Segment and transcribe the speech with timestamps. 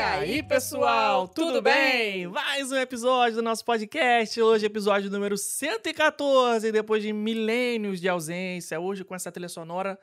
[0.00, 2.26] aí, pessoal, tudo bem?
[2.28, 4.40] Mais um episódio do nosso podcast.
[4.40, 8.80] Hoje, episódio número 114, depois de milênios de ausência.
[8.80, 9.98] Hoje, com essa trilha sonora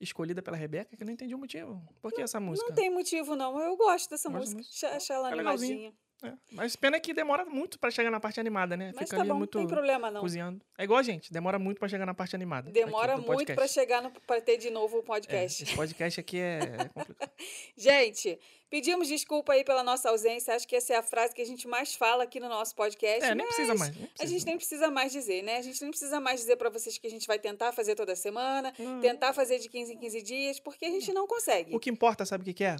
[0.00, 1.82] escolhida pela Rebeca, que eu não entendi o motivo.
[2.00, 2.68] Por que essa música?
[2.68, 3.58] Não tem motivo, não.
[3.60, 4.60] Eu gosto dessa música.
[4.94, 5.94] Achei- ela É legalzinho.
[6.22, 8.90] É, Mas pena que demora muito pra chegar na parte animada, né?
[8.94, 10.20] Mas Fica tá bom, muito não tem problema, não.
[10.20, 10.60] cozinhando.
[10.76, 12.70] É igual a gente, demora muito pra chegar na parte animada.
[12.72, 15.62] Demora muito pra chegar no, pra ter de novo o É, podcast.
[15.62, 16.60] esse podcast aqui é
[16.92, 17.30] complicado.
[17.76, 18.36] Gente,
[18.68, 20.54] pedimos desculpa aí pela nossa ausência.
[20.54, 23.24] Acho que essa é a frase que a gente mais fala aqui no nosso podcast.
[23.24, 23.94] É, nem precisa mais.
[23.94, 24.32] nem A precisa.
[24.32, 25.56] gente nem precisa mais dizer, né?
[25.58, 28.16] A gente nem precisa mais dizer pra vocês que a gente vai tentar fazer toda
[28.16, 29.00] semana, Hum.
[29.00, 31.74] tentar fazer de 15 em 15 dias, porque a gente não consegue.
[31.74, 32.76] O que importa, sabe o que que é?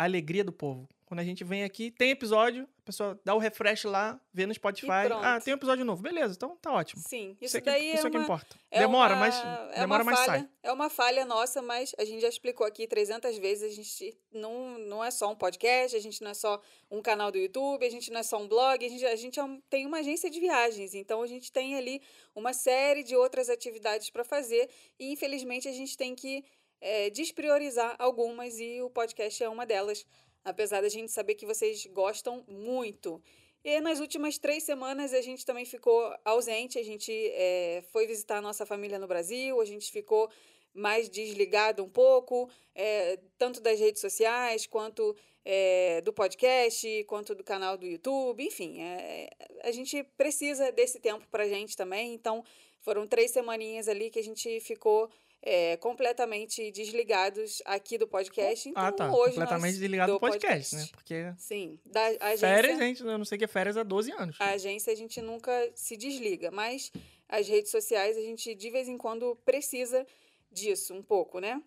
[0.00, 0.88] A alegria do povo.
[1.04, 4.54] Quando a gente vem aqui, tem episódio, a pessoa dá o refresh lá, vê no
[4.54, 5.10] Spotify.
[5.20, 6.00] Ah, tem um episódio novo.
[6.00, 7.02] Beleza, então tá ótimo.
[7.04, 8.56] Sim, isso, Isso, é que, daí isso é é que uma, importa.
[8.70, 9.34] É demora, uma- mas
[9.74, 10.48] é demora, uma mas falha, sai.
[10.62, 13.72] É uma falha nossa, mas a gente já explicou aqui 300 vezes.
[13.72, 17.32] A gente não, não é só um podcast, a gente não é só um canal
[17.32, 19.60] do YouTube, a gente não é só um blog, a gente, a gente é um-
[19.68, 20.94] tem uma agência de viagens.
[20.94, 22.00] Então a gente tem ali
[22.36, 26.44] uma série de outras atividades para fazer e infelizmente a gente tem que
[26.80, 30.06] é, despriorizar algumas e o podcast é uma delas.
[30.44, 33.22] Apesar da gente saber que vocês gostam muito.
[33.62, 38.38] E nas últimas três semanas a gente também ficou ausente, a gente eh, foi visitar
[38.38, 40.30] a nossa família no Brasil, a gente ficou
[40.72, 47.44] mais desligado um pouco, eh, tanto das redes sociais, quanto eh, do podcast, quanto do
[47.44, 49.28] canal do YouTube, enfim, eh,
[49.62, 52.42] a gente precisa desse tempo pra gente também, então
[52.80, 55.10] foram três semaninhas ali que a gente ficou
[55.42, 58.68] eh, completamente desligados aqui do podcast.
[58.68, 59.10] Então, ah, tá.
[59.12, 60.88] hoje Completamente nós- desligado do podcast, né?
[60.92, 62.38] Porque Sim, da agência.
[62.38, 64.36] férias, gente, eu não sei o que é férias há 12 anos.
[64.38, 66.92] A agência a gente nunca se desliga, mas
[67.28, 70.06] as redes sociais a gente de vez em quando precisa
[70.50, 71.62] disso um pouco, né?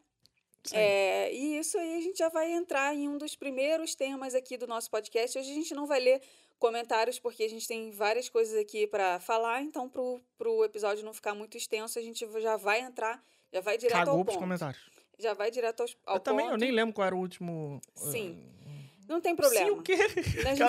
[0.72, 4.56] É, e isso aí a gente já vai entrar em um dos primeiros temas aqui
[4.56, 5.38] do nosso podcast.
[5.38, 6.22] Hoje a gente não vai ler
[6.58, 11.14] comentários porque a gente tem várias coisas aqui para falar, então pro, pro episódio não
[11.14, 13.22] ficar muito extenso, a gente já vai entrar,
[13.54, 14.40] já vai direto Cagou ao ponto.
[14.40, 14.82] comentários.
[15.20, 16.62] Já vai direto aos, ao Eu também, eu ponto.
[16.62, 17.80] nem lembro qual era o último.
[17.96, 18.54] Sim, uh,
[19.08, 19.66] Não tem problema.
[19.68, 19.96] Sim, o quê?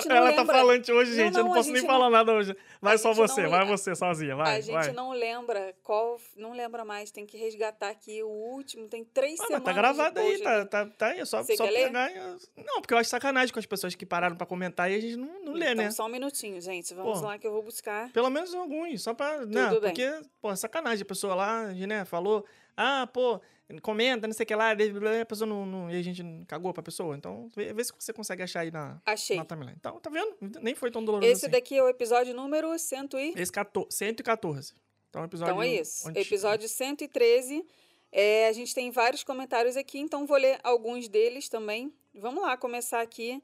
[0.07, 1.35] Não ela tá lembra- falante hoje, Não, gente.
[1.37, 2.55] eu não, não a posso nem gente falar não- nada hoje.
[2.81, 4.57] Vai só você, não- vai você sozinha, vai.
[4.57, 4.91] a gente vai.
[4.91, 6.19] não lembra qual.
[6.35, 7.11] Não lembra mais.
[7.11, 8.87] Tem que resgatar aqui o último.
[8.87, 9.65] Tem três Ah, mas semanas.
[9.65, 11.19] tá de gravado aí, tá, tá, tá aí.
[11.21, 12.11] é Só, Você só pegar.
[12.57, 15.15] Não, porque eu acho sacanagem com as pessoas que pararam pra comentar e a gente
[15.15, 15.91] não, não lê, então, né?
[15.91, 16.93] só um minutinho, gente.
[16.93, 17.25] Vamos Pô.
[17.25, 18.11] lá que eu vou buscar.
[18.11, 19.45] Pelo menos alguns, só pra.
[19.45, 19.69] Né?
[19.69, 19.93] Tudo bem.
[19.93, 21.01] Porque, pô, é sacanagem.
[21.01, 22.45] A pessoa lá, né, falou,
[22.77, 23.39] ah, pô,
[23.81, 26.83] comenta, não sei o que lá, a pessoa não, não- E a gente cagou pra
[26.83, 27.15] pessoa.
[27.15, 29.37] Então, vê, vê se você consegue achar aí na, Achei.
[29.37, 29.75] na timeline.
[29.79, 30.35] Então, tá vendo?
[30.61, 31.51] Nem foi tão doloroso Esse assim.
[31.51, 33.33] daqui é o episódio número 100 e...
[33.41, 34.73] Esse 14, 114.
[35.09, 35.51] Então, é episódio.
[35.53, 36.07] Então é isso.
[36.09, 37.65] onde- Episódio 113.
[38.11, 41.91] É, a gente tem vários comentários aqui, então vou ler alguns deles também.
[42.13, 43.41] Vamos lá, começar aqui.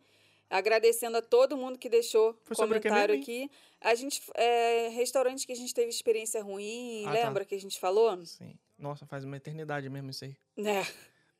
[0.50, 3.50] Agradecendo a todo mundo que deixou Foi comentário aqui.
[3.80, 4.22] A gente.
[4.36, 7.24] É, restaurante que a gente teve experiência ruim, Ah, tá.
[7.26, 8.18] lembra que a gente falou?
[8.26, 8.54] Sim.
[8.82, 10.36] Nossa, faz uma eternidade mesmo isso aí.
[10.58, 10.86] Né?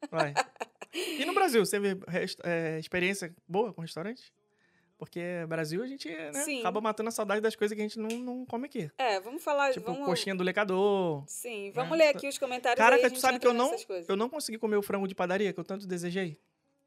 [0.10, 0.34] Vai.
[0.94, 2.00] E no Brasil, você teve
[2.44, 4.32] é, experiência boa com restaurante?
[4.98, 8.10] Porque Brasil a gente né, acaba matando a saudade das coisas que a gente não,
[8.20, 8.92] não come aqui.
[9.00, 9.74] É, vamos falar.
[9.74, 10.06] Tipo, vamos...
[10.06, 11.24] coxinha do lecador.
[11.26, 12.06] Sim, vamos né?
[12.06, 12.80] ler aqui os comentários.
[12.80, 13.76] aí a Caraca, tu sabe que eu não,
[14.08, 16.38] eu não consegui comer o frango de padaria que eu tanto desejei?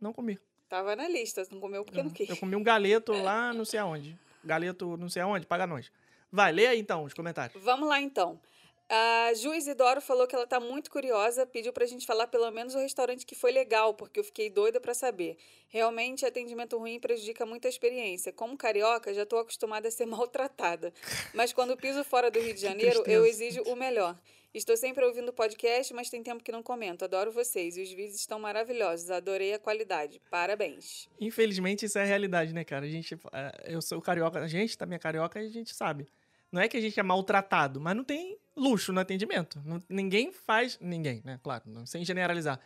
[0.00, 0.38] Não comi.
[0.69, 2.29] Tava na lista, não comeu porque não quis.
[2.29, 4.17] Eu comi um galeto lá, não sei aonde.
[4.44, 5.90] Galeto, não sei aonde, paga nós.
[6.31, 7.61] Vai, lê aí então os comentários.
[7.64, 8.40] Vamos lá então.
[8.88, 12.75] A Ju Isidoro falou que ela tá muito curiosa, pediu pra gente falar pelo menos
[12.75, 15.38] o restaurante que foi legal, porque eu fiquei doida pra saber.
[15.69, 18.32] Realmente, atendimento ruim prejudica muito a experiência.
[18.32, 20.92] Como carioca, já tô acostumada a ser maltratada.
[21.32, 24.19] Mas quando piso fora do Rio de Janeiro, eu exijo o melhor.
[24.52, 27.04] Estou sempre ouvindo podcast, mas tem tempo que não comento.
[27.04, 27.76] Adoro vocês.
[27.76, 29.10] E os vídeos estão maravilhosos.
[29.10, 30.20] Adorei a qualidade.
[30.31, 31.08] Parabéns.
[31.20, 32.86] Infelizmente, isso é a realidade, né, cara?
[32.86, 36.06] A gente, é, eu sou carioca, a gente também é carioca e a gente sabe.
[36.52, 39.61] Não é que a gente é maltratado, mas não tem luxo no atendimento.
[39.89, 40.79] Ninguém faz.
[40.81, 41.39] Ninguém, né?
[41.43, 42.61] Claro, sem generalizar.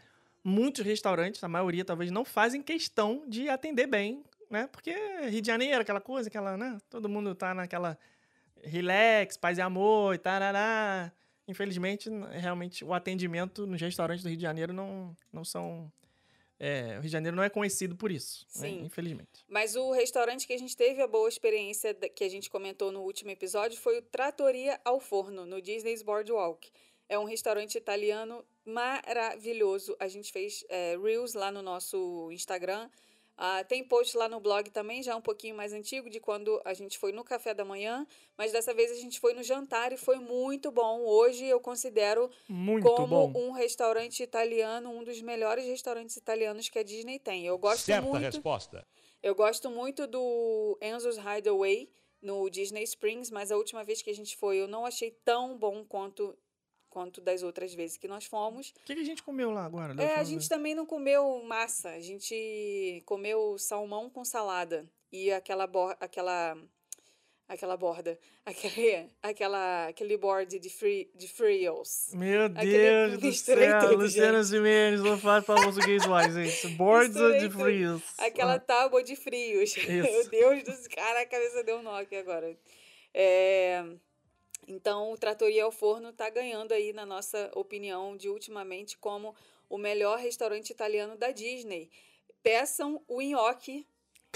[0.44, 4.66] Muitos restaurantes, a maioria talvez, não fazem questão de atender bem, né?
[4.66, 4.94] Porque
[5.28, 6.78] Rio de Janeiro, aquela coisa, aquela, né?
[6.88, 7.98] Todo mundo tá naquela
[8.62, 11.12] relax, paz e amor e tarará.
[11.46, 15.90] Infelizmente, realmente, o atendimento nos restaurantes do Rio de Janeiro não, não são.
[16.60, 18.68] É, o Rio de Janeiro não é conhecido por isso, né?
[18.68, 18.84] Sim.
[18.84, 19.44] infelizmente.
[19.48, 23.02] Mas o restaurante que a gente teve a boa experiência que a gente comentou no
[23.02, 26.68] último episódio foi o Trattoria ao Forno, no Disney's Boardwalk.
[27.08, 29.96] É um restaurante italiano maravilhoso.
[29.98, 32.90] A gente fez é, Reels lá no nosso Instagram.
[33.40, 36.74] Ah, tem post lá no blog também, já um pouquinho mais antigo, de quando a
[36.74, 38.04] gente foi no café da manhã.
[38.36, 41.02] Mas dessa vez a gente foi no jantar e foi muito bom.
[41.02, 43.40] Hoje eu considero Muito como bom.
[43.48, 47.46] um restaurante italiano, um dos melhores restaurantes italianos que a Disney tem.
[47.46, 48.20] Eu gosto Certa muito.
[48.20, 48.84] resposta.
[49.22, 51.88] Eu gosto muito do Enzo's Hideaway
[52.20, 55.56] no Disney Springs, mas a última vez que a gente foi eu não achei tão
[55.56, 56.36] bom quanto
[56.90, 58.70] quanto das outras vezes que nós fomos.
[58.70, 59.94] O que, que a gente comeu lá agora?
[60.02, 65.64] É, a gente também não comeu massa, a gente comeu salmão com salada e aquela
[66.00, 66.56] aquela
[67.48, 72.10] aquela borda, aquele aquela aquele board de free de frios.
[72.12, 72.72] Meu Aquele-
[73.08, 76.68] Deus do céu, tudo, Luciana Jimenez, não faz para português mais, gente.
[76.76, 78.02] Boards de frios.
[78.18, 79.74] Aquela tábua de frios.
[79.86, 80.90] Meu Deus do céu.
[80.94, 82.54] Cara, a cabeça deu um nó aqui agora.
[83.14, 83.82] É,
[84.68, 89.34] Então, o Tratoria ao Forno está ganhando aí, na nossa opinião, de ultimamente, como
[89.68, 91.90] o melhor restaurante italiano da Disney.
[92.42, 93.86] Peçam o nhoque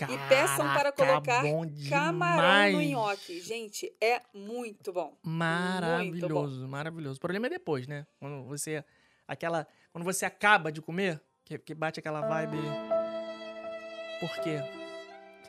[0.01, 1.43] e peçam para Caraca, colocar
[1.89, 3.41] camarão no nhoque.
[3.41, 5.15] Gente, é muito bom.
[5.23, 5.31] Muito bom.
[5.31, 7.19] Maravilhoso, maravilhoso.
[7.19, 8.07] O problema é depois, né?
[8.19, 8.83] Quando você
[9.29, 12.57] aquela, quando você acaba de comer, que, que bate aquela vibe.
[14.19, 14.59] Por quê?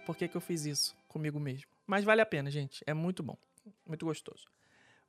[0.06, 1.72] Por que, que eu fiz isso comigo mesmo?
[1.88, 2.84] Mas vale a pena, gente.
[2.86, 3.38] É muito bom,
[3.86, 4.46] muito gostoso.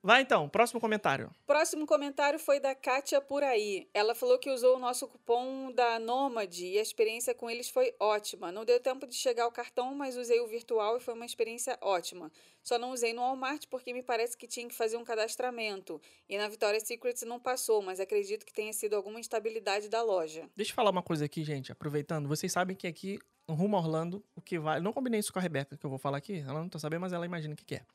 [0.04, 1.30] Vai então, próximo comentário.
[1.46, 3.88] Próximo comentário foi da Kátia por aí.
[3.94, 7.94] Ela falou que usou o nosso cupom da Nômade e a experiência com eles foi
[7.98, 8.52] ótima.
[8.52, 11.78] Não deu tempo de chegar o cartão, mas usei o virtual e foi uma experiência
[11.80, 12.30] ótima.
[12.62, 15.98] Só não usei no Walmart porque me parece que tinha que fazer um cadastramento.
[16.28, 20.50] E na Victoria's Secret não passou, mas acredito que tenha sido alguma instabilidade da loja.
[20.54, 22.28] Deixa eu falar uma coisa aqui, gente, aproveitando.
[22.28, 23.18] Vocês sabem que aqui,
[23.48, 24.80] no Rumo a Orlando, o que vai.
[24.80, 26.40] Não combinei isso com a Rebeca, que eu vou falar aqui.
[26.40, 27.86] Ela não tá sabendo, mas ela imagina o que, que é.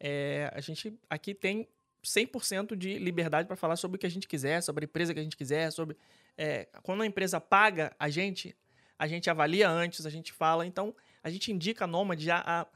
[0.00, 1.68] É, A gente aqui tem
[2.04, 5.20] 100% de liberdade para falar sobre o que a gente quiser, sobre a empresa que
[5.20, 5.96] a gente quiser, sobre.
[6.36, 8.56] é, quando a empresa paga a gente,
[8.98, 10.66] a gente avalia antes, a gente fala.
[10.66, 12.66] Então, a gente indica a Nomad já há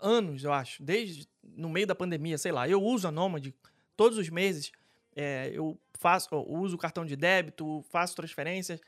[0.00, 0.82] anos, eu acho.
[0.82, 2.68] Desde no meio da pandemia, sei lá.
[2.68, 3.48] Eu uso a Nomad
[3.96, 4.72] todos os meses.
[5.14, 8.80] é, eu faço, eu uso cartão de débito, faço transferências.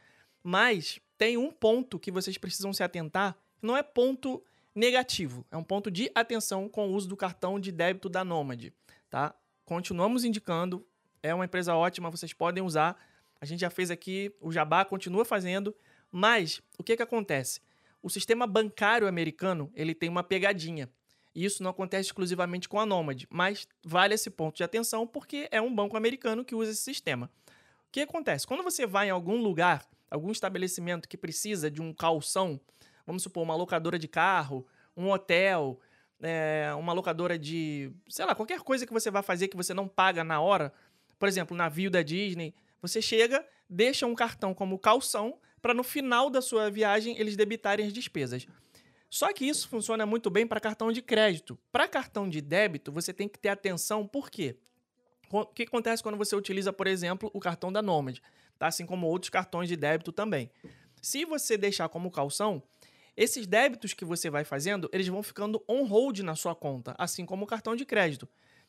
[0.42, 3.36] Mas tem um ponto que vocês precisam se atentar.
[3.60, 4.42] Não é ponto
[4.78, 8.70] negativo, é um ponto de atenção com o uso do cartão de débito da Nomad,
[9.10, 9.34] tá?
[9.64, 10.86] Continuamos indicando,
[11.20, 12.96] é uma empresa ótima, vocês podem usar.
[13.40, 15.74] A gente já fez aqui, o Jabá continua fazendo,
[16.12, 17.60] mas o que que acontece?
[18.00, 20.88] O sistema bancário americano, ele tem uma pegadinha.
[21.34, 25.48] E isso não acontece exclusivamente com a Nomad, mas vale esse ponto de atenção porque
[25.50, 27.30] é um banco americano que usa esse sistema.
[27.88, 28.46] O que acontece?
[28.46, 32.60] Quando você vai em algum lugar, algum estabelecimento que precisa de um calção,
[33.08, 35.80] vamos supor, uma locadora de carro, um hotel,
[36.20, 39.88] é, uma locadora de, sei lá, qualquer coisa que você vai fazer que você não
[39.88, 40.70] paga na hora,
[41.18, 46.28] por exemplo, navio da Disney, você chega, deixa um cartão como calção para no final
[46.28, 48.46] da sua viagem eles debitarem as despesas.
[49.08, 51.58] Só que isso funciona muito bem para cartão de crédito.
[51.72, 54.58] Para cartão de débito, você tem que ter atenção, por quê?
[55.30, 58.18] O que acontece quando você utiliza, por exemplo, o cartão da Nomad,
[58.58, 58.66] tá?
[58.66, 60.50] assim como outros cartões de débito também.
[61.00, 62.62] Se você deixar como calção,
[63.18, 67.26] esses débitos que você vai fazendo, eles vão ficando on hold na sua conta, assim
[67.26, 68.28] como o cartão de crédito.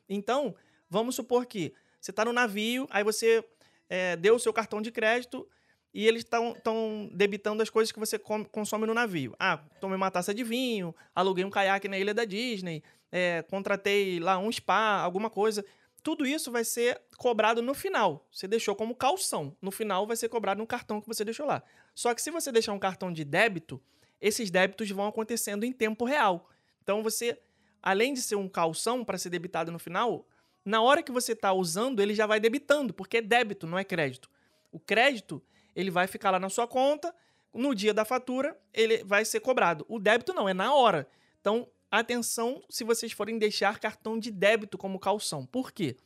[0.10, 0.56] Então,
[0.90, 3.46] vamos supor que você está no navio, aí você
[3.88, 5.48] é, deu o seu cartão de crédito
[5.94, 9.36] e eles estão debitando as coisas que você consome no navio.
[9.40, 14.20] Ah, tomei uma taça de vinho, aluguei um caiaque na ilha da Disney, é, contratei
[14.20, 15.64] lá um spa, alguma coisa.
[16.02, 18.28] Tudo isso vai ser cobrado no final.
[18.32, 19.56] Você deixou como calção.
[19.62, 21.62] No final vai ser cobrado no cartão que você deixou lá.
[21.94, 23.80] Só que se você deixar um cartão de débito,
[24.22, 26.50] esses débitos vão acontecendo em tempo real.
[26.84, 27.40] Então você,
[27.82, 30.28] além de ser um calção para ser debitado no final,
[30.66, 33.84] na hora que você está usando, ele já vai debitando, porque é débito, não é
[33.84, 34.30] crédito.
[34.72, 35.42] O crédito,
[35.76, 37.14] ele vai ficar lá na sua conta,
[37.54, 39.86] no dia da fatura, ele vai ser cobrado.
[39.90, 41.08] O débito não, é na hora.
[41.42, 45.46] Então, atenção se vocês forem deixar cartão de débito como calção.
[45.46, 45.98] Por quê?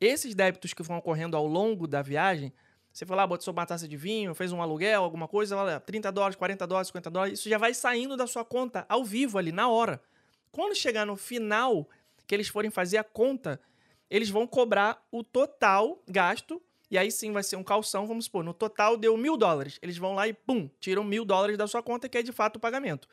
[0.00, 2.52] Esses débitos que vão ocorrendo ao longo da viagem,
[2.92, 6.10] você foi lá, botou uma taça de vinho, fez um aluguel, alguma coisa, olha, 30
[6.10, 9.52] dólares, 40 dólares, 50 dólares, isso já vai saindo da sua conta ao vivo ali,
[9.52, 10.02] na hora.
[10.50, 11.88] Quando chegar no final,
[12.26, 13.60] que eles forem fazer a conta,
[14.10, 16.62] eles vão cobrar o total gasto.
[16.90, 19.78] E aí sim vai ser um calção, vamos supor, no total deu mil dólares.
[19.82, 22.56] Eles vão lá e pum, tiram mil dólares da sua conta, que é de fato
[22.56, 23.06] o pagamento.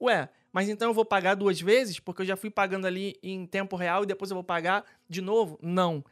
[0.00, 3.46] Ué, mas então eu vou pagar duas vezes, porque eu já fui pagando ali em
[3.46, 5.58] tempo real e depois eu vou pagar de novo?
[5.62, 6.04] Não.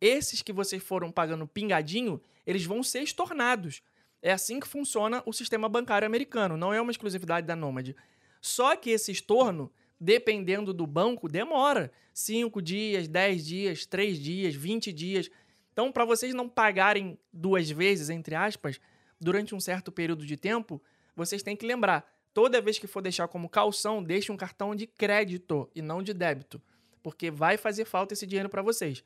[0.00, 3.82] Esses que vocês foram pagando pingadinho, eles vão ser estornados.
[4.20, 7.94] É assim que funciona o sistema bancário americano, não é uma exclusividade da Nomad.
[8.40, 11.92] Só que esse estorno, dependendo do banco, demora.
[12.14, 15.30] 5 dias, 10 dias, 3 dias, 20 dias.
[15.72, 18.78] Então, para vocês não pagarem duas vezes, entre aspas,
[19.18, 20.82] durante um certo período de tempo,
[21.16, 24.86] vocês têm que lembrar: toda vez que for deixar como calção, deixe um cartão de
[24.86, 26.60] crédito e não de débito,
[27.02, 29.02] porque vai fazer falta esse dinheiro para vocês.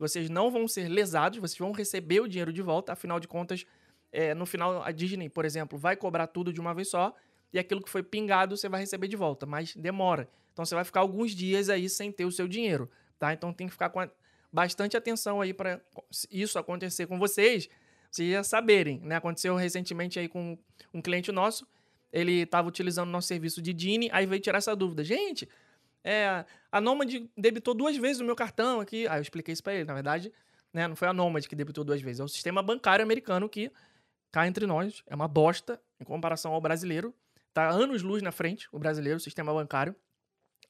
[0.00, 3.66] Vocês não vão ser lesados, vocês vão receber o dinheiro de volta, afinal de contas,
[4.10, 7.14] é, no final, a Disney, por exemplo, vai cobrar tudo de uma vez só
[7.52, 10.26] e aquilo que foi pingado você vai receber de volta, mas demora.
[10.54, 13.34] Então você vai ficar alguns dias aí sem ter o seu dinheiro, tá?
[13.34, 14.08] Então tem que ficar com
[14.50, 15.78] bastante atenção aí para
[16.30, 17.68] isso acontecer com vocês,
[18.10, 19.16] vocês já saberem, né?
[19.16, 20.58] Aconteceu recentemente aí com
[20.94, 21.68] um cliente nosso,
[22.10, 25.04] ele estava utilizando nosso serviço de Dini, aí veio tirar essa dúvida.
[25.04, 25.46] Gente,
[26.02, 29.06] é, a Nomad debitou duas vezes o meu cartão aqui.
[29.08, 30.32] Aí eu expliquei isso para ele, na verdade,
[30.72, 30.86] né?
[30.88, 33.70] Não foi a Nomad que debitou duas vezes, é o sistema bancário americano que,
[34.30, 37.14] cá entre nós, é uma bosta em comparação ao brasileiro.
[37.52, 39.94] Tá anos luz na frente, o brasileiro, o sistema bancário.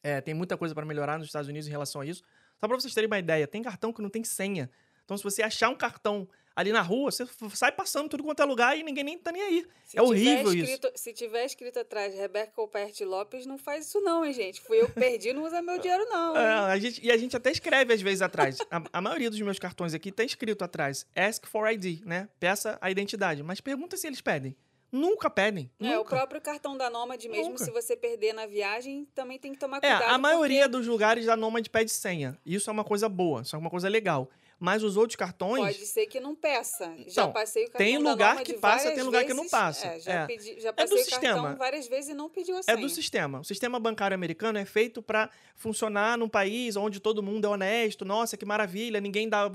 [0.03, 2.23] É, tem muita coisa para melhorar nos Estados Unidos em relação a isso.
[2.59, 4.71] Só para vocês terem uma ideia, tem cartão que não tem senha.
[5.05, 8.45] Então, se você achar um cartão ali na rua, você sai passando tudo quanto é
[8.45, 9.67] lugar e ninguém nem tá nem aí.
[9.85, 10.93] Se é horrível escrito, isso.
[10.97, 14.61] Se tiver escrito atrás Rebeca Coperte Lopes, não faz isso não, hein, gente?
[14.61, 16.37] Fui eu que perdi, não usa meu dinheiro não.
[16.37, 18.59] É, a gente, e a gente até escreve às vezes atrás.
[18.71, 22.29] A, a, maioria dos meus cartões aqui tem escrito atrás, ask for ID, né?
[22.39, 23.43] Peça a identidade.
[23.43, 24.57] Mas pergunta se eles pedem.
[24.93, 25.71] Nunca pedem.
[25.79, 26.01] É, nunca.
[26.01, 27.65] o próprio cartão da Nômade mesmo, Nunca.
[27.65, 30.11] se você perder na viagem, também tem que tomar É, cuidado.
[30.11, 32.37] a maioria porque dos lugares da Nomad pede senha.
[32.45, 34.29] Isso é uma coisa boa, isso é uma coisa legal.
[34.63, 35.65] Mas os outros cartões.
[35.75, 36.85] Pode ser que não peça.
[37.07, 39.51] já Então, passei o cartão tem lugar que passa, tem lugar que não vezes.
[39.51, 39.87] passa.
[39.87, 40.27] É, já, É.
[40.27, 41.35] pedi, já do passei o sistema.
[41.43, 42.77] cartão várias vezes e não pediu a É senha.
[42.77, 43.41] do sistema.
[43.41, 48.05] O sistema bancário americano é feito para funcionar num país onde todo mundo é honesto.
[48.05, 49.51] Nossa, que maravilha, ninguém dá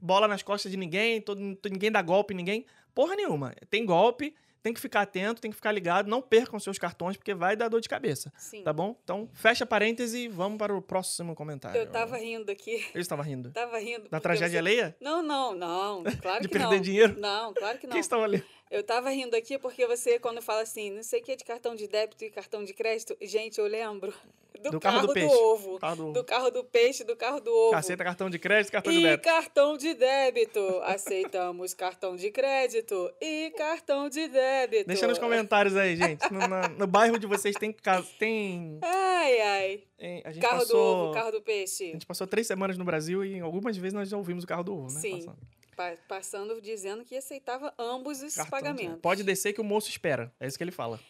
[0.00, 1.38] bola nas costas de ninguém, todo,
[1.70, 2.64] ninguém dá golpe em ninguém.
[2.94, 3.54] Porra nenhuma.
[3.68, 6.06] Tem golpe, tem que ficar atento, tem que ficar ligado.
[6.08, 8.32] Não percam seus cartões, porque vai dar dor de cabeça.
[8.36, 8.62] Sim.
[8.62, 8.96] Tá bom?
[9.02, 11.78] Então, fecha parêntese e vamos para o próximo comentário.
[11.80, 12.84] Eu tava rindo aqui.
[12.94, 13.50] Eu estava rindo.
[13.52, 14.08] Tava rindo.
[14.08, 14.96] Da tragédia você- alheia?
[15.00, 16.02] Não, não, não.
[16.20, 16.82] Claro De que perder não.
[16.82, 17.18] dinheiro?
[17.18, 17.92] Não, claro que não.
[17.92, 18.44] Quem estava ali?
[18.70, 21.44] Eu tava rindo aqui porque você, quando fala assim, não sei o que é de
[21.44, 24.14] cartão de débito e cartão de crédito, gente, eu lembro
[24.62, 25.34] do, Do carro, carro do do, peixe.
[25.34, 25.78] ovo.
[25.80, 26.12] Carro do.
[26.12, 27.74] Do carro do peixe, do carro do ovo.
[27.74, 29.24] Aceita cartão de crédito, cartão de e débito.
[29.24, 30.80] cartão de débito.
[30.84, 34.86] Aceitamos cartão de crédito e cartão de débito.
[34.86, 36.30] Deixa nos comentários aí, gente.
[36.32, 37.74] No, na- no bairro de vocês tem.
[38.18, 38.78] Tem.
[38.82, 39.82] Ai, ai.
[40.24, 40.76] A Carro passou.
[40.76, 41.86] do ovo, carro do A peixe.
[41.92, 44.74] gente passou três semanas no Brasil e algumas vezes nós já ouvimos o carro do
[44.74, 45.00] ovo, né?
[45.00, 45.16] Sim.
[45.16, 45.38] Passando.
[45.76, 49.00] Pa- passando dizendo que aceitava ambos os Cartão pagamentos.
[49.00, 50.32] Pode descer que o moço espera.
[50.38, 51.00] É isso que ele fala.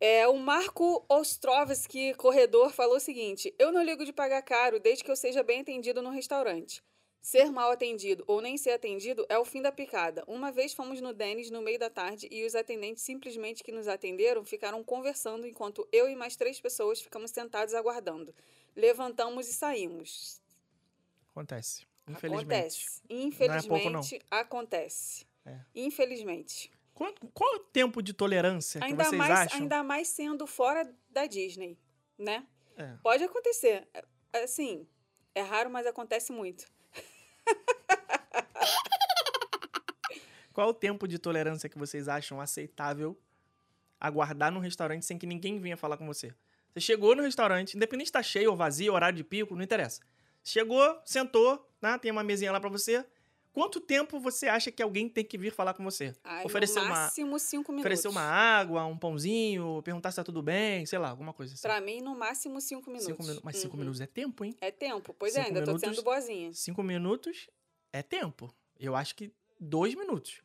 [0.00, 5.04] É, o Marco Ostrovski, corredor, falou o seguinte: Eu não ligo de pagar caro desde
[5.04, 6.82] que eu seja bem atendido no restaurante.
[7.20, 10.24] Ser mal atendido ou nem ser atendido é o fim da picada.
[10.26, 13.86] Uma vez fomos no Dennis no meio da tarde e os atendentes simplesmente que nos
[13.86, 18.34] atenderam ficaram conversando enquanto eu e mais três pessoas ficamos sentados aguardando.
[18.74, 20.40] Levantamos e saímos.
[21.30, 21.86] Acontece.
[22.08, 22.54] Infelizmente.
[22.54, 23.02] Acontece.
[23.08, 24.00] Não é Infelizmente, pouco, não.
[24.30, 25.26] acontece.
[25.44, 25.58] É.
[25.74, 26.70] Infelizmente.
[26.94, 29.60] Qual, qual é o tempo de tolerância que Ainda vocês mais, acham?
[29.60, 31.78] ainda mais sendo fora da Disney,
[32.18, 32.46] né?
[32.76, 32.94] É.
[33.02, 33.88] Pode acontecer.
[33.94, 34.04] É,
[34.44, 34.86] Assim,
[35.34, 36.64] é raro, mas acontece muito.
[40.52, 43.18] Qual o tempo de tolerância que vocês acham aceitável
[44.00, 46.34] aguardar num restaurante sem que ninguém venha falar com você?
[46.72, 50.00] Você chegou no restaurante, independente se tá cheio ou vazio, horário de pico, não interessa.
[50.44, 53.04] Chegou, sentou, né, tem uma mesinha lá pra você.
[53.52, 56.14] Quanto tempo você acha que alguém tem que vir falar com você?
[56.24, 57.84] Ai, Oferecer no uma- máximo cinco minutos.
[57.86, 61.60] Oferecer uma água, um pãozinho, perguntar se tá tudo bem, sei lá, alguma coisa assim.
[61.62, 63.06] Pra mim, no máximo cinco minutos.
[63.06, 63.80] Cinco minu- Mas cinco Uhum.
[63.80, 64.56] minutos é tempo, hein?
[64.58, 65.14] É tempo.
[65.18, 66.52] Pois Cinco é, ainda tô minutos- sendo boazinha.
[66.54, 67.50] Cinco minutos
[67.92, 68.52] é tempo.
[68.80, 69.30] Eu acho que
[69.60, 70.40] dois minutos.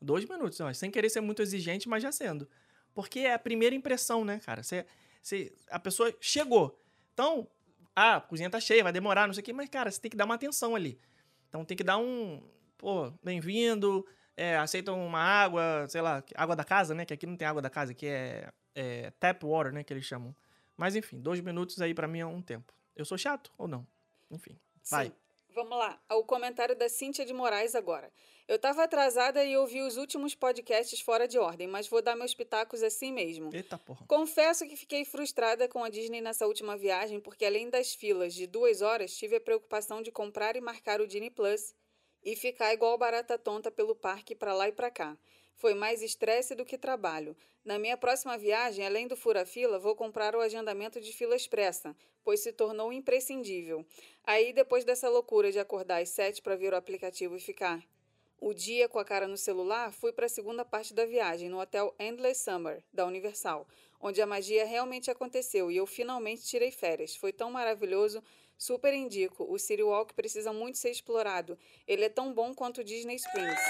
[0.00, 2.48] Dois minutos, ó, sem querer ser muito exigente, mas já sendo.
[2.94, 4.62] Porque é a primeira impressão, né, cara?
[4.62, 4.86] Você,
[5.20, 6.80] você- a pessoa chegou.
[7.12, 7.48] Então,
[7.96, 10.10] ah, a cozinha tá cheia, vai demorar, não sei o quê, mas, cara, você tem
[10.10, 11.00] que dar uma atenção ali.
[11.48, 12.42] Então tem que dar um.
[12.76, 14.06] Pô, bem-vindo.
[14.36, 17.06] É, aceitam uma água, sei lá, água da casa, né?
[17.06, 19.82] Que aqui não tem água da casa, aqui é, é tap water, né?
[19.82, 20.36] Que eles chamam.
[20.76, 22.74] Mas enfim, dois minutos aí pra mim é um tempo.
[22.94, 23.86] Eu sou chato ou não?
[24.30, 24.58] Enfim,
[24.90, 25.10] vai.
[25.56, 28.12] Vamos lá, o comentário da Cíntia de Moraes agora.
[28.46, 32.34] Eu estava atrasada e ouvi os últimos podcasts fora de ordem, mas vou dar meus
[32.34, 33.48] pitacos assim mesmo.
[33.54, 34.04] Eita porra.
[34.06, 38.46] Confesso que fiquei frustrada com a Disney nessa última viagem, porque além das filas de
[38.46, 41.74] duas horas, tive a preocupação de comprar e marcar o Disney Plus
[42.22, 45.16] e ficar igual barata tonta pelo parque para lá e para cá.
[45.56, 47.36] Foi mais estresse do que trabalho.
[47.64, 52.40] Na minha próxima viagem, além do fura-fila, vou comprar o agendamento de fila expressa, pois
[52.40, 53.84] se tornou imprescindível.
[54.22, 57.82] Aí, depois dessa loucura de acordar às sete para ver o aplicativo e ficar
[58.38, 61.58] o dia com a cara no celular, fui para a segunda parte da viagem, no
[61.58, 63.66] hotel Endless Summer, da Universal,
[63.98, 67.16] onde a magia realmente aconteceu e eu finalmente tirei férias.
[67.16, 68.22] Foi tão maravilhoso,
[68.58, 69.44] super indico.
[69.50, 71.58] O City Walk precisa muito ser explorado.
[71.86, 73.60] Ele é tão bom quanto o Disney Springs.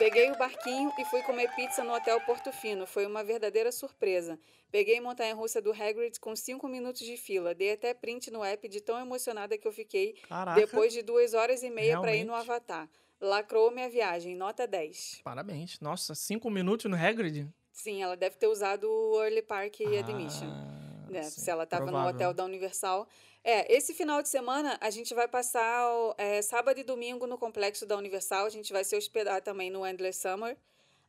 [0.00, 2.86] Peguei o barquinho e fui comer pizza no Hotel Porto Fino.
[2.86, 4.40] Foi uma verdadeira surpresa.
[4.70, 7.54] Peguei montanha-russa do Hagrid com cinco minutos de fila.
[7.54, 10.58] Dei até print no app de tão emocionada que eu fiquei Caraca.
[10.58, 12.34] depois de duas horas e meia para ir no.
[12.34, 12.88] Avatar.
[13.20, 15.20] Lacrou minha viagem, nota 10.
[15.22, 15.78] Parabéns.
[15.80, 17.46] Nossa, cinco minutos no Hagrid?
[17.70, 20.48] Sim, ela deve ter usado o Early Park Admission.
[20.48, 21.22] Ah, né?
[21.24, 23.06] sim, Se ela estava no hotel da Universal.
[23.42, 27.86] É, esse final de semana a gente vai passar é, sábado e domingo no complexo
[27.86, 28.46] da Universal.
[28.46, 30.56] A gente vai se hospedar também no Endless Summer.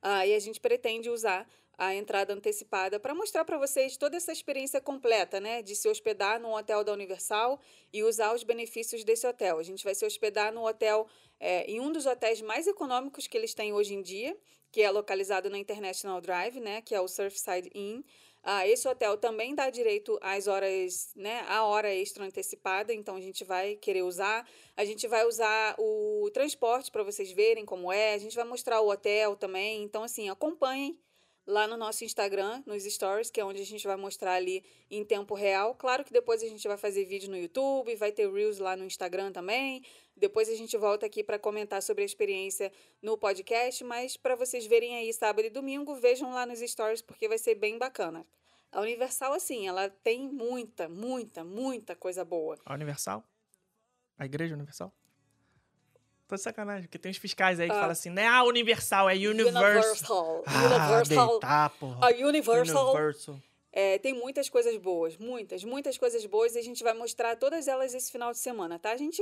[0.02, 1.48] Ah, e a gente pretende usar
[1.78, 5.62] a entrada antecipada para mostrar para vocês toda essa experiência completa, né?
[5.62, 7.60] De se hospedar no hotel da Universal
[7.92, 9.58] e usar os benefícios desse hotel.
[9.58, 11.08] A gente vai se hospedar no hotel,
[11.40, 14.38] é, em um dos hotéis mais econômicos que eles têm hoje em dia,
[14.72, 16.82] que é localizado na International Drive, né?
[16.82, 18.02] Que é o Surfside Inn.
[18.44, 23.22] Ah, esse hotel também dá direito às horas, né, a hora extra antecipada, então a
[23.22, 24.48] gente vai querer usar.
[24.76, 28.14] A gente vai usar o transporte para vocês verem como é.
[28.16, 29.84] A gente vai mostrar o hotel também.
[29.84, 31.00] Então, assim, acompanhem
[31.46, 35.04] lá no nosso Instagram, nos stories, que é onde a gente vai mostrar ali em
[35.04, 35.76] tempo real.
[35.76, 38.86] Claro que depois a gente vai fazer vídeo no YouTube, vai ter Reels lá no
[38.86, 39.84] Instagram também.
[40.16, 42.72] Depois a gente volta aqui para comentar sobre a experiência
[43.02, 47.28] no podcast, mas para vocês verem aí sábado e domingo, vejam lá nos stories porque
[47.28, 48.26] vai ser bem bacana.
[48.72, 52.58] A Universal, assim, ela tem muita, muita, muita coisa boa.
[52.66, 53.24] A Universal?
[54.18, 54.94] A Igreja Universal?
[56.32, 57.80] Tô de sacanagem, porque tem uns fiscais aí que Ah.
[57.80, 59.64] falam assim, não é a Universal, é Universal.
[59.66, 60.44] Universal.
[60.48, 60.64] Ah,
[60.96, 61.28] Universal.
[61.28, 62.08] deitar, porra.
[62.08, 63.40] A Universal Universal.
[63.70, 67.68] É, tem muitas coisas boas, muitas, muitas coisas boas e a gente vai mostrar todas
[67.68, 68.94] elas esse final de semana, tá?
[68.94, 69.22] A gente,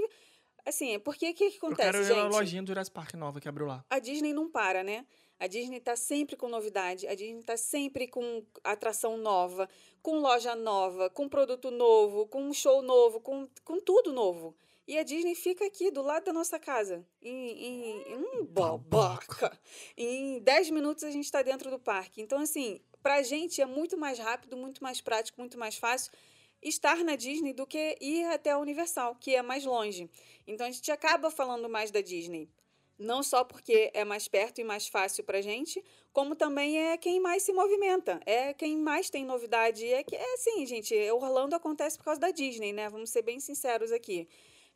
[0.64, 2.18] assim, porque o que, que Eu acontece, quero ir gente?
[2.18, 3.84] na lojinha do Jurassic Park nova que abriu lá.
[3.90, 5.04] A Disney não para, né?
[5.40, 9.68] A Disney tá sempre com novidade, a Disney tá sempre com atração nova,
[10.04, 14.56] com loja nova, com produto novo, com um show novo, com, com tudo novo.
[14.90, 17.06] E a Disney fica aqui do lado da nossa casa.
[17.22, 19.56] Em, em, em um babaca.
[19.96, 22.24] Em 10 minutos a gente está dentro do parque.
[22.24, 26.12] Então, assim, pra gente é muito mais rápido, muito mais prático, muito mais fácil
[26.60, 30.10] estar na Disney do que ir até a Universal, que é mais longe.
[30.48, 32.50] Então a gente acaba falando mais da Disney.
[32.98, 37.20] Não só porque é mais perto e mais fácil pra gente, como também é quem
[37.20, 39.86] mais se movimenta, é quem mais tem novidade.
[39.86, 42.90] É que é assim, gente, Orlando acontece por causa da Disney, né?
[42.90, 44.28] Vamos ser bem sinceros aqui.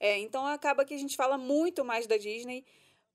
[0.04, 2.66] É, então acaba que a gente fala muito mais da Disney,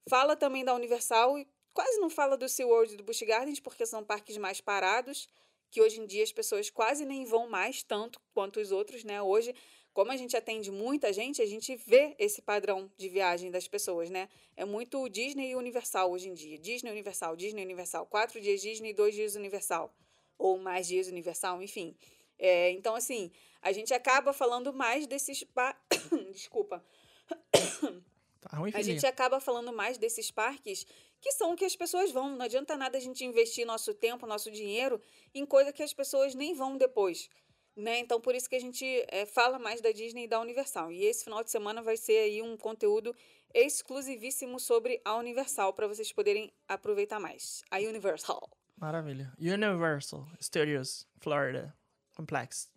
[0.09, 3.85] fala também da Universal, e quase não fala do SeaWorld e do Busch Gardens, porque
[3.85, 5.29] são parques mais parados,
[5.70, 9.20] que hoje em dia as pessoas quase nem vão mais tanto quanto os outros, né?
[9.20, 9.55] Hoje,
[9.92, 14.09] como a gente atende muita gente, a gente vê esse padrão de viagem das pessoas,
[14.09, 14.27] né?
[14.57, 16.59] É muito Disney e Universal hoje em dia.
[16.59, 18.07] Disney Universal, Disney Universal.
[18.07, 19.94] Quatro dias Disney, dois dias Universal.
[20.38, 21.94] Ou mais dias Universal, enfim.
[22.38, 23.31] É, então, assim,
[23.68, 25.44] a gente acaba falando mais desses.
[25.44, 25.76] Pa...
[26.33, 26.85] Desculpa.
[28.40, 30.87] Tá ruim, A gente acaba falando mais desses parques
[31.20, 32.37] que são o que as pessoas vão.
[32.37, 35.00] Não adianta nada a gente investir nosso tempo, nosso dinheiro
[35.35, 37.28] em coisa que as pessoas nem vão depois.
[37.76, 37.98] Né?
[37.98, 40.92] Então, por isso que a gente é, fala mais da Disney e da Universal.
[40.92, 43.14] E esse final de semana vai ser aí um conteúdo
[43.52, 47.64] exclusivíssimo sobre a Universal, para vocês poderem aproveitar mais.
[47.72, 48.48] A Universal.
[48.76, 49.33] Maravilha.
[49.38, 51.74] Universal Studios, Florida.
[52.16, 52.68] Complex.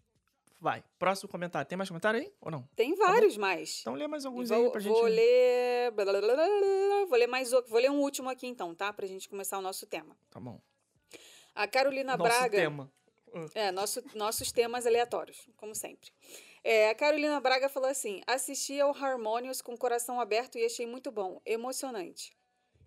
[0.62, 0.84] Vai.
[1.00, 1.68] Próximo comentário.
[1.68, 2.32] Tem mais comentário aí?
[2.40, 2.70] Ou não?
[2.76, 3.80] Tem vários mais.
[3.82, 4.94] Então lê mais alguns vou, aí pra gente.
[4.94, 5.92] vou ler.
[7.10, 8.94] Vou ler mais Vou ler um último aqui então, tá?
[8.94, 10.16] Pra gente começar o nosso tema.
[10.30, 10.62] Tá bom.
[11.56, 12.58] A Carolina Nosso Braga.
[12.58, 12.92] tema.
[13.56, 16.12] É, nosso, nossos temas aleatórios, como sempre.
[16.64, 20.86] É, a Carolina Braga falou assim: assisti ao Harmonious com o coração aberto e achei
[20.86, 22.38] muito bom, emocionante.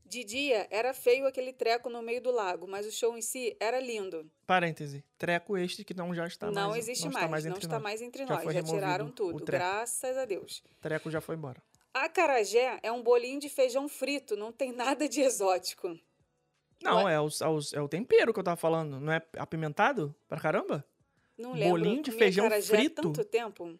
[0.07, 3.57] De dia era feio aquele treco no meio do lago, mas o show em si
[3.59, 4.31] era lindo.
[4.47, 5.03] Parêntese.
[5.19, 6.85] Treco este que não já está não mais.
[6.87, 7.83] existe não mais, está mais não está nós.
[7.83, 8.55] mais entre Já nós.
[8.55, 10.63] Já tiraram o tudo, graças a Deus.
[10.81, 11.61] Treco já foi embora.
[11.93, 15.99] Acarajé é um bolinho de feijão frito, não tem nada de exótico.
[16.83, 19.01] Não, é, é, os- é o tempero que eu tava falando.
[19.01, 20.15] Não é apimentado?
[20.29, 20.85] Pra caramba?
[21.39, 21.71] Não lembro.
[21.71, 23.01] Bolinho de feijão frito?
[23.03, 23.79] tanto tempo.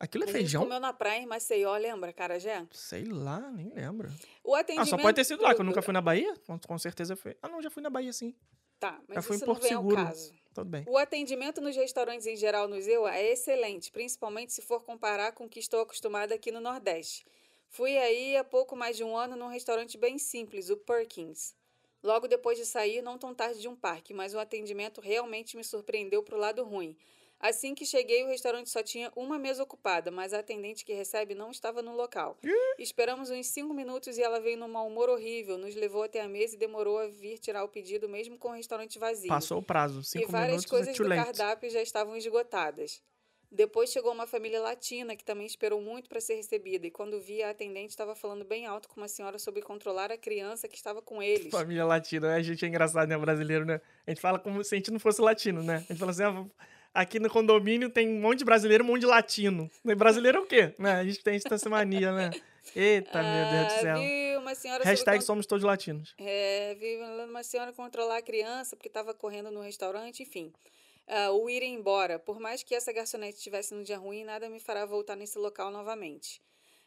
[0.00, 0.62] Aquilo é A feijão?
[0.62, 2.66] comeu na praia em Maceió, lembra, Carajé?
[2.72, 4.10] Sei lá, nem lembro.
[4.42, 4.88] O Ah, atendimento...
[4.88, 6.34] só pode ter sido lá, que eu nunca fui na Bahia.
[6.66, 7.36] Com, certeza foi.
[7.42, 8.34] Ah, não, já fui na Bahia sim.
[8.78, 9.98] Tá, mas Já fui em isso Porto não vem Seguro.
[10.00, 10.32] ao caso.
[10.54, 10.84] Tudo bem.
[10.88, 15.44] O atendimento nos restaurantes em geral no Zewa é excelente, principalmente se for comparar com
[15.44, 17.26] o que estou acostumada aqui no Nordeste.
[17.68, 21.54] Fui aí há pouco mais de um ano num restaurante bem simples, o Perkins.
[22.02, 25.62] Logo depois de sair, não tão tarde de um parque, mas o atendimento realmente me
[25.62, 26.96] surpreendeu pro lado ruim.
[27.40, 31.34] Assim que cheguei, o restaurante só tinha uma mesa ocupada, mas a atendente que recebe
[31.34, 32.36] não estava no local.
[32.78, 36.28] Esperamos uns cinco minutos e ela veio num mau humor horrível, nos levou até a
[36.28, 39.62] mesa e demorou a vir tirar o pedido, mesmo com o restaurante vazio Passou o
[39.62, 40.00] prazo.
[40.00, 41.24] e Cinco várias minutos é coisas too do late.
[41.24, 43.02] cardápio já estavam esgotadas.
[43.52, 47.42] Depois chegou uma família latina que também esperou muito para ser recebida, e quando vi,
[47.42, 51.02] a atendente estava falando bem alto com uma senhora sobre controlar a criança que estava
[51.02, 51.50] com eles.
[51.50, 52.34] Família latina, né?
[52.36, 53.18] A gente é engraçado, né?
[53.18, 53.80] Brasileiro, né?
[54.06, 55.76] A gente fala como se a gente não fosse latino, né?
[55.78, 56.46] A gente fala assim, ah,
[56.92, 59.70] aqui no condomínio tem um monte de brasileiro, um monte de latino.
[59.84, 60.74] E brasileiro é o quê?
[60.78, 60.92] Né?
[60.92, 62.30] A gente tem essa mania, né?
[62.74, 63.98] Eita, meu Deus do Ah, céu.
[63.98, 66.14] Vi uma senhora sobre Hashtag con- somos todos latinos.
[66.18, 66.96] É, vi
[67.28, 70.52] uma senhora controlar a criança porque estava correndo no restaurante, enfim.
[71.08, 72.18] Ah, o ir embora.
[72.18, 75.70] Por mais que essa garçonete estivesse num dia ruim, nada me fará voltar nesse local
[75.70, 76.40] novamente.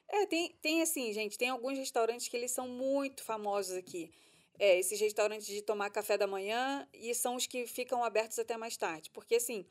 [0.08, 4.12] É, tem, tem assim, gente, tem alguns restaurantes que eles são muito famosos aqui.
[4.60, 8.56] É, esses restaurantes de tomar café da manhã e são os que ficam abertos até
[8.56, 9.10] mais tarde.
[9.10, 9.66] Porque, assim,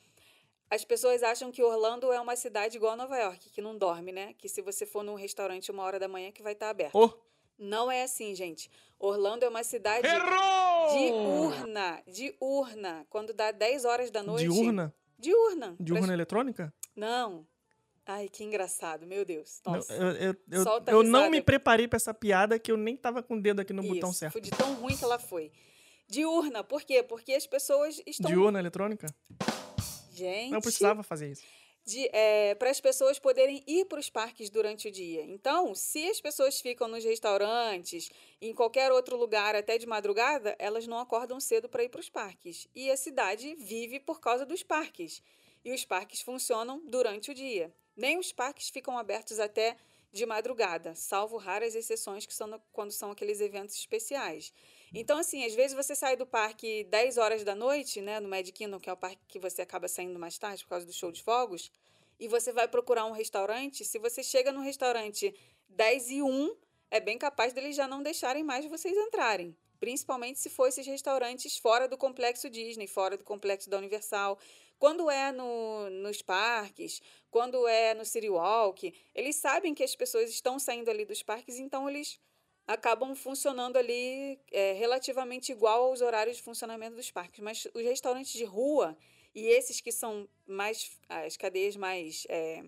[0.75, 4.11] as pessoas acham que Orlando é uma cidade igual a Nova York, que não dorme,
[4.11, 4.33] né?
[4.39, 6.95] Que se você for num restaurante uma hora da manhã que vai estar aberto.
[6.95, 7.11] Oh,
[7.59, 8.71] Não é assim, gente.
[8.99, 10.09] Orlando é uma cidade
[10.93, 13.07] diurna, diurna.
[13.11, 14.45] Quando dá 10 horas da noite.
[14.49, 14.95] diurna?
[15.19, 15.77] Diurna.
[15.79, 16.75] Diurna Pra- eletrônica?
[16.97, 17.47] Não.
[18.07, 19.61] Ai, que engraçado, meu Deus.
[19.65, 19.93] Não, Nossa.
[19.93, 23.23] eu eu, eu, Solta eu não me preparei pra essa piada que eu nem tava
[23.23, 24.33] com o dedo aqui no botão Isso, certo.
[24.33, 25.53] Foi de tão ruim que ela foi.
[26.09, 27.03] Diurna, por quê?
[27.03, 28.29] Porque as pessoas estão.
[28.31, 29.07] Diurna eletrônica?
[30.13, 30.51] Gente.
[30.51, 31.43] Não precisava fazer isso.
[32.59, 35.23] para as pessoas poderem ir para os parques durante o dia.
[35.25, 40.87] Então, se as pessoas ficam nos restaurantes, em qualquer outro lugar, até de madrugada, elas
[40.87, 42.69] não acordam cedo para ir para os parques.
[42.75, 45.23] E a cidade vive por causa dos parques.
[45.65, 47.73] E os parques funcionam durante o dia.
[47.97, 49.77] Nem os parques ficam abertos até
[50.13, 54.53] de madrugada, salvo raras exceções que são quando são aqueles eventos especiais.
[54.95, 58.53] Então, assim, às vezes você sai do parque 10 horas da noite, né, no Magic
[58.53, 61.11] Kingdom, que é o parque que você acaba saindo mais tarde por causa do show
[61.11, 61.71] de fogos,
[62.21, 65.35] e você vai procurar um restaurante, se você chega no restaurante
[65.71, 66.57] 10 e 1,
[66.91, 69.57] é bem capaz deles já não deixarem mais vocês entrarem.
[69.81, 74.39] Principalmente se for esses restaurantes fora do complexo Disney, fora do complexo da Universal.
[74.79, 77.01] Quando é no, nos parques,
[77.31, 81.59] quando é no City Walk, eles sabem que as pessoas estão saindo ali dos parques,
[81.59, 82.21] então eles
[82.67, 87.41] acabam funcionando ali é, relativamente igual aos horários de funcionamento dos parques.
[87.41, 88.97] Mas os restaurantes de rua
[89.35, 92.65] e esses que são mais as cadeias mais é,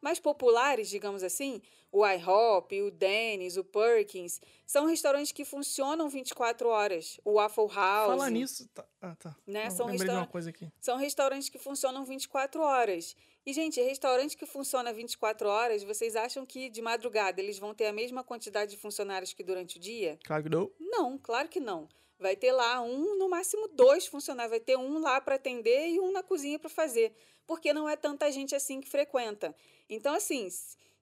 [0.00, 6.68] mais populares, digamos assim, o IHOP, o Denny's, o Perkins, são restaurantes que funcionam 24
[6.68, 7.18] horas.
[7.24, 8.10] O Waffle House.
[8.10, 8.68] Falar nisso.
[8.74, 9.36] Tá, ah, tá.
[9.46, 10.70] Né, Não, são restauran- coisa aqui.
[10.80, 13.16] São restaurantes que funcionam 24 horas.
[13.46, 17.86] E, gente, restaurante que funciona 24 horas, vocês acham que de madrugada eles vão ter
[17.86, 20.18] a mesma quantidade de funcionários que durante o dia?
[20.24, 20.70] Claro que não.
[20.80, 21.88] Não, claro que não.
[22.18, 24.50] Vai ter lá um, no máximo dois funcionários.
[24.50, 27.14] Vai ter um lá para atender e um na cozinha para fazer.
[27.46, 29.54] Porque não é tanta gente assim que frequenta.
[29.88, 30.48] Então, assim,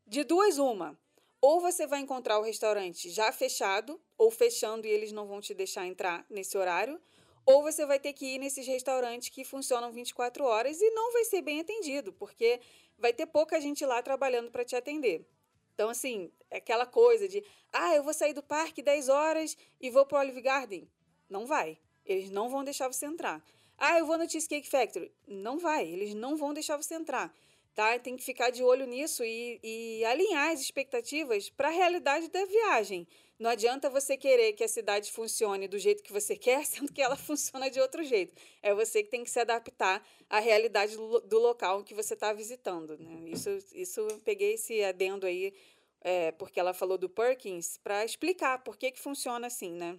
[0.06, 0.98] de duas, uma.
[1.40, 5.54] Ou você vai encontrar o restaurante já fechado, ou fechando e eles não vão te
[5.54, 7.00] deixar entrar nesse horário.
[7.46, 11.24] Ou você vai ter que ir nesses restaurantes que funcionam 24 horas e não vai
[11.24, 12.60] ser bem atendido, porque
[12.98, 15.26] vai ter pouca gente lá trabalhando para te atender.
[15.74, 19.90] Então, assim, é aquela coisa de, ah, eu vou sair do parque 10 horas e
[19.90, 20.88] vou pro Olive Garden.
[21.28, 21.78] Não vai.
[22.06, 23.42] Eles não vão deixar você entrar.
[23.76, 25.12] Ah, eu vou no Cheesecake Factory.
[25.26, 25.86] Não vai.
[25.86, 27.34] Eles não vão deixar você entrar.
[27.74, 27.98] Tá?
[27.98, 32.44] Tem que ficar de olho nisso e, e alinhar as expectativas para a realidade da
[32.44, 33.06] viagem.
[33.38, 37.02] Não adianta você querer que a cidade funcione do jeito que você quer, sendo que
[37.02, 38.32] ela funciona de outro jeito.
[38.62, 42.14] É você que tem que se adaptar à realidade do, lo- do local que você
[42.14, 42.96] está visitando.
[42.96, 43.28] Né?
[43.30, 45.52] Isso, isso eu peguei esse adendo aí,
[46.00, 49.98] é, porque ela falou do Perkins, para explicar por que, que funciona assim, né?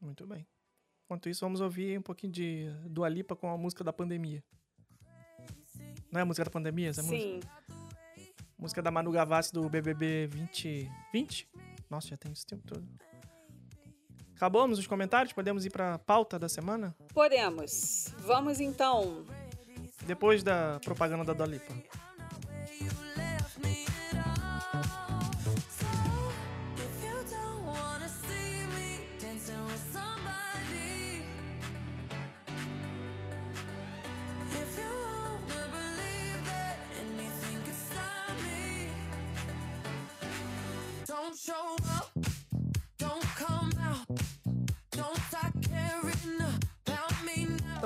[0.00, 0.46] Muito bem.
[1.06, 4.44] Enquanto isso, vamos ouvir um pouquinho de Dua Lipa com a música da pandemia.
[6.12, 6.90] Não é a música da pandemia?
[6.90, 7.18] Essa música?
[7.22, 7.40] Sim.
[8.58, 11.48] Música da Manu Gavassi do BBB 2020?
[11.90, 12.86] Nossa, já tem esse tempo todo.
[14.34, 15.32] Acabamos os comentários?
[15.32, 16.94] Podemos ir pra pauta da semana?
[17.12, 18.14] Podemos.
[18.18, 19.24] Vamos então.
[20.06, 21.48] Depois da propaganda da Dua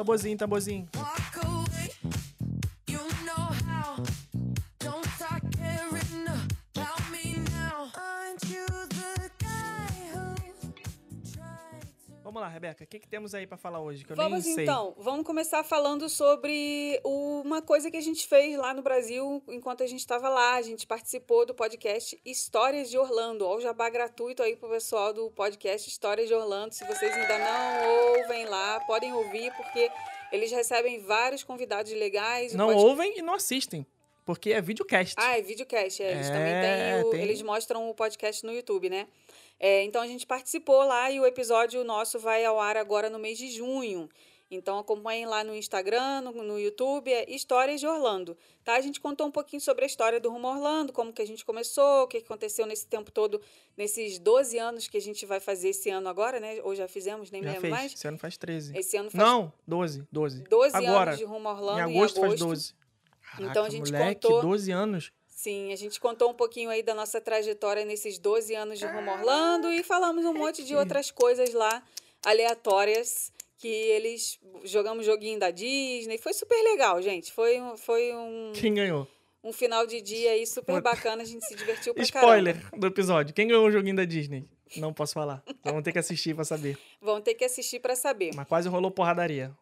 [0.03, 0.89] Tamborzinho, tamborzinho.
[12.33, 12.83] Vamos lá, Rebeca.
[12.83, 14.07] O que, que temos aí pra falar hoje?
[14.07, 14.65] Que eu Vamos nem sei.
[14.65, 19.83] então, vamos começar falando sobre uma coisa que a gente fez lá no Brasil enquanto
[19.83, 20.55] a gente estava lá.
[20.55, 23.45] A gente participou do podcast Histórias de Orlando.
[23.47, 26.73] Olha o jabá gratuito aí pro pessoal do podcast Histórias de Orlando.
[26.73, 29.91] Se vocês ainda não ouvem lá, podem ouvir, porque
[30.33, 32.55] eles recebem vários convidados legais.
[32.55, 33.87] Não pod- ouvem e não assistem,
[34.25, 35.17] porque é videocast.
[35.19, 36.01] Ah, é videocast.
[36.03, 39.07] É, eles É, também têm o- tem- Eles mostram o podcast no YouTube, né?
[39.65, 43.17] É, então a gente participou lá e o episódio nosso vai ao ar agora no
[43.17, 44.09] mês de junho.
[44.51, 48.37] Então acompanhem lá no Instagram, no, no YouTube, é Histórias de Orlando.
[48.65, 48.75] Tá?
[48.75, 51.45] A gente contou um pouquinho sobre a história do Rumo Orlando, como que a gente
[51.45, 53.41] começou, o que aconteceu nesse tempo todo,
[53.77, 56.61] nesses 12 anos que a gente vai fazer esse ano agora, né?
[56.65, 57.73] Ou já fizemos, nem Já lembro fez.
[57.73, 57.93] mais.
[57.95, 58.77] Esse ano faz 13.
[58.77, 60.05] Esse ano faz Não, 12.
[60.13, 60.43] 12.
[60.43, 62.45] 12 Agora, anos de Rumo Orlando em agosto, faz agosto.
[62.49, 62.75] 12.
[63.23, 65.13] Caraca, Então a gente moleque, contou- 12 anos.
[65.43, 69.11] Sim, a gente contou um pouquinho aí da nossa trajetória nesses 12 anos de Rumo
[69.11, 71.83] Orlando e falamos um monte de outras coisas lá
[72.25, 76.17] aleatórias que eles jogamos joguinho da Disney.
[76.19, 77.33] Foi super legal, gente.
[77.33, 79.09] Foi, um- foi um, Quem ganhou?
[79.43, 81.23] um final de dia aí super bacana.
[81.23, 82.79] A gente se divertiu pra Spoiler caramba.
[82.79, 83.35] do episódio.
[83.35, 84.49] Quem ganhou o joguinho da Disney?
[84.77, 85.43] Não posso falar.
[85.65, 86.79] Vamos ter que assistir pra saber.
[87.01, 88.31] Vão ter que assistir pra saber.
[88.35, 89.53] Mas quase rolou porradaria.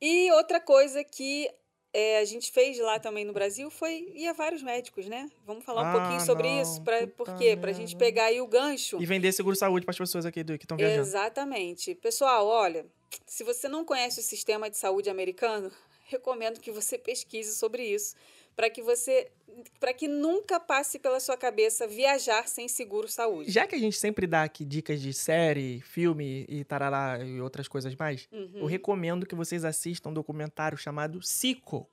[0.00, 1.50] E outra coisa que
[1.92, 5.30] é, a gente fez lá também no Brasil foi ir a vários médicos, né?
[5.44, 6.80] Vamos falar um Ah, pouquinho sobre não, isso.
[6.82, 7.56] Pra, por quê?
[7.56, 7.98] Pra gente merda.
[7.98, 9.00] pegar aí o gancho.
[9.00, 11.00] E vender seguro-saúde pras pessoas aqui do, que estão viajando.
[11.02, 11.94] Exatamente.
[11.94, 12.86] Pessoal, olha,
[13.26, 15.70] se você não conhece o sistema de saúde americano,
[16.06, 18.14] recomendo que você pesquise sobre isso,
[18.56, 19.30] para que você
[19.78, 23.50] para que nunca passe pela sua cabeça viajar sem seguro saúde.
[23.50, 27.68] Já que a gente sempre dá aqui dicas de série, filme e tarará e outras
[27.68, 28.50] coisas mais, Uhum.
[28.60, 31.86] eu recomendo que vocês assistam um documentário chamado Sico.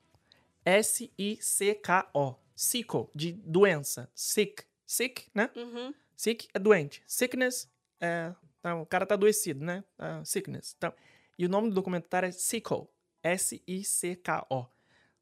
[0.64, 2.34] S-I-C-K-O.
[2.54, 4.10] Sico, de doença.
[4.14, 4.64] Sick.
[4.86, 5.50] Sick, né?
[5.56, 5.94] Uhum.
[6.16, 7.02] Sick é doente.
[7.06, 7.68] Sickness
[8.00, 8.32] é.
[8.58, 9.82] Então, o cara tá adoecido, né?
[9.98, 10.74] Ah, sickness.
[10.76, 10.92] Então,
[11.38, 12.90] e o nome do documentário é Sico.
[13.22, 14.66] S-I-C-K-O.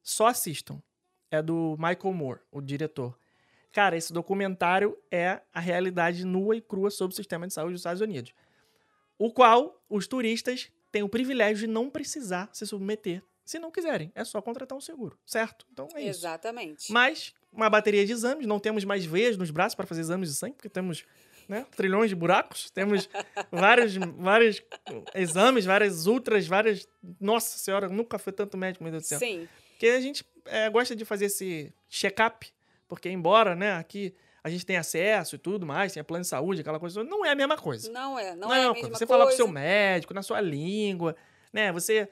[0.02, 0.82] Só assistam.
[1.30, 3.18] É do Michael Moore, o diretor.
[3.72, 7.80] Cara, esse documentário é a realidade nua e crua sobre o sistema de saúde dos
[7.80, 8.32] Estados Unidos.
[9.18, 14.12] O qual os turistas têm o privilégio de não precisar se submeter se não quiserem.
[14.14, 15.66] É só contratar um seguro, certo?
[15.72, 16.20] Então é isso.
[16.20, 16.92] Exatamente.
[16.92, 20.34] Mas uma bateria de exames, não temos mais veias nos braços para fazer exames de
[20.34, 21.04] sangue, porque temos
[21.48, 23.08] né, trilhões de buracos, temos
[23.50, 24.62] vários, vários
[25.14, 26.86] exames, várias ultras, várias.
[27.18, 29.18] Nossa senhora, nunca foi tanto médico, meu Deus do céu.
[29.18, 29.48] Sim.
[29.78, 32.52] Porque a gente é, gosta de fazer esse check-up,
[32.88, 34.12] porque embora, né, aqui
[34.42, 37.30] a gente tenha acesso e tudo mais, tenha plano de saúde, aquela coisa, não é
[37.30, 37.88] a mesma coisa.
[37.92, 39.06] Não é, não, Não, é a mesma você coisa.
[39.06, 41.14] falar com o seu médico, na sua língua,
[41.52, 41.70] né?
[41.70, 42.08] Você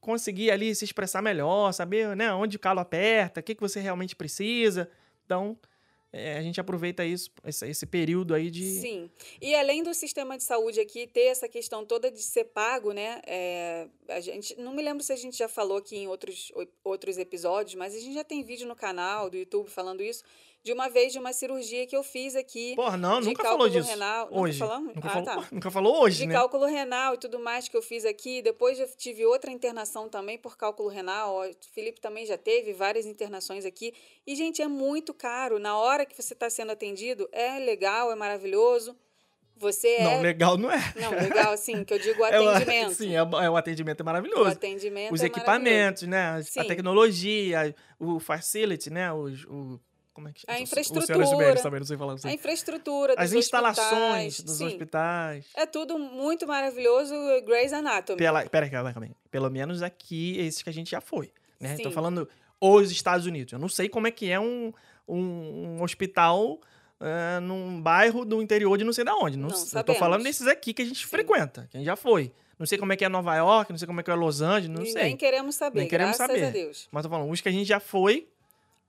[0.00, 3.78] conseguir ali se expressar melhor, saber né, onde o calo aperta, o que, que você
[3.78, 4.90] realmente precisa.
[5.24, 5.56] Então,
[6.12, 8.64] é, a gente aproveita isso, esse, período aí de.
[8.64, 9.10] Sim.
[9.40, 13.20] E além do sistema de saúde aqui ter essa questão toda de ser pago, né?
[13.26, 17.18] é, a gente não me lembro se a gente já falou aqui em outros, outros
[17.18, 20.22] episódios, mas a gente já tem vídeo no canal do YouTube falando isso
[20.66, 22.74] de uma vez de uma cirurgia que eu fiz aqui.
[22.74, 23.88] Porra, não, de nunca falou disso.
[23.88, 24.26] renal.
[24.26, 24.58] Nunca Hoje.
[24.58, 24.94] falamos?
[24.96, 25.48] Nunca, Ah, falou, tá.
[25.52, 26.34] nunca falou hoje, de né?
[26.34, 28.42] cálculo renal e tudo mais que eu fiz aqui.
[28.42, 31.40] Depois eu tive outra internação também por cálculo renal.
[31.48, 33.94] O Felipe também já teve várias internações aqui.
[34.26, 35.60] E, gente, é muito caro.
[35.60, 38.96] Na hora que você está sendo atendido, é legal, é maravilhoso.
[39.58, 40.02] Você é.
[40.04, 40.92] Não, legal não é.
[40.96, 42.92] Não, legal, assim, que eu digo o É o- atendimento.
[42.98, 44.50] sim, é, é o atendimento é o maravilhoso.
[44.50, 46.42] atendimento Os é equipamentos, né?
[46.58, 49.10] A tecnologia, o facility, né?
[49.12, 49.80] Os, o,
[50.16, 51.06] como é que A o- o infraestrutura.
[51.06, 52.14] senhor Gilberto também, não sei falar.
[52.14, 52.30] não.
[52.30, 53.86] A infraestrutura dos As instalações
[54.34, 54.66] hospitais, dos sim.
[54.66, 55.46] hospitais.
[55.54, 57.14] É tudo muito maravilhoso.
[57.44, 58.18] Grey's Anatomy.
[58.18, 59.10] Pela, pera, calma aí.
[59.30, 61.30] Pelo menos aqui, esses que a gente já foi.
[61.60, 61.76] Né?
[61.76, 61.94] Tô Sim.
[61.94, 62.28] falando
[62.60, 63.52] os Estados Unidos.
[63.52, 64.72] Eu não sei como é que é um,
[65.06, 66.58] um, um hospital
[67.00, 69.36] ah, num bairro do interior de não sei da onde.
[69.36, 71.96] Não, Não eu tô falando desses aqui que a gente frequenta, que a gente já
[71.96, 72.32] foi.
[72.58, 74.40] Não sei como é que é Nova York, não sei como é que é Los
[74.40, 75.02] Angeles, não E sei.
[75.02, 76.46] Nem queremos saber, Nem queremos graças saber.
[76.48, 76.88] a Deus.
[76.90, 78.26] Mas tô falando, os que a gente já foi,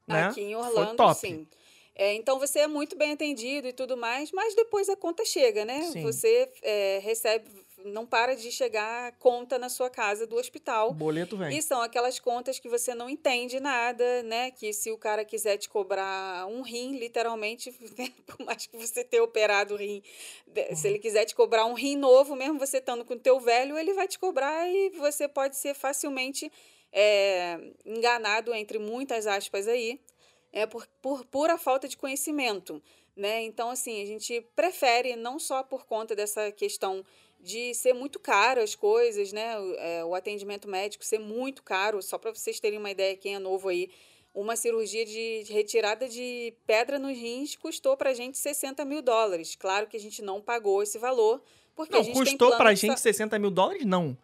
[0.08, 0.26] né?
[0.26, 1.20] Aqui em foi Orlando, top.
[1.20, 1.48] sim.
[1.96, 5.66] É, então você é muito bem atendido e tudo mais, mas depois a conta chega,
[5.66, 5.82] né?
[5.82, 6.04] Sim.
[6.04, 7.50] Você é, recebe,
[7.86, 10.94] não para de chegar conta na sua casa do O hospital.
[10.94, 11.58] boleto vem.
[11.58, 14.52] E são aquelas contas que você não entende nada, né?
[14.52, 18.12] Que se o cara quiser te cobrar um rim, literalmente, né?
[18.26, 20.02] por mais que você tenha operado o rim,
[20.76, 23.78] se ele quiser te cobrar um rim novo, mesmo você estando com o teu velho,
[23.78, 26.52] ele vai te cobrar e você pode ser facilmente
[26.92, 30.00] é, enganado, entre muitas aspas aí,
[30.52, 32.82] é por, por pura falta de conhecimento,
[33.16, 33.44] né?
[33.44, 37.06] Então, assim, a gente prefere, não só por conta dessa questão
[37.40, 39.58] de ser muito caro as coisas, né?
[39.60, 43.36] O, é, o atendimento médico ser muito caro, só para vocês terem uma ideia, quem
[43.36, 43.90] é novo aí,
[44.34, 49.56] uma cirurgia de retirada de pedra nos rins custou pra gente 60 mil dólares.
[49.56, 51.42] Claro que a gente não pagou esse valor,
[51.76, 53.86] porque Não, a gente custou de sa- gente 60 mil dólares?
[53.86, 54.18] Não.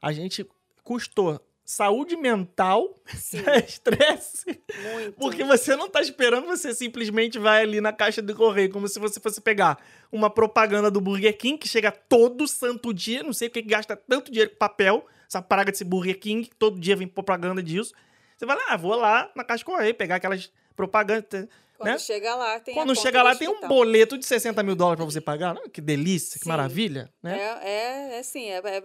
[0.00, 0.46] A gente
[0.82, 1.38] custou
[1.70, 4.60] saúde mental, Sim, estresse,
[4.92, 5.12] muito.
[5.12, 8.98] porque você não tá esperando, você simplesmente vai ali na caixa do correio, como se
[8.98, 9.78] você fosse pegar
[10.10, 13.94] uma propaganda do Burger King, que chega todo santo dia, não sei porque que gasta
[13.94, 17.94] tanto dinheiro com papel, essa praga desse Burger King, todo dia vem propaganda disso.
[18.36, 21.46] Você vai lá, ah, vou lá na caixa do correio, pegar aquelas propagandas,
[21.78, 21.98] Quando né?
[21.98, 25.20] chega lá, tem Quando chega lá, tem um boleto de 60 mil dólares pra você
[25.20, 25.54] pagar.
[25.72, 26.48] Que delícia, que Sim.
[26.48, 27.38] maravilha, né?
[27.38, 28.82] É, é, é assim, é, é,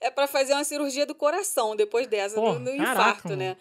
[0.00, 3.42] é para fazer uma cirurgia do coração depois dessa, Pô, do, do caraca, infarto, mano.
[3.42, 3.56] né?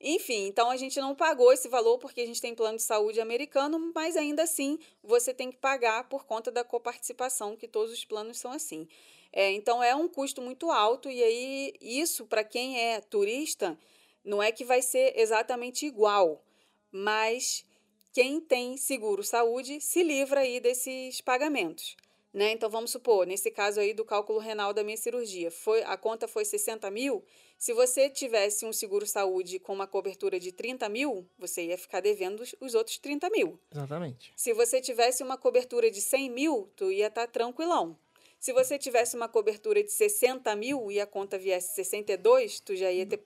[0.00, 3.20] Enfim, então a gente não pagou esse valor porque a gente tem plano de saúde
[3.20, 8.04] americano, mas ainda assim você tem que pagar por conta da coparticipação, que todos os
[8.04, 8.86] planos são assim.
[9.32, 13.78] É, então é um custo muito alto, e aí isso, para quem é turista,
[14.22, 16.44] não é que vai ser exatamente igual,
[16.92, 17.64] mas
[18.12, 21.96] quem tem seguro saúde se livra aí desses pagamentos.
[22.34, 22.50] Né?
[22.50, 26.26] Então vamos supor, nesse caso aí do cálculo renal da minha cirurgia, foi a conta
[26.26, 27.24] foi 60 mil.
[27.56, 32.00] Se você tivesse um seguro saúde com uma cobertura de 30 mil, você ia ficar
[32.00, 33.60] devendo os, os outros 30 mil.
[33.72, 34.32] Exatamente.
[34.34, 37.96] Se você tivesse uma cobertura de 100 mil, tu ia estar tranquilão.
[38.40, 42.90] Se você tivesse uma cobertura de 60 mil e a conta viesse 62, tu já
[42.90, 43.18] ia ter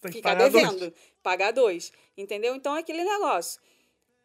[0.00, 0.64] Tem que ficar pagar dois.
[0.64, 2.54] devendo, pagar dois, entendeu?
[2.54, 3.60] Então é aquele negócio.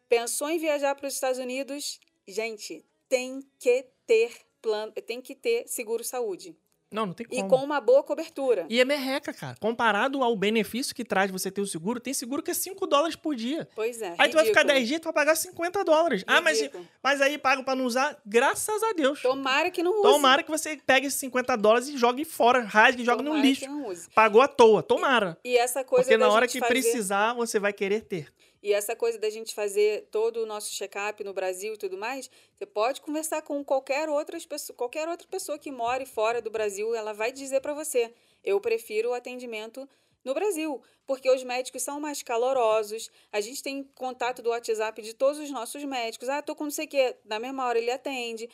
[0.08, 5.68] Pensou em viajar para os Estados Unidos, gente, tem que ter plano, tem que ter
[5.68, 6.56] seguro saúde
[6.90, 7.40] Não, não tem como.
[7.40, 8.66] e com uma boa cobertura.
[8.68, 9.56] E é merreca, cara.
[9.60, 13.14] Comparado ao benefício que traz você ter o seguro, tem seguro que é 5 dólares
[13.14, 13.68] por dia.
[13.76, 14.16] Pois é.
[14.18, 14.78] Aí tu vai ficar ridículo.
[14.80, 16.24] 10 dias, tu vai pagar 50 dólares.
[16.26, 16.88] Ah, mas, Ridículo.
[17.00, 19.22] mas aí pago pra não usar, graças a Deus.
[19.22, 20.02] Tomara que não use.
[20.02, 23.60] Tomara que você pegue esses 50 dólares e jogue fora, rasgue e jogue no lixo.
[23.60, 24.10] que não use.
[24.10, 25.38] Pagou à toa, tomara.
[25.44, 26.72] E essa coisa Porque na hora que fazer...
[26.72, 28.26] precisar, você vai querer ter.
[28.62, 32.30] E essa coisa da gente fazer todo o nosso check-up no Brasil e tudo mais,
[32.58, 36.94] você pode conversar com qualquer, outras pessoa, qualquer outra pessoa que more fora do Brasil,
[36.94, 38.12] ela vai dizer para você:
[38.44, 39.88] eu prefiro o atendimento
[40.22, 45.14] no Brasil, porque os médicos são mais calorosos, a gente tem contato do WhatsApp de
[45.14, 46.28] todos os nossos médicos.
[46.28, 48.48] Ah, tô com não sei o quê, na mesma hora ele atende.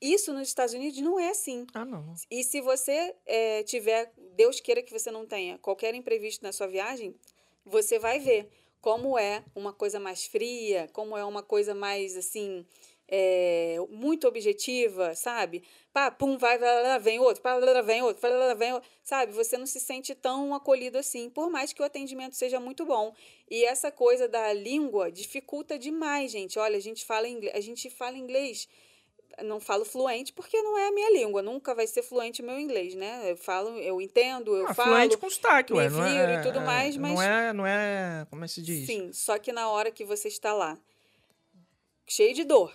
[0.00, 1.64] Isso nos Estados Unidos não é assim.
[1.74, 2.14] Ah, não.
[2.30, 6.66] E se você eh, tiver, Deus queira que você não tenha qualquer imprevisto na sua
[6.66, 7.14] viagem,
[7.64, 8.48] você vai ver
[8.82, 12.66] como é uma coisa mais fria, como é uma coisa mais assim.
[13.08, 15.62] eh, muito objetiva, sabe?
[15.92, 19.32] Pá, pum, vai, vai, vem outro, pá, vem outro, pá, lá, vem outro, sabe?
[19.32, 23.14] Você não se sente tão acolhido assim, por mais que o atendimento seja muito bom.
[23.50, 26.58] E essa coisa da língua dificulta demais, gente.
[26.58, 28.66] Olha, a gente fala inglês, a gente fala inglês
[29.44, 32.58] não falo fluente porque não é a minha língua, nunca vai ser fluente o meu
[32.58, 33.30] inglês, né?
[33.30, 34.90] Eu falo, eu entendo, eu Ah, falo.
[34.96, 35.88] fluente com sotaque, ué.
[35.88, 38.26] Não é, e tudo mais, mas- Não é, não é...
[38.30, 38.86] Como é que se diz?
[38.86, 40.78] Sim, só que na hora que você está lá,
[42.06, 42.72] cheio de dor,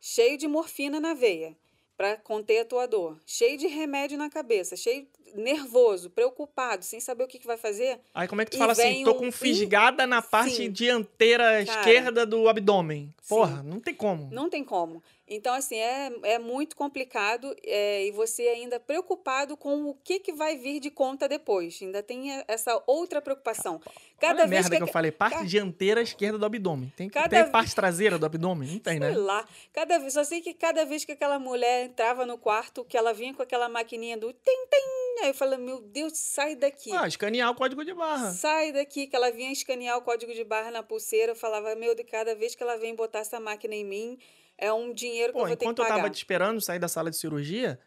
[0.00, 1.56] cheio de morfina na veia
[1.96, 7.24] para conter a tua dor, cheio de remédio na cabeça, cheio nervoso, preocupado, sem saber
[7.24, 9.04] o que, que vai fazer, Aí como é que tu fala assim?
[9.04, 10.70] Tô um- com fisgada na parte Sim.
[10.70, 11.62] dianteira Cara.
[11.62, 13.14] esquerda do abdômen.
[13.22, 13.28] Sim.
[13.28, 14.28] Porra, não tem como.
[14.32, 15.02] Não tem como.
[15.32, 20.32] Então, assim, é, é muito complicado é, e você ainda preocupado com o que, que
[20.32, 21.78] vai vir de conta depois.
[21.80, 23.80] Ainda tem essa outra preocupação.
[24.18, 25.12] Cada Olha vez merda que, que, eu falei.
[25.12, 26.92] Parte ca- dianteira esquerda do abdômen.
[26.96, 28.68] Tem Cada ve- parte traseira do abdômen?
[28.72, 29.12] Não tem, né?
[29.12, 29.46] Sei lá.
[29.72, 33.12] Cada vez, só sei que cada vez que aquela mulher entrava no quarto, que ela
[33.14, 34.82] vinha com aquela maquininha do tem, tem.
[35.22, 36.90] Aí eu falei, meu Deus, sai daqui.
[36.92, 38.30] Ah, escanear o código de barra.
[38.32, 41.32] Sai daqui, que ela vinha escanear o código de barra na pulseira.
[41.32, 44.18] Eu falava, meu Deus, cada vez que ela vem botar essa máquina em mim,
[44.56, 45.96] é um dinheiro que Pô, eu vou ter que enquanto eu pagar.
[45.96, 47.78] tava te esperando sair da sala de cirurgia,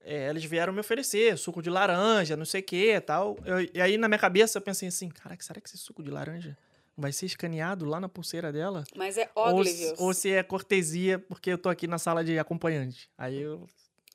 [0.00, 3.36] é, eles vieram me oferecer suco de laranja, não sei o que e tal.
[3.44, 6.10] Eu- e aí na minha cabeça eu pensei assim, caraca, será que esse suco de
[6.10, 6.56] laranja
[6.96, 8.84] vai ser escaneado lá na pulseira dela?
[8.96, 9.72] Mas é Ou, óbvio.
[9.72, 13.10] se- ou se é cortesia porque eu tô aqui na sala de acompanhante.
[13.18, 13.66] Aí eu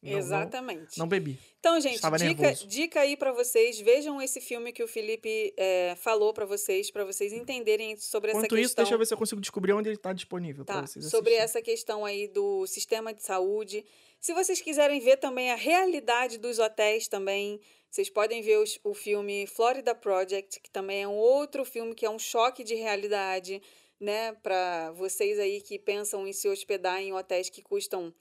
[0.04, 0.98] não, não, Exatamente.
[1.00, 1.40] não bebi.
[1.60, 2.68] Então, gente, Estava dica, nervoso.
[2.68, 3.80] dica aí pra vocês.
[3.80, 8.40] Vejam esse filme que o Felipe é, falou pra vocês, pra vocês entenderem sobre essa
[8.40, 8.84] Enquanto isso, questão.
[8.84, 11.40] deixa eu ver se eu consigo descobrir onde ele tá disponível Tá, vocês sobre assistirem.
[11.40, 13.86] essa questão aí do sistema de saúde.
[14.20, 18.94] Se vocês quiserem ver também a realidade dos hotéis também, vocês podem ver os- o
[18.94, 23.62] filme Florida Project, que também é um outro filme que é um choque de realidade,
[24.00, 28.14] né, para vocês aí que pensam em se hospedar em hotéis que custam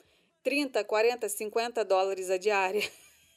[0.42, 2.82] 30, 40, 50 dólares a diária.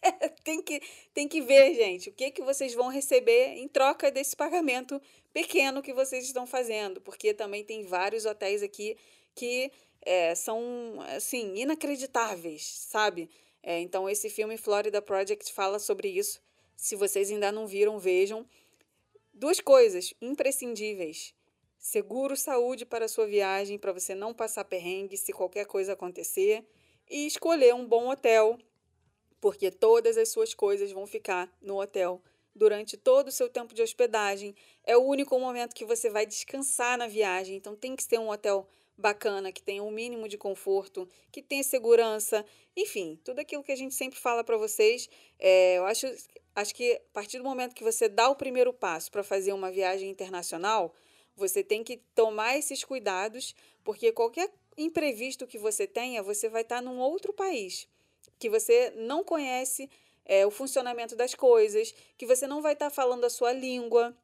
[0.43, 0.81] tem, que,
[1.13, 5.01] tem que ver, gente, o que, que vocês vão receber em troca desse pagamento
[5.33, 7.01] pequeno que vocês estão fazendo.
[7.01, 8.97] Porque também tem vários hotéis aqui
[9.33, 10.61] que é, são,
[11.15, 13.29] assim, inacreditáveis, sabe?
[13.61, 16.41] É, então, esse filme Florida Project fala sobre isso.
[16.77, 18.45] Se vocês ainda não viram, vejam.
[19.33, 21.33] Duas coisas imprescindíveis.
[21.77, 26.65] Seguro saúde para a sua viagem, para você não passar perrengue se qualquer coisa acontecer.
[27.09, 28.57] E escolher um bom hotel,
[29.39, 32.21] porque todas as suas coisas vão ficar no hotel
[32.55, 34.55] durante todo o seu tempo de hospedagem.
[34.83, 38.29] É o único momento que você vai descansar na viagem, então tem que ser um
[38.29, 42.45] hotel bacana, que tenha um mínimo de conforto, que tenha segurança,
[42.75, 45.09] enfim, tudo aquilo que a gente sempre fala para vocês.
[45.37, 46.07] É, eu acho,
[46.55, 49.69] acho que a partir do momento que você dá o primeiro passo para fazer uma
[49.69, 50.93] viagem internacional,
[51.35, 53.53] você tem que tomar esses cuidados,
[53.83, 57.87] porque qualquer imprevisto que você tenha, você vai estar num outro país
[58.37, 59.89] que você não conhece
[60.25, 64.15] é, o funcionamento das coisas, que você não vai estar falando a sua língua.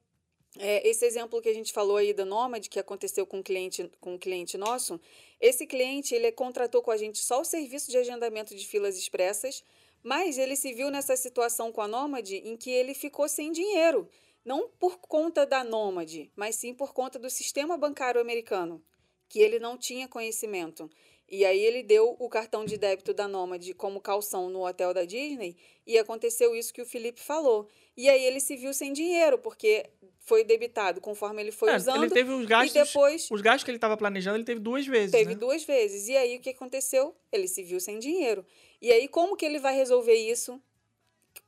[0.58, 3.90] É, esse exemplo que a gente falou aí da Nômade, que aconteceu com um cliente,
[4.02, 5.00] com um cliente nosso,
[5.40, 9.64] esse cliente ele contratou com a gente só o serviço de agendamento de filas expressas,
[10.04, 14.10] mas ele se viu nessa situação com a Nômade em que ele ficou sem dinheiro,
[14.44, 18.84] não por conta da Nômade, mas sim por conta do sistema bancário americano,
[19.32, 20.90] que ele não tinha conhecimento.
[21.30, 25.06] E aí ele deu o cartão de débito da Nômade como calção no hotel da
[25.06, 25.56] Disney
[25.88, 27.70] e aconteceu isso que o Felipe falou.
[27.96, 32.04] E aí ele se viu sem dinheiro, porque foi debitado conforme ele foi É, usando.
[32.04, 34.86] ele teve os gastos, e depois os gastos que ele estava planejando, ele teve duas
[34.86, 35.40] vezes, teve né?
[35.40, 36.10] duas vezes.
[36.10, 37.16] E aí o que aconteceu?
[37.32, 38.46] Ele se viu sem dinheiro.
[38.82, 40.62] E aí como que ele vai resolver isso?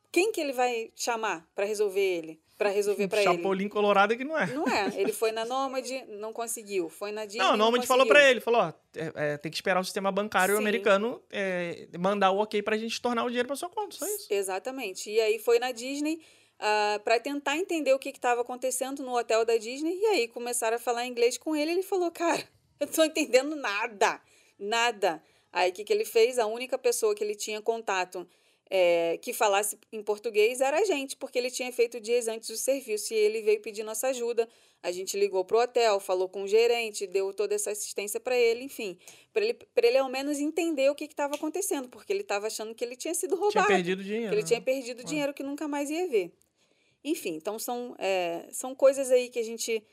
[0.09, 2.39] Quem que ele vai chamar para resolver ele?
[2.57, 3.31] Para resolver para ele?
[3.31, 4.45] Chapolin colorado que não é.
[4.47, 4.93] Não é.
[4.95, 6.87] Ele foi na Nômade, não conseguiu.
[6.87, 9.57] Foi na Disney, Não, o Nômade falou pra ele, falou, ó, é, é, tem que
[9.57, 10.61] esperar o sistema bancário Sim.
[10.61, 14.27] americano é, mandar o ok pra gente tornar o dinheiro pra sua conta, só isso.
[14.29, 15.09] Exatamente.
[15.09, 16.21] E aí foi na Disney
[17.03, 19.97] para tentar entender o que estava acontecendo no hotel da Disney.
[19.99, 21.71] E aí começaram a falar inglês com ele.
[21.71, 22.41] Ele falou, cara,
[22.79, 24.21] eu não tô entendendo nada.
[24.57, 25.21] Nada.
[25.51, 26.39] Aí o que, que ele fez?
[26.39, 28.27] A única pessoa que ele tinha contato
[28.75, 32.57] é, que falasse em português era a gente, porque ele tinha feito dias antes o
[32.57, 34.49] serviço e ele veio pedir nossa ajuda.
[34.81, 38.63] A gente ligou pro hotel, falou com o gerente, deu toda essa assistência para ele,
[38.63, 38.97] enfim,
[39.31, 42.73] para ele, pra ele ao menos entender o que estava acontecendo, porque ele estava achando
[42.73, 43.67] que ele tinha sido roubado.
[43.67, 44.29] Tinha perdido dinheiro.
[44.29, 44.47] Que ele né?
[44.47, 46.33] tinha perdido dinheiro que nunca mais ia ver.
[47.03, 49.83] Enfim, então são, é, são coisas aí que a gente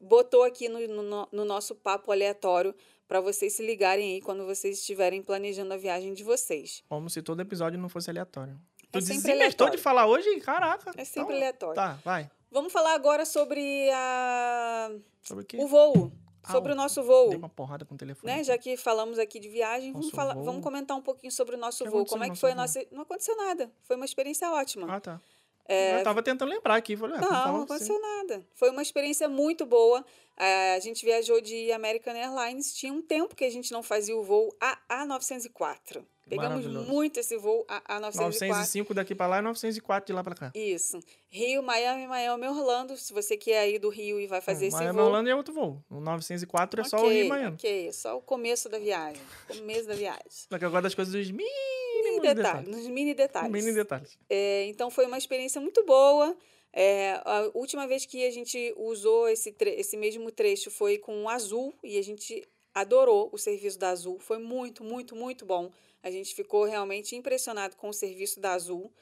[0.00, 2.74] botou aqui no, no, no nosso papo aleatório
[3.08, 6.82] para vocês se ligarem aí quando vocês estiverem planejando a viagem de vocês.
[6.88, 8.58] Como se todo episódio não fosse aleatório.
[8.90, 9.76] Tu É desinvestou aleatório.
[9.76, 10.40] de falar hoje?
[10.40, 10.90] Caraca.
[10.96, 11.74] É sempre Então, aleatório.
[11.74, 12.30] Tá, vai.
[12.50, 14.90] Vamos falar agora sobre a,
[15.22, 15.56] Sobre o quê?
[15.60, 16.12] o voo,
[16.50, 17.28] sobre Ah, o nosso voo.
[17.30, 18.32] Dei uma porrada com o telefone.
[18.32, 18.44] Né?
[18.44, 20.44] Já que falamos aqui de viagem, vamos, falar, voo.
[20.44, 22.06] vamos comentar um pouquinho sobre o nosso que voo.
[22.06, 22.84] Como é que foi a nossa.
[22.92, 23.70] Não aconteceu nada.
[23.82, 24.86] Foi uma experiência ótima.
[24.94, 25.20] Ah, tá.
[25.68, 26.96] Eu tava tentando lembrar aqui.
[26.96, 27.64] Falei, ah, Não, não assim.
[27.64, 28.46] aconteceu nada.
[28.54, 30.04] Foi uma experiência muito boa.
[30.38, 32.72] Eh, A gente viajou de American Airlines.
[32.74, 36.04] Tinha um tempo que a gente não fazia o voo AA904.
[36.28, 38.16] Pegamos muito esse voo AA904.
[38.16, 40.52] 905 daqui pra lá e 904 de lá pra cá.
[40.54, 40.98] Isso.
[41.28, 42.96] Rio, Miami, Miami, Orlando.
[42.96, 45.06] Se você quer ir do Rio e vai fazer esse Miami, voo.
[45.06, 45.82] Orlando é outro voo.
[45.88, 47.54] O 904 é só o Rio e Miami.
[47.54, 49.22] Ok, só o começo da viagem.
[49.46, 50.24] Começo da viagem.
[50.28, 52.68] Só que eu gosto das coisas dos Mini detalhes, detalhes.
[52.68, 53.52] nos mini detalhes.
[53.52, 54.18] Mini detalhes.
[54.28, 56.36] É, então foi uma experiência muito boa.
[56.72, 61.28] É, a última vez que a gente usou esse, esse mesmo trecho foi com o
[61.28, 64.18] Azul e a gente adorou o serviço da Azul.
[64.18, 65.70] Foi muito, muito, muito bom.
[66.06, 68.92] A gente ficou realmente impressionado com o serviço da Azul.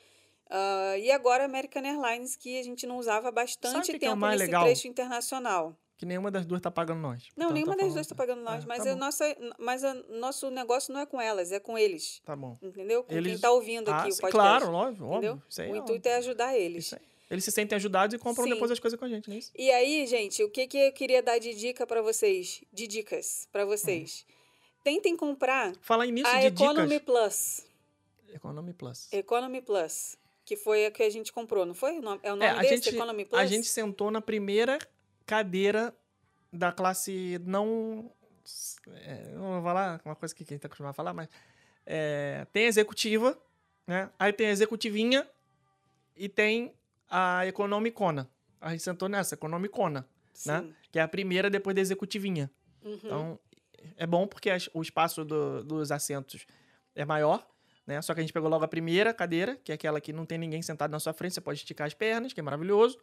[0.49, 4.07] Ah, e agora a American Airlines, que a gente não usava bastante o que que
[4.07, 4.65] é o tempo nesse legal?
[4.65, 5.77] trecho internacional.
[5.99, 7.29] Que nenhuma das duas tá pagando nós.
[7.37, 8.19] Não, Então, nenhuma tá das duas está assim.
[8.27, 8.99] pagando nós, É, mas, tá a bom.
[9.01, 12.21] nossa, mas a nosso negócio não é com elas, é com eles.
[12.25, 12.57] Tá bom.
[12.63, 13.03] Entendeu?
[13.03, 14.33] Com quem Eles- está ouvindo aqui Ah, o sim, podcast.
[14.67, 15.43] claro, óbvio, óbvio.
[15.59, 16.87] O é intuito é ajudar eles.
[16.87, 17.03] Isso aí.
[17.31, 18.51] Eles se sentem ajudados e compram Sim.
[18.55, 19.51] depois as coisas com a gente, não é isso?
[19.57, 22.63] E aí, gente, o que, que eu queria dar de dica para vocês?
[22.73, 24.27] De dicas para vocês.
[24.85, 27.05] Tentem comprar Falar nisso a de Economy dicas.
[27.05, 27.67] Plus.
[28.35, 29.13] Economy Plus.
[29.13, 30.17] Economy Plus.
[30.45, 31.97] Que foi a que a gente comprou, não foi?
[32.23, 32.75] É o nome É, a desse?
[32.77, 33.41] gente, Economy Plus?
[33.41, 34.79] a gente sentou na primeira
[35.25, 35.95] cadeira
[36.53, 38.11] da classe não.
[38.93, 41.29] é, não vou falar uma coisa que quem tá acostumado a falar, mas.
[41.87, 43.39] é, tem a executiva,
[43.87, 44.11] né?
[44.19, 45.27] Aí tem a executivinha
[46.15, 46.75] e tem
[47.09, 48.29] a economicona.
[48.61, 50.07] A gente sentou nessa, economicona,
[50.45, 50.61] né?
[50.61, 50.75] Sim.
[50.93, 52.51] Que é a primeira depois da executivinha.
[52.85, 52.95] Uhum.
[53.03, 53.39] Então,
[53.97, 56.47] é bom porque as- o espaço do- dos assentos
[56.95, 57.47] é maior,
[57.87, 58.01] né?
[58.03, 60.39] Só que a gente pegou logo a primeira cadeira, que é aquela que não tem
[60.39, 62.99] ninguém sentado na sua frente, você pode esticar as pernas, que é maravilhoso,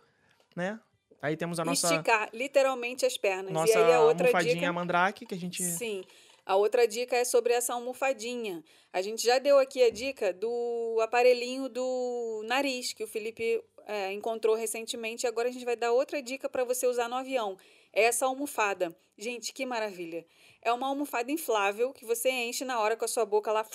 [0.56, 0.80] né?
[1.22, 3.52] Aí temos a nossa, Esticar literalmente as pernas.
[3.54, 4.74] nossa e aí a outra almofadinha dica.
[4.74, 5.62] mandrake, que a gente...
[5.64, 6.04] Sim.
[6.44, 8.64] A outra dica é sobre essa almofadinha.
[8.92, 14.12] A gente já deu aqui a dica do aparelhinho do nariz, que o Felipe é,
[14.12, 15.28] encontrou recentemente.
[15.28, 17.56] Agora a gente vai dar outra dica para você usar no avião.
[17.94, 18.94] É essa almofada.
[19.16, 20.26] Gente, que maravilha.
[20.62, 23.66] É uma almofada inflável que você enche na hora com a sua boca lá.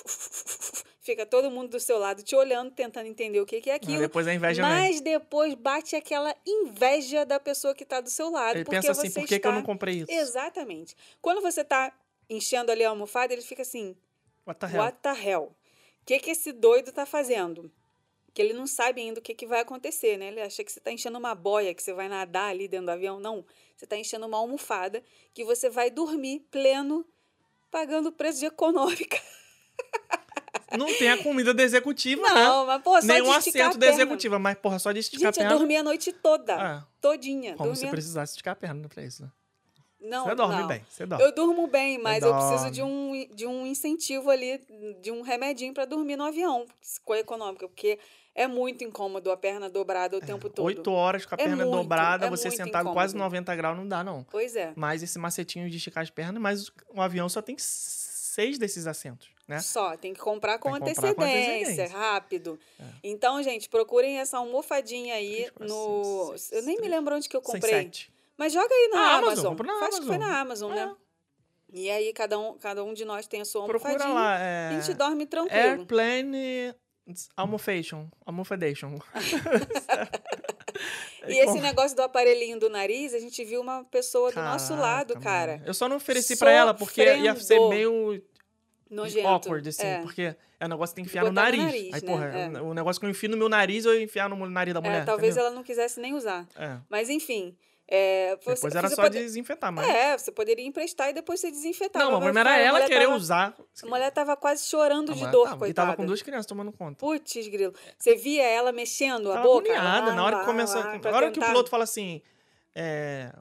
[1.01, 3.99] Fica todo mundo do seu lado te olhando, tentando entender o que que é aquilo.
[3.99, 4.63] depois a inveja.
[4.63, 8.57] Mas depois bate aquela inveja da pessoa que está do seu lado.
[8.57, 9.49] Ele porque pensa assim, você por que, que está...
[9.49, 10.11] eu não comprei isso?
[10.11, 10.97] Exatamente.
[11.21, 11.93] Quando você tá
[12.29, 13.97] enchendo ali a almofada, ele fica assim,
[14.47, 14.83] What the hell?
[14.83, 15.43] what the hell?
[16.03, 17.71] O que que esse doido tá fazendo?
[18.37, 20.29] Que ele não sabe ainda o que, que vai acontecer, né?
[20.29, 22.91] Ele acha que você tá enchendo uma boia, que você vai nadar ali dentro do
[22.91, 23.19] avião.
[23.19, 23.43] Não,
[23.75, 27.03] você tá enchendo uma almofada que você vai dormir pleno,
[27.71, 29.19] pagando o preço de econômica.
[30.77, 32.45] Não tem a comida da executiva, né?
[32.45, 35.33] Não, mas pô, só Nem de assento a da executiva, mas porra, só de esticar
[35.33, 35.59] Gente, a eu perna.
[35.59, 36.57] dormi a noite toda.
[36.57, 37.57] Ah, Todinha.
[37.57, 39.31] como dormi se precisasse esticar a perna pra isso, né?
[39.99, 40.67] Não, você dorme não.
[40.67, 41.25] bem, você dorme.
[41.25, 44.61] Eu durmo bem, mas eu preciso de um, de um incentivo ali,
[45.01, 46.67] de um remedinho para dormir no avião,
[47.03, 47.99] com a econômica, porque
[48.37, 50.67] é muito incômodo a perna dobrada o tempo todo.
[50.67, 53.31] Oito horas com a É perna muito, dobrada, é você sentado quase incômodo.
[53.35, 54.25] 90 graus, não dá, não.
[54.31, 54.73] Pois é.
[54.77, 59.29] Mas esse macetinho de esticar as pernas, mas o avião só tem seis desses assentos,
[59.49, 59.59] né?
[59.61, 61.83] Só, tem que comprar com que comprar com antecedência, antecedência.
[61.83, 61.87] É.
[61.99, 62.61] rápido.
[63.03, 66.29] Então, gente, procurem essa almofadinha aí Três, no.
[66.37, 67.73] seis, eu nem me lembro onde que eu comprei.
[67.73, 68.13] sete.
[68.37, 69.67] Mas joga aí na Ah, Amazon, Amazon.
[69.67, 70.31] na Acho que foi Amazon.
[70.35, 70.95] na Amazon, né?
[71.73, 74.15] E aí, cada um, cada um de nós tem a sua Procura almofadinha.
[74.15, 74.69] lá, é...
[74.69, 75.59] A gente dorme tranquilo.
[75.59, 76.75] Airplane
[77.37, 78.09] Almofation.
[78.25, 78.99] Almofadation.
[81.29, 85.15] E esse negócio do aparelhinho do nariz, a gente viu uma pessoa do nosso lado,
[85.15, 85.53] Caraca, cara.
[85.55, 85.65] mano.
[85.67, 88.23] Eu só não ofereci pra ela porque ia ser meio
[88.89, 89.27] Nojento.
[89.27, 89.85] awkward, assim.
[89.87, 90.03] É.
[90.03, 91.65] Porque é um negócio que tem que enfiar no Botar no nariz.
[91.65, 92.07] nariz, Aí, né?
[92.07, 92.61] porra, É.
[92.63, 94.83] o negócio que eu enfio no meu nariz, eu ia enfiar no nariz da É,
[94.83, 95.05] mulher.
[95.05, 95.47] talvez entendeu?
[95.49, 96.47] ela não quisesse nem usar.
[96.55, 96.79] É.
[96.89, 97.57] Mas enfim.
[97.89, 99.89] É, você- Depois era só desinfetar, mas.
[99.89, 102.11] É, você poderia emprestar e depois você desinfetava.
[102.11, 103.57] não, mas era a ela querer tava- usar.
[103.83, 105.57] A mulher tava quase chorando A de dor, tava.
[105.57, 105.87] E coitada.
[105.91, 106.99] tava com duas crianças tomando conta.
[106.99, 107.73] Putz, grilo.
[107.97, 109.71] Você via ela mexendo a Tava boca?
[109.73, 110.13] agoniada.
[110.15, 110.79] Na hora que começa.
[110.81, 112.21] lá, Na hora que o piloto fala assim.
[112.75, 113.33] é,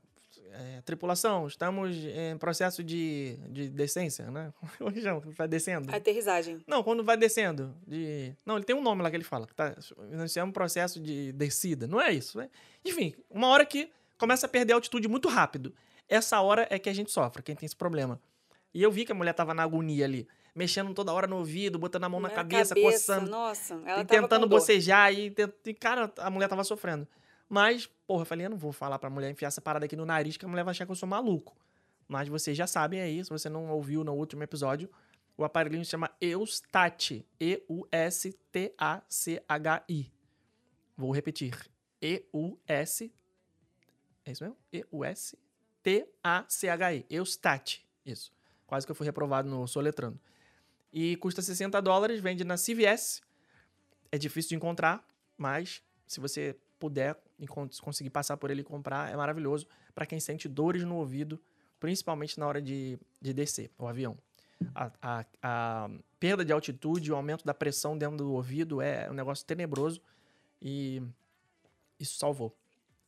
[0.53, 4.53] é, tripulação, estamos em processo de, de descência, né?
[5.01, 5.21] Chama?
[5.35, 5.93] Vai descendo.
[5.93, 6.63] Aterrissagem.
[6.67, 7.75] Não, quando vai descendo.
[7.85, 8.33] De...
[8.45, 9.47] Não, ele tem um nome lá que ele fala.
[9.47, 9.75] Que tá...
[10.37, 11.87] É um processo de descida.
[11.87, 12.49] Não é isso, né?
[12.85, 15.73] Enfim, uma hora que começa a perder a altitude muito rápido.
[16.07, 18.19] Essa hora é que a gente sofre, quem tem esse problema.
[18.73, 20.27] E eu vi que a mulher tava na agonia ali.
[20.53, 23.29] Mexendo toda hora no ouvido, botando a mão na cabeça, coçando.
[23.29, 25.13] Nossa, ela e tentando bocejar.
[25.13, 27.05] E, tent- e, cara, a mulher tava sofrendo.
[27.49, 30.05] Mas, porra, eu falei, eu não vou falar pra mulher enfiar essa parada aqui no
[30.05, 31.55] nariz, que a mulher vai achar que eu sou maluco.
[32.07, 34.89] Mas vocês já sabem aí, se você não ouviu no último episódio,
[35.37, 37.25] o aparelhinho se chama Eustat.
[38.75, 40.11] E-U-S-T-A-C-H-I.
[40.97, 41.57] Vou repetir.
[42.01, 43.11] E-U-S.
[44.25, 44.57] É isso mesmo?
[45.85, 47.05] E-U-S-T-A-C-H-I.
[47.09, 47.85] Eustat.
[48.05, 48.31] Isso.
[48.65, 50.19] Quase que eu fui reprovado no soletrando.
[50.91, 53.21] E custa 60 dólares, vende na CVS.
[54.11, 55.05] É difícil de encontrar,
[55.37, 57.15] mas se você puder
[57.81, 61.39] conseguir passar por ele e comprar, é maravilhoso para quem sente dores no ouvido,
[61.79, 64.17] principalmente na hora de, de descer o avião.
[64.73, 69.13] A, a- a perda de altitude, o aumento da pressão dentro do ouvido é um
[69.13, 70.01] negócio tenebroso
[70.61, 71.01] e
[71.99, 72.55] isso salvou.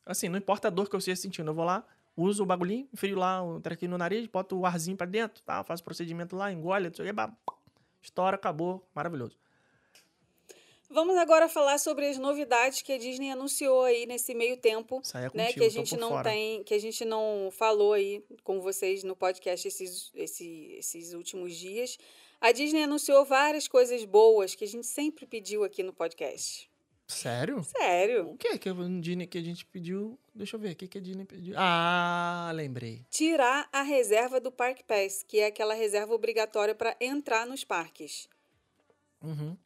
[0.08, 1.86] Assim, não importa a dor que eu esteja sentindo, eu vou lá,
[2.16, 5.64] uso o bagulhinho, enfio lá o trequinho no nariz, boto o arzinho pra dentro, tá?
[5.64, 7.32] faço o procedimento lá, engole, não sei o que,
[8.02, 9.38] estoura, acabou, maravilhoso.
[10.90, 15.20] Vamos agora falar sobre as novidades que a Disney anunciou aí nesse meio tempo, é
[15.36, 15.48] né?
[15.48, 16.30] contigo, Que a gente não fora.
[16.30, 21.54] tem, que a gente não falou aí com vocês no podcast esses, esse- esses últimos
[21.56, 21.98] dias.
[22.40, 26.70] A Disney anunciou várias coisas boas que a gente sempre pediu aqui no podcast.
[27.08, 27.64] Sério?
[27.64, 28.32] Sério.
[28.32, 30.20] O que que a Disney que a gente pediu?
[30.36, 31.56] Deixa eu ver, o que que a Disney pediu?
[31.58, 33.06] Ah, lembrei.
[33.10, 38.28] Tirar a reserva do Park Pass, que é aquela reserva obrigatória para entrar nos parques.
[39.22, 39.58] Uhum.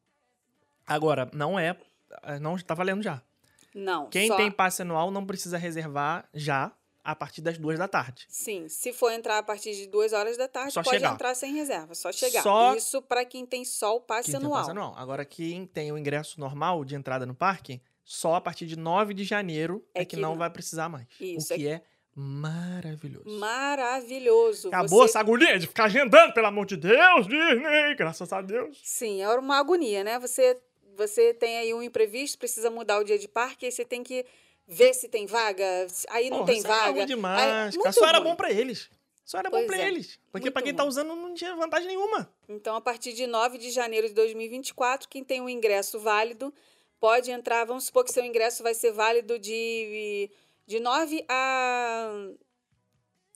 [0.85, 1.75] Agora, não é,
[2.39, 3.21] não tá valendo já.
[3.73, 4.09] Não.
[4.09, 4.37] Quem só...
[4.37, 6.71] tem passe anual não precisa reservar já
[7.04, 8.26] a partir das duas da tarde.
[8.30, 11.14] Sim, se for entrar a partir de duas horas da tarde, Só pode chegar.
[11.14, 12.43] entrar sem reserva, só chegar.
[12.43, 14.60] Só- Isso para quem tem só o passe Quem tem anual.
[14.60, 14.93] passe anual.
[14.97, 19.14] Agora, quem tem o ingresso normal de entrada no parque, só a partir de 9
[19.14, 21.08] de janeiro é, É que, que não vai precisar mais.
[21.20, 21.82] Isso, o que é
[22.14, 23.39] maravilhoso.
[23.39, 24.68] Maravilhoso.
[24.70, 28.80] Acabou Você- essa agonia de ficar agendando, pelo amor de Deus, Disney, graças a Deus.
[28.84, 30.20] Sim, é uma agonia, né?
[30.20, 30.58] Você,
[30.95, 34.26] você tem aí um imprevisto, precisa mudar o dia de parque, aí você tem que
[34.74, 37.05] ver se tem vaga, aí não Porra, tem era vaga.
[37.05, 37.76] demais.
[37.76, 37.91] Aí- cara.
[37.91, 38.30] Só era ruim.
[38.30, 38.89] bom pra eles.
[39.26, 40.17] Só era bom Pois pra é, eles.
[40.32, 40.89] Porque pra quem tá ruim.
[40.89, 42.34] usando não tinha vantagem nenhuma.
[42.49, 46.53] Então, a partir de 9 de janeiro de 2024, quem tem um ingresso válido
[46.99, 47.65] pode entrar.
[47.65, 50.30] Vamos supor que seu ingresso vai ser válido de,
[50.65, 52.30] de 9 a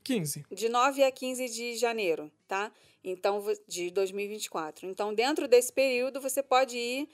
[0.04, 0.46] 15.
[0.52, 2.72] de 9 a 15 de janeiro, tá?
[3.04, 4.88] Então, de 2024.
[4.88, 7.10] Então, dentro desse período, você pode ir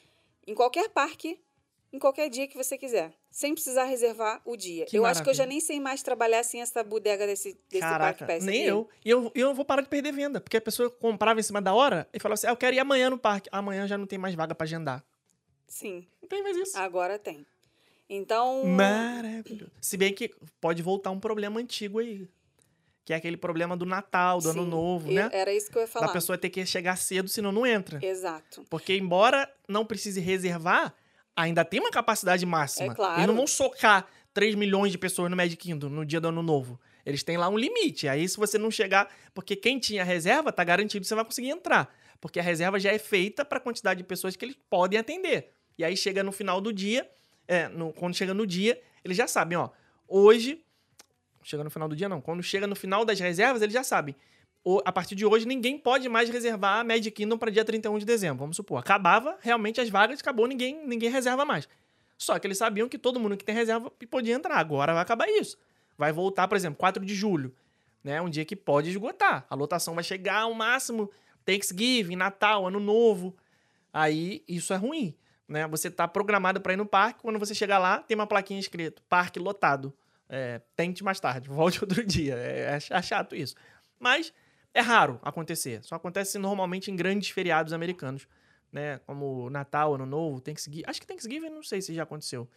[0.48, 1.40] em qualquer parque,
[1.94, 4.86] em qualquer dia que você quiser, sem precisar reservar o dia.
[4.86, 5.60] Que eu acho que eu já maravilha.
[5.60, 8.90] nem sei mais trabalhar sem essa bodega desse, desse Caraca, Parque nem eu.
[9.04, 11.74] E eu, eu vou parar de perder venda, porque a pessoa comprava em cima da
[11.74, 13.50] hora e falava assim: ah, eu quero ir amanhã no parque.
[13.52, 15.04] Amanhã já não tem mais vaga pra agendar.
[15.68, 16.78] Sim, Não tem mais isso.
[16.78, 17.46] agora tem.
[18.10, 19.72] Então, Maravilhoso.
[19.80, 20.30] Se bem que
[20.60, 22.28] pode voltar um problema antigo aí.
[23.04, 25.30] Que é aquele problema do Natal, do Ano sim, Novo, eu- né?
[25.34, 26.08] Era isso que eu ia falar.
[26.08, 28.00] Da pessoa ter que chegar cedo, senão não entra.
[28.06, 28.64] Exato.
[28.70, 30.94] Porque, embora não precise reservar,
[31.36, 32.92] ainda tem uma capacidade máxima.
[32.94, 33.16] É claro.
[33.20, 36.42] Eles não vão socar 3 milhões de pessoas no Magic Kingdom no dia do Ano
[36.44, 36.80] Novo.
[37.06, 38.08] Eles têm lá um limite.
[38.08, 39.12] Aí, se você não chegar.
[39.34, 41.94] Porque quem tinha reserva, tá garantido que você vai conseguir entrar.
[42.20, 45.52] Porque a reserva já é feita para a quantidade de pessoas que eles podem atender.
[45.78, 47.10] E aí chega no final do dia,
[47.48, 49.70] é, no- quando chega no dia, eles já sabem, ó.
[50.08, 50.64] Hoje.
[51.44, 52.22] Chega no final do dia, não.
[52.22, 54.16] Quando chega no final das reservas, eles já sabem.
[54.86, 58.06] A partir de hoje, ninguém pode mais reservar a Magic Kingdom para dia 31 de
[58.06, 58.40] dezembro.
[58.40, 58.78] Vamos supor.
[58.78, 61.68] Acabava realmente as vagas, acabou, ninguém, ninguém reserva mais.
[62.18, 64.58] Só que eles sabiam que todo mundo que tem reserva podia entrar.
[64.58, 65.58] Agora vai acabar isso.
[65.98, 67.54] Vai voltar, por exemplo, 4 de julho.
[68.04, 68.22] Né?
[68.22, 69.46] Um dia que pode esgotar.
[69.50, 71.10] A lotação vai chegar ao máximo
[71.44, 73.36] Thanksgiving, Natal, Ano Novo.
[73.92, 75.16] Aí isso é ruim.
[75.48, 75.68] Né?
[75.68, 79.02] Você tá programado para ir no parque, quando você chegar lá, tem uma plaquinha escrito:
[79.10, 79.92] parque lotado.
[80.30, 82.36] É, tente mais tarde, volte outro dia.
[82.36, 83.56] É, é chato isso.
[84.00, 84.32] Mas
[84.74, 85.84] é raro acontecer.
[85.84, 88.28] Só acontece normalmente em grandes feriados americanos,
[88.72, 89.00] né?
[89.00, 90.84] Como Natal, Ano Novo, Thanksgiving.
[90.88, 92.50] Acho que Thanksgiving não sei se já aconteceu.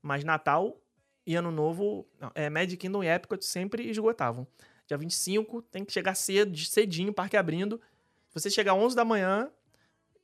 [0.00, 0.80] Mas Natal
[1.26, 4.46] e Ano Novo, não, é, Magic Kingdom e Epcot sempre esgotavam.
[4.86, 7.80] Dia 25 tem que chegar cedo, cedinho, parque abrindo.
[8.28, 9.50] Se você chegar 11 da manhã,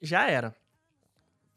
[0.03, 0.55] já era.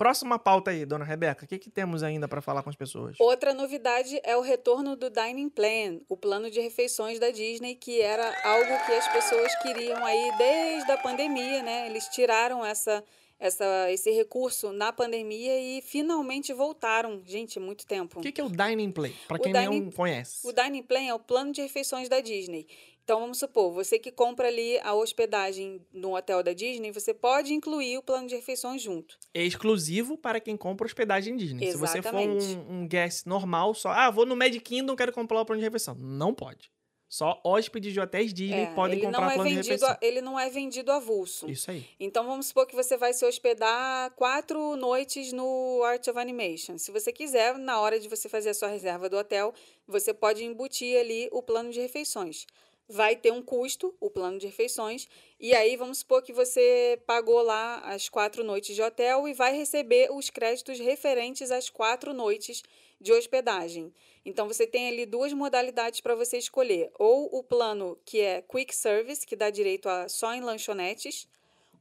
[0.01, 1.45] Próxima pauta aí, dona Rebeca.
[1.45, 3.15] O que, que temos ainda para falar com as pessoas?
[3.19, 8.01] Outra novidade é o retorno do Dining Plan, o plano de refeições da Disney, que
[8.01, 11.85] era algo que as pessoas queriam aí desde a pandemia, né?
[11.85, 13.03] Eles tiraram essa,
[13.39, 17.21] essa, esse recurso na pandemia e finalmente voltaram.
[17.23, 18.17] Gente, muito tempo.
[18.17, 19.13] O que, que é o Dining Play?
[19.27, 20.39] Para quem não Dining- conhece.
[20.47, 22.65] O Dining Plan é o plano de refeições da Disney.
[23.11, 27.53] Então, vamos supor, você que compra ali a hospedagem no hotel da Disney, você pode
[27.53, 29.17] incluir o plano de refeições junto.
[29.33, 31.71] É exclusivo para quem compra hospedagem Disney.
[31.73, 32.45] Se você for Exatamente.
[32.69, 35.65] um, um guest normal, só, ah, vou no Magic Kingdom, quero comprar o plano de
[35.65, 35.93] refeição.
[35.93, 36.71] Não pode.
[37.09, 39.89] Só hóspedes de hotéis Disney É, podem comprar não o é plano de vendido, refeição.
[39.89, 41.51] a- ele não é vendido avulso.
[41.51, 41.83] Isso aí.
[41.99, 46.77] Então vamos supor que você vai se hospedar quatro noites no Art of Animation.
[46.77, 49.53] Se você quiser, na hora de você fazer a sua reserva do hotel,
[49.85, 52.45] você pode embutir ali o plano de refeições.
[52.93, 55.07] Vai ter um custo, o plano de refeições,
[55.39, 59.55] e aí vamos supor que você pagou lá as quatro noites de hotel e vai
[59.55, 62.61] receber os créditos referentes às quatro noites
[62.99, 63.93] de hospedagem.
[64.25, 68.75] Então você tem ali duas modalidades para você escolher: ou o plano que é Quick
[68.75, 71.29] Service, que dá direito a só em lanchonetes,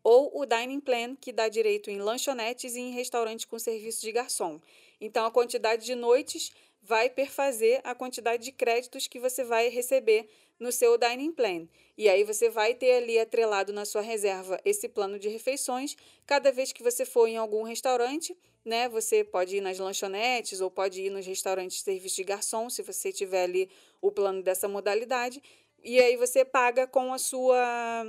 [0.04, 4.12] ou o Dining Plan, que dá direito em lanchonetes e em restaurantes com serviço de
[4.12, 4.61] garçom.
[5.00, 10.28] Então, a quantidade de noites vai perfazer a quantidade de créditos que você vai receber
[10.61, 11.66] no seu Dining Plan.
[11.96, 15.96] E aí você vai ter ali atrelado na sua reserva esse plano de refeições.
[16.26, 20.70] Cada vez que você for em algum restaurante, né, você pode ir nas lanchonetes ou
[20.70, 24.68] pode ir nos restaurantes de serviço de garçom, se você tiver ali o plano dessa
[24.68, 25.42] modalidade.
[25.82, 28.06] E aí você paga com a sua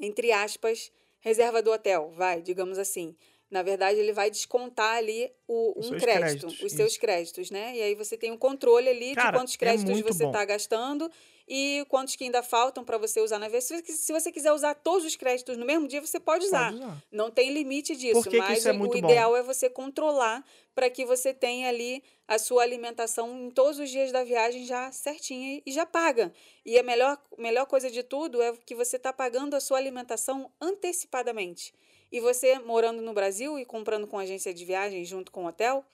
[0.00, 3.16] entre aspas, reserva do hotel, vai, digamos assim.
[3.50, 7.00] Na verdade, ele vai descontar ali o, um seus crédito, créditos, os seus isso.
[7.00, 7.76] créditos, né?
[7.76, 10.44] E aí você tem um controle ali Cara, de quantos é créditos muito você está
[10.44, 11.10] gastando
[11.48, 13.64] e quantos que ainda faltam para você usar na vez.
[13.64, 16.72] Se você- Se você quiser usar todos os créditos no mesmo dia, você pode usar.
[16.72, 17.04] Pode usar.
[17.10, 18.96] Não tem limite disso, Por que que mas isso é o- o bom?
[18.96, 20.44] ideal é você controlar
[20.74, 24.90] para que você tenha ali a sua alimentação em todos os dias da viagem já
[24.92, 26.32] certinha e já paga.
[26.64, 30.50] E a melhor, melhor coisa de tudo é que você está pagando a sua alimentação
[30.60, 31.72] antecipadamente.
[32.10, 35.84] E você, morando no Brasil e comprando com agência de viagem junto com o hotel,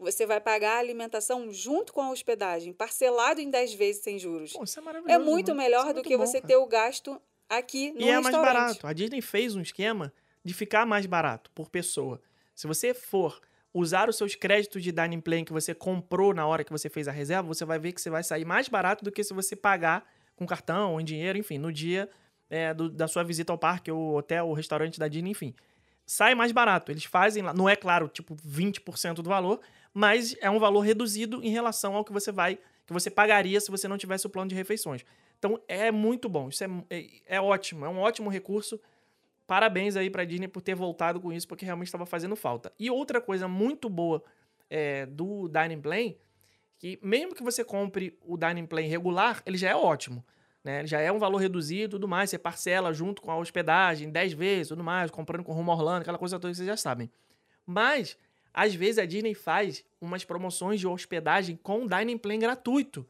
[0.00, 4.52] você vai pagar a alimentação junto com a hospedagem, parcelado em 10 vezes sem juros.
[4.52, 5.14] Pô, isso é maravilhoso.
[5.14, 5.60] É muito mano.
[5.62, 6.48] melhor é do muito que bom, você cara.
[6.48, 8.54] ter o gasto aqui no E é mais restaurante.
[8.54, 8.86] barato.
[8.86, 10.12] A Disney fez um esquema
[10.44, 12.20] de ficar mais barato por pessoa.
[12.54, 13.40] Se você for
[13.72, 17.06] usar os seus créditos de dining plan que você comprou na hora que você fez
[17.06, 19.54] a reserva, você vai ver que você vai sair mais barato do que se você
[19.54, 22.08] pagar com cartão ou em dinheiro, enfim, no dia
[22.48, 25.54] é, do- da sua visita ao parque, ou hotel, ou restaurante da Disney, enfim.
[26.04, 26.90] Sai mais barato.
[26.90, 29.60] Eles fazem lá, não é claro, tipo 20% do valor,
[29.92, 33.70] mas é um valor reduzido em relação ao que você vai, que você pagaria se
[33.70, 35.04] você não tivesse o plano de refeições.
[35.38, 38.80] Então é muito bom, isso é, é, é ótimo, é um ótimo recurso.
[39.46, 42.72] Parabéns aí pra Disney por ter voltado com isso, porque realmente estava fazendo falta.
[42.78, 44.22] E outra coisa muito boa
[44.68, 46.14] é, do Dining Plan,
[46.78, 50.24] que mesmo que você compre o Dining Plan regular, ele já é ótimo.
[50.62, 50.86] né?
[50.86, 52.30] Já é um valor reduzido tudo mais.
[52.30, 56.02] Você parcela junto com a hospedagem 10 vezes, tudo mais, comprando com rumo a Orlando,
[56.02, 57.10] aquela coisa toda que vocês já sabem.
[57.66, 58.16] Mas,
[58.52, 63.06] às vezes, a Disney faz umas promoções de hospedagem com Dining Plan gratuito.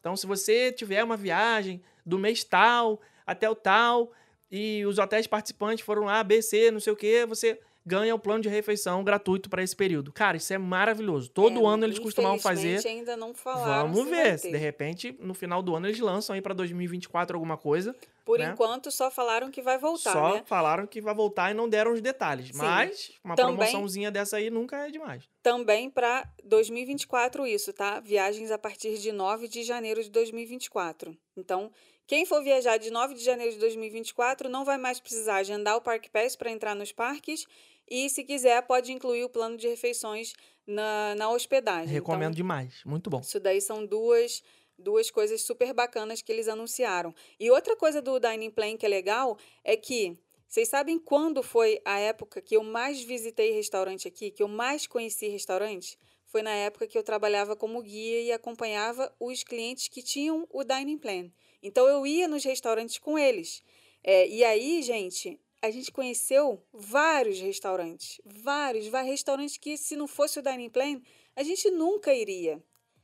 [0.00, 4.10] Então, se você tiver uma viagem do mês tal até o tal,
[4.50, 8.18] e os hotéis participantes foram A, B, C, não sei o que, você ganha o
[8.18, 10.12] plano de refeição gratuito para esse período.
[10.12, 11.30] Cara, isso é maravilhoso.
[11.30, 12.84] Todo É, ano eles costumavam fazer.
[12.86, 14.40] ainda não falaram Vamos se ver.
[14.40, 14.50] ter.
[14.52, 17.94] De repente, no final do ano, eles lançam aí para 2024 alguma coisa.
[18.30, 18.50] Por né?
[18.52, 20.42] enquanto, só falaram que vai voltar, Só né?
[20.46, 22.48] falaram que vai voltar e não deram os detalhes.
[22.48, 22.58] Sim.
[22.58, 25.28] Mas uma Também- promoçãozinha dessa aí nunca é demais.
[25.42, 28.00] Também para 2024 isso, tá?
[28.00, 31.16] Viagens a partir de 9 de janeiro de 2024.
[31.36, 31.70] Então,
[32.06, 35.80] quem for viajar de 9 de janeiro de 2024 não vai mais precisar agendar o
[35.80, 37.44] Park Pass para entrar nos parques
[37.88, 40.32] e, se quiser, pode incluir o plano de refeições
[40.66, 41.88] na, na hospedagem.
[41.92, 42.82] Recomendo Então, demais.
[42.84, 43.20] Muito bom.
[43.20, 44.42] isso daí são duas,
[44.80, 47.14] duas coisas super bacanas que eles anunciaram.
[47.38, 50.18] E outra coisa do Dining Plan que é legal é que
[50.48, 54.84] vocês sabem quando foi a época que eu mais visitei restaurante aqui, que eu mais
[54.84, 55.96] conheci restaurante?
[56.26, 60.64] Foi na época que eu trabalhava como guia e acompanhava os clientes que tinham o
[60.64, 61.30] Dining Plan.
[61.62, 63.62] Então eu ia nos restaurantes com eles.
[64.02, 68.20] É, e aí, gente, a gente conheceu vários restaurantes.
[68.24, 71.00] Vários, vários restaurantes que, se não fosse o Dining Plan,
[71.36, 72.62] a gente nunca iria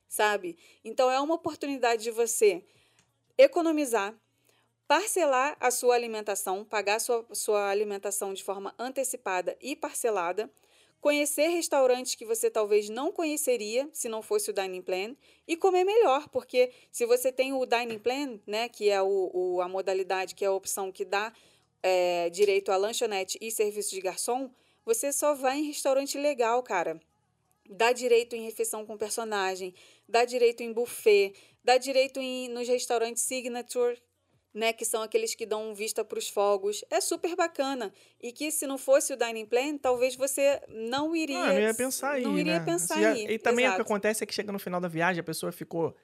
[0.09, 0.57] sabe?
[0.85, 2.63] Então é uma oportunidade de você
[3.39, 4.15] economizar,
[4.87, 10.51] parcelar a sua alimentação, pagar sua, sua alimentação de forma antecipada e parcelada,
[11.01, 15.85] conhecer restaurantes que você talvez não conheceria se não fosse o Dining Plan e comer
[15.85, 20.35] melhor, porque se você tem o Dining Plan, né, que é o, o- a modalidade,
[20.35, 21.33] que é a opção que dá
[21.83, 24.51] é, direito a lanchonete e serviço de garçom,
[24.85, 27.01] você só vai em restaurante legal, cara
[27.69, 29.75] dá direito em refeição com personagem,
[30.09, 31.35] dá direito em buffet,
[31.65, 34.01] dá direito em, nos restaurantes signature,
[34.55, 36.83] né, que são aqueles que dão vista para os fogos.
[36.91, 37.93] É super bacana.
[38.23, 41.39] E que se não fosse o dining plan, talvez você não iria.
[41.45, 42.65] Ah, eu não ia pensar aí, Não iria né?
[42.65, 43.27] pensar já- aí.
[43.27, 43.83] E também o que Exato.
[43.83, 45.95] acontece é que chega no final da viagem, a pessoa ficou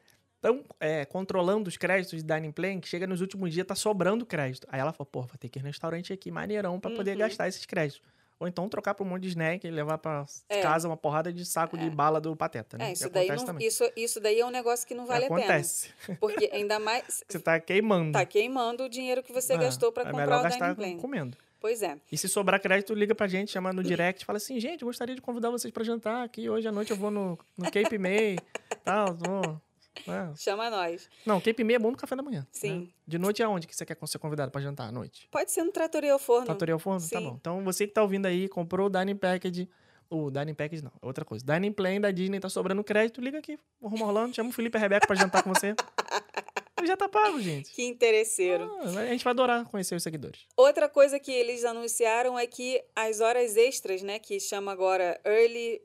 [0.40, 4.26] tão é, controlando os créditos de dining plan que chega nos últimos dias tá sobrando
[4.26, 4.66] crédito.
[4.70, 7.18] Aí ela fala, pô, vou ter que ir no restaurante aqui maneirão poder Uhum.
[7.18, 8.02] gastar esses créditos.
[8.42, 10.60] Ou então trocar por um monte de snack e levar pra É.
[10.62, 12.88] casa uma porrada de saco de bala do pateta, né?
[12.88, 15.90] É, isso daí, acontece não, isso, isso daí é um negócio que não vale acontece.
[16.02, 16.18] a pena.
[16.20, 17.22] Porque ainda mais.
[17.28, 18.10] Você tá queimando.
[18.10, 21.00] Tá queimando o dinheiro que você É, gastou para é comprar o gastar dining plan.
[21.00, 21.36] comendo.
[21.60, 21.96] Pois é.
[22.10, 25.20] E se sobrar crédito, liga pra gente, chama no direct, fala assim, gente, gostaria de
[25.20, 26.50] convidar vocês pra jantar aqui.
[26.50, 28.36] Hoje à noite eu vou no, no Cape May,
[28.84, 29.60] tal, vou...
[30.06, 30.34] é.
[30.36, 31.08] Chama nós.
[31.26, 32.46] Não, Cape May é bom no café da manhã.
[32.50, 32.80] Sim.
[32.80, 32.88] né?
[33.06, 35.28] De noite é onde que você quer ser convidado pra jantar à noite?
[35.30, 36.46] Pode ser no Tratoria ou Forno.
[36.46, 37.00] Trattoria ao forno?
[37.00, 37.24] Tá Sim.
[37.24, 37.36] bom.
[37.40, 39.68] Então você que tá ouvindo aí, comprou o Dining Package.
[40.10, 41.44] O Dining Package não, é outra coisa.
[41.44, 43.58] Dining Plan da Disney tá sobrando crédito, liga aqui.
[43.82, 45.74] Rumo Orlando, chama o Felipe e a Rebeca pra jantar com você.
[46.82, 47.70] Ele já tá pago, gente.
[47.70, 48.68] Que interesseiro.
[48.80, 50.40] Ah, a gente vai adorar conhecer os seguidores.
[50.56, 55.80] Outra coisa que eles anunciaram é que as horas extras, né, que chama agora Early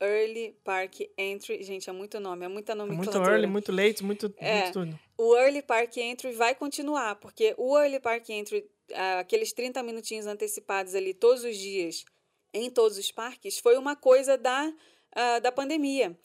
[0.00, 3.32] Early Park Entry, gente, é muito nome, é muita É muito nomenclatura.
[3.32, 4.62] early, muito late, muito, É.
[4.62, 5.00] muito tudo.
[5.16, 10.26] O Early Park Entry vai continuar, porque o Early Park Entry, ah, aqueles 30 minutinhos
[10.26, 12.04] antecipados ali todos os dias,
[12.52, 14.72] em todos os parques, foi uma coisa da,
[15.12, 16.18] ah, da pandemia.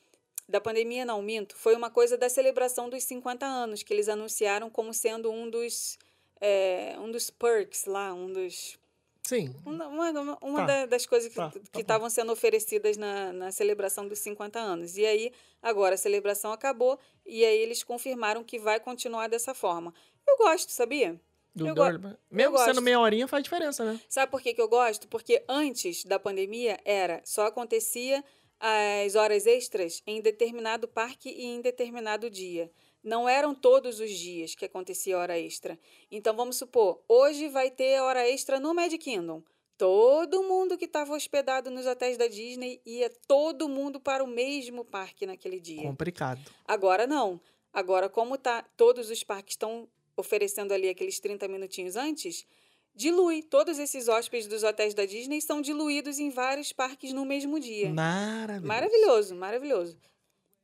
[0.48, 1.56] Da pandemia, não, minto.
[1.56, 5.98] Foi uma coisa da celebração dos 50 anos, que eles anunciaram como sendo um dos,
[6.42, 8.80] é, um dos perks lá, um dos
[9.24, 9.54] Sim.
[9.66, 10.66] uma, uma, uma Tá.
[10.66, 14.98] da- das coisas que Tá, tá estavam sendo oferecidas na, na celebração dos 50 anos.
[14.98, 19.94] E aí, agora a celebração acabou e aí eles confirmaram que vai continuar dessa forma.
[20.28, 21.20] Eu gosto, sabia?
[21.56, 22.18] Do Eu go- Dorman.
[22.32, 22.66] Mesmo gosto.
[22.66, 24.00] sendo meia horinha, faz diferença, né?
[24.08, 25.08] Sabe por que, que eu gosto?
[25.08, 28.24] Porque antes da pandemia era só acontecia
[28.60, 32.72] as horas extras em determinado parque e em determinado dia.
[33.02, 35.80] Não eram todos os dias que acontecia hora extra.
[36.12, 39.42] Então vamos supor, hoje vai ter hora extra no Magic Kingdom.
[39.78, 44.84] Todo mundo que estava hospedado nos hotéis da Disney ia todo mundo para o mesmo
[44.84, 45.84] parque naquele dia.
[45.84, 46.42] Complicado.
[46.68, 47.40] Agora não.
[47.72, 49.88] Agora, como tá, todos os parques estão
[50.18, 52.46] oferecendo ali aqueles 30 minutinhos antes,
[53.00, 53.42] dilui.
[53.42, 57.90] Todos esses hóspedes dos hotéis da Disney são diluídos em vários parques no mesmo dia.
[57.90, 58.68] Maravilhoso.
[58.68, 59.98] Maravilhoso, maravilhoso.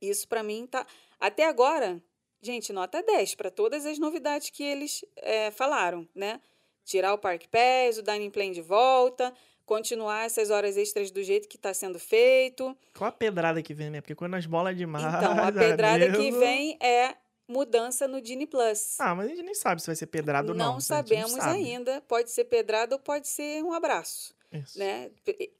[0.00, 0.86] Isso pra mim tá.
[1.18, 2.00] Até agora,
[2.42, 6.38] gente, nota 10 para todas as novidades que eles é, falaram, né?
[6.84, 9.32] Tirar o Park Pass, o Dining Plan de volta,
[9.64, 12.76] continuar essas horas extras do jeito que está sendo feito.
[12.94, 14.02] Qual a pedrada que vem, né?
[14.02, 15.06] Porque quando as bolas demais.
[15.06, 17.16] Então, a pedrada que vem é
[17.48, 18.96] mudança no Disney Plus.
[18.98, 20.66] Ah, mas a gente nem sabe se vai ser pedrada ou não.
[20.66, 21.58] não não sabemos sabe.
[21.58, 22.00] ainda.
[22.02, 24.34] Pode ser pedrada ou pode ser um abraço.
[24.52, 24.78] Isso.
[24.78, 25.10] Né?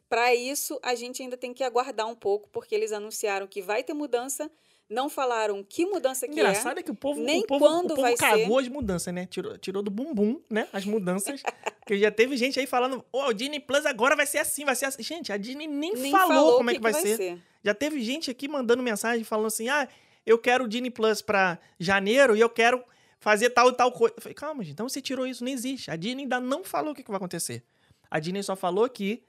[0.09, 3.83] Para isso, a gente ainda tem que aguardar um pouco, porque eles anunciaram que vai
[3.83, 4.51] ter mudança
[4.89, 7.89] não falaram que mudança que Engraçado é, que o povo, nem o povo, quando o
[7.89, 9.27] povo vai cagou as mudanças, né?
[9.27, 10.69] Tirou, tirou do bumbum, né?
[10.73, 11.43] As mudanças.
[11.85, 14.77] que já teve gente aí falando, ô, o Disney Plus agora vai ser assim, vai
[14.77, 15.03] ser assim.
[15.03, 15.97] Gente, a Disney nem, é.
[15.97, 17.17] Nem falou, o como é que, vai, ser.
[17.17, 17.43] ser.
[17.65, 19.89] Já teve gente aqui mandando mensagem falando assim, ah,
[20.27, 22.83] eu quero o Disney Plus pra janeiro e eu quero
[23.21, 24.15] fazer tal e tal coisa.
[24.17, 25.91] Eu falei, calma, gente, então você tirou isso, não existe.
[25.91, 27.63] A Disney ainda não falou o que, que vai acontecer.
[28.11, 29.23] A Disney só falou que,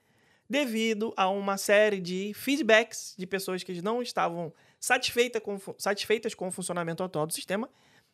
[0.50, 6.48] devido a uma série de feedbacks de pessoas que não estavam satisfeita com, satisfeitas com
[6.48, 7.70] o funcionamento atual do sistema,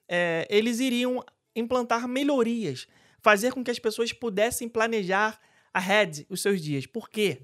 [0.07, 1.23] é, eles iriam
[1.55, 2.87] implantar melhorias,
[3.21, 5.39] fazer com que as pessoas pudessem planejar
[5.73, 6.85] ahead os seus dias.
[6.85, 7.41] Por quê?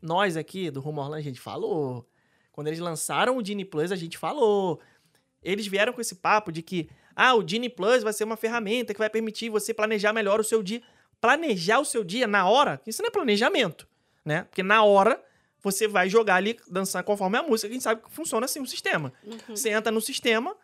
[0.00, 2.06] Nós aqui do Rumo Orlando, a gente falou.
[2.54, 4.80] Quando eles lançaram o Disney Plus, a gente falou.
[5.42, 8.94] Eles vieram com esse papo de que ah, o Disney Plus vai ser uma ferramenta
[8.94, 10.80] que vai permitir você planejar melhor o seu dia.
[11.20, 13.86] Planejar o seu dia na hora, isso não é planejamento,
[14.24, 14.44] né?
[14.44, 15.20] Porque na hora
[15.62, 18.60] você vai jogar ali, dançar conforme a música, que a gente sabe que funciona assim
[18.60, 19.12] o sistema.
[19.48, 20.54] Você entra no sistema,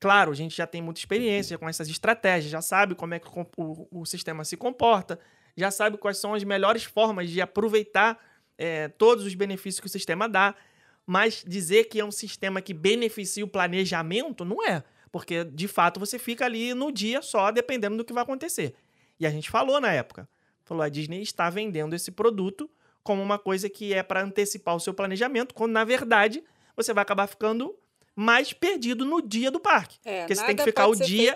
[0.00, 3.28] claro, a gente já tem muita experiência com essas estratégias, já sabe como é que
[3.28, 5.18] o, o- o sistema se comporta,
[5.56, 8.18] já sabe quais são as melhores formas de aproveitar
[8.58, 10.54] é, todos os benefícios que o sistema dá.
[11.06, 14.82] Mas dizer que é um sistema que beneficia o planejamento, não é.
[15.12, 18.74] Porque, de fato, você fica ali no dia só, dependendo do que vai acontecer.
[19.18, 20.28] E a gente falou na época.
[20.64, 22.68] Falou, a Disney está vendendo esse produto
[23.04, 26.42] como uma coisa que é para antecipar o seu planejamento, quando, na verdade,
[26.74, 27.72] você vai acabar ficando
[28.16, 29.98] mais perdido no dia do parque.
[30.04, 31.34] É, Porque você tem que ficar o dia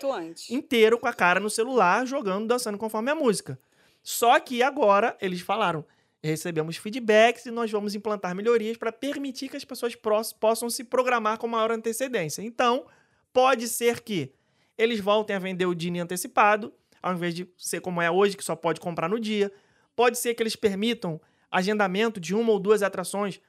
[0.51, 3.59] inteiro com a cara no celular, jogando, dançando conforme a música.
[4.03, 5.85] Só que agora eles falaram:
[6.23, 9.97] recebemos feedbacks e nós vamos implantar melhorias para permitir que as pessoas
[10.39, 12.43] possam se programar com maior antecedência.
[12.43, 12.87] Então,
[13.33, 14.33] pode ser que
[14.77, 18.45] eles voltem a vender o Disney antecipado, ao invés de ser como é hoje, que
[18.45, 19.51] só pode comprar no dia.
[19.97, 23.41] Pode ser que eles permitam agendamento de uma ou duas atrações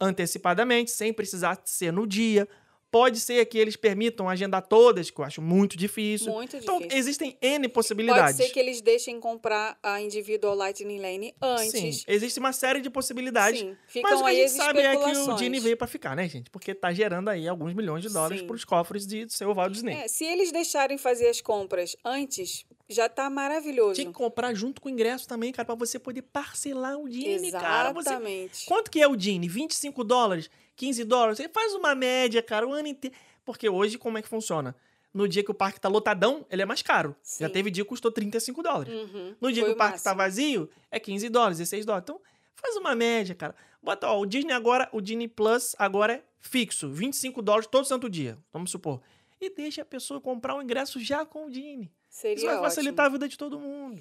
[0.00, 2.48] antecipadamente, sem precisar ser no dia.
[2.92, 6.30] Pode ser que eles permitam agendar todas, que eu acho muito difícil.
[6.30, 6.98] Muito Então, difícil.
[6.98, 8.36] existem N Pode possibilidades.
[8.36, 11.70] ser que eles deixem comprar a individual Lightning Lane antes.
[11.70, 13.60] Sim, existe uma série de possibilidades.
[13.60, 15.34] Sim, Mas ficam o que a gente sabe é que o.
[15.36, 16.50] Disney veio pra ficar, né, gente?
[16.50, 18.46] Porque tá gerando aí alguns milhões de dólares Sim.
[18.46, 19.94] pros cofres de seu Walt Disney.
[19.94, 23.94] É, se eles deixarem fazer as compras antes, já tá maravilhoso.
[23.94, 27.50] Tinha que comprar junto com o ingresso também, cara, pra você poder parcelar o Disney,
[27.52, 27.90] cara.
[27.94, 28.10] Você...
[28.10, 28.66] Exatamente.
[28.66, 29.48] Quanto que é o Disney?
[29.48, 30.50] 25 dólares?
[30.76, 31.38] 15 dólares?
[31.38, 33.16] Você faz uma média, cara, o ano inteiro.
[33.44, 34.74] Porque hoje, como é que funciona?
[35.12, 37.14] No dia que o parque tá lotadão, ele é mais caro.
[37.38, 37.52] Já Sim.
[37.52, 38.94] teve dia que custou 35 dólares.
[38.94, 40.04] Uhum, No dia foi que o parque máximo.
[40.10, 42.04] tá vazio, é 15 dólares, 16 dólares.
[42.04, 42.20] Então,
[42.54, 43.54] faz uma média, cara.
[43.82, 46.88] Bota, ó, o Disney agora, o Disney Plus agora é fixo.
[46.88, 49.02] 25 dólares todo santo dia, vamos supor.
[49.40, 51.90] E deixa a pessoa comprar o ingresso já com o Disney.
[52.08, 52.70] Seria Isso vai ótimo.
[52.70, 54.00] facilitar a vida de todo mundo.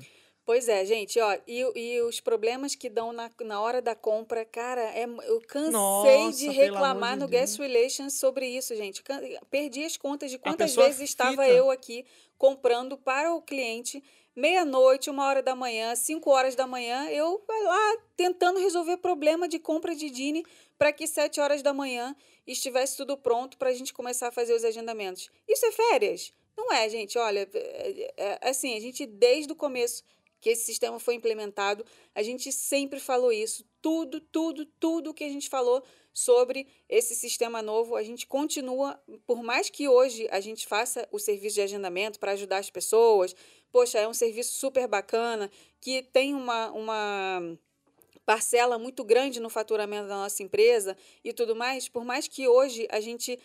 [0.52, 4.43] Pois é, gente, ó, e, e os problemas que dão na, na hora da compra,
[4.43, 7.56] cara, é, eu cansei Nossa, de reclamar no Deus.
[7.56, 9.02] Guest Relations sobre isso, gente.
[9.49, 12.06] Perdi as contas de quantas vezes estava fica- eu aqui
[12.38, 14.04] comprando para o cliente,
[14.36, 19.58] meia-noite, uma hora da manhã, cinco horas da manhã, eu lá tentando resolver problema de
[19.58, 20.45] compra de Dini
[20.78, 22.14] para que sete horas da manhã
[22.45, 25.32] estivesse tudo pronto para a gente começar a fazer os agendamentos.
[25.47, 26.34] Isso é férias?
[26.58, 27.18] Não é, gente.
[27.18, 30.04] Olha, é, é, é assim, a gente desde o começo
[30.42, 31.86] que esse sistema foi implementado,
[32.16, 33.64] a gente sempre falou isso.
[33.80, 39.42] Tudo, tudo, tudo que a gente falou sobre esse sistema novo, a gente continua, por
[39.44, 43.36] mais que hoje a gente faça o serviço de agendamento para ajudar as pessoas,
[43.72, 47.58] poxa, é um serviço super bacana, que tem uma, uma
[48.26, 52.88] parcela muito grande no faturamento da nossa empresa e tudo mais, por mais que hoje
[52.92, 53.39] a gente,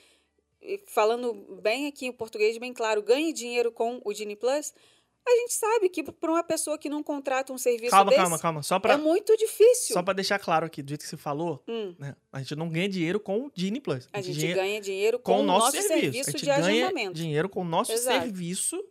[0.63, 4.73] eh, falando bem aqui em português, bem claro, ganhe dinheiro com o Gini Plus,
[5.29, 8.39] a gente sabe que para uma pessoa que não contrata um serviço Calma, desse, calma,
[8.39, 8.63] calma.
[8.63, 9.95] Só pra, é muito difícil.
[9.95, 12.15] só pra deixar claro aqui, do jeito que você falou, Hum, né?
[12.33, 14.09] A gente não ganha dinheiro com o Disney Plus.
[14.13, 16.29] a gente ganha ganha dinheiro com com o nosso, serviço, serviço.
[16.29, 17.15] A gente de ganha agendamento.
[17.15, 18.21] dinheiro com o nosso Exato.
[18.23, 18.83] serviço,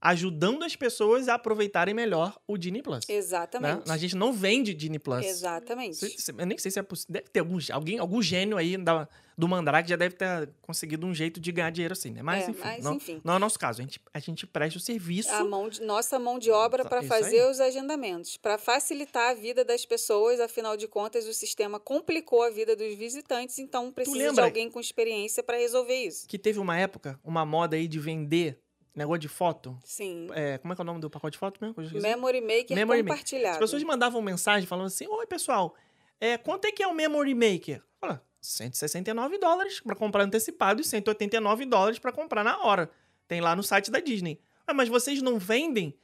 [0.00, 3.06] ajudando as pessoas a aproveitarem melhor o Disney Plus.
[3.06, 3.14] né?
[3.14, 3.90] Exatamente.
[3.90, 5.26] A gente não vende Disney Plus.
[5.26, 6.16] Exatamente.
[6.38, 7.12] Eu nem sei se é possível.
[7.12, 11.14] Deve ter algum, alguém, algum gênio aí da, do Mandrake já deve ter conseguido um
[11.14, 12.22] jeito de ganhar dinheiro assim, né?
[12.22, 13.20] Mas, É, enfim, mas não, enfim.
[13.22, 13.80] não é o nosso caso.
[13.80, 15.30] A gente, a gente presta o serviço.
[15.30, 17.06] a mão de- nossa mão de obra para aí.
[17.06, 22.42] fazer os agendamentos, para facilitar a vida das pessoas, afinal de contas o sistema complicou
[22.42, 26.26] a vida dos visitantes, então precisa de alguém com experiência para resolver isso.
[26.26, 28.58] Que teve uma época, uma moda aí de vender
[28.94, 29.78] negócio de foto.
[29.84, 30.28] Sim.
[30.32, 32.00] É, como é que é o nome do pacote de foto mesmo?
[32.00, 33.04] Memory Maker Memory Maker.
[33.04, 33.54] compartilhado.
[33.54, 35.74] As pessoas mandavam mensagem falando assim: Oi, pessoal,
[36.20, 37.82] é, quanto é que é o Memory Maker?
[38.00, 42.90] Fala, 169 dólares para comprar antecipado e 189 dólares para comprar na hora.
[43.28, 44.40] Tem lá no site da Disney.
[44.66, 45.96] Ah, mas vocês não vendem?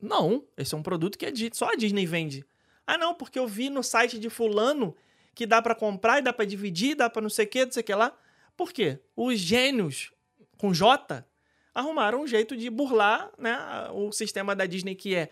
[0.00, 2.44] Não, esse é um produto que só a Disney vende.
[2.86, 4.96] Ah, não, porque eu vi no site de fulano
[5.34, 7.72] que dá para comprar e dá para dividir, dá para não sei o que, não
[7.72, 8.16] sei o que lá.
[8.56, 8.98] Por quê?
[9.16, 10.12] Os gênios
[10.58, 11.24] com J
[11.74, 13.56] arrumaram um jeito de burlar né,
[13.92, 15.30] o sistema da Disney que é,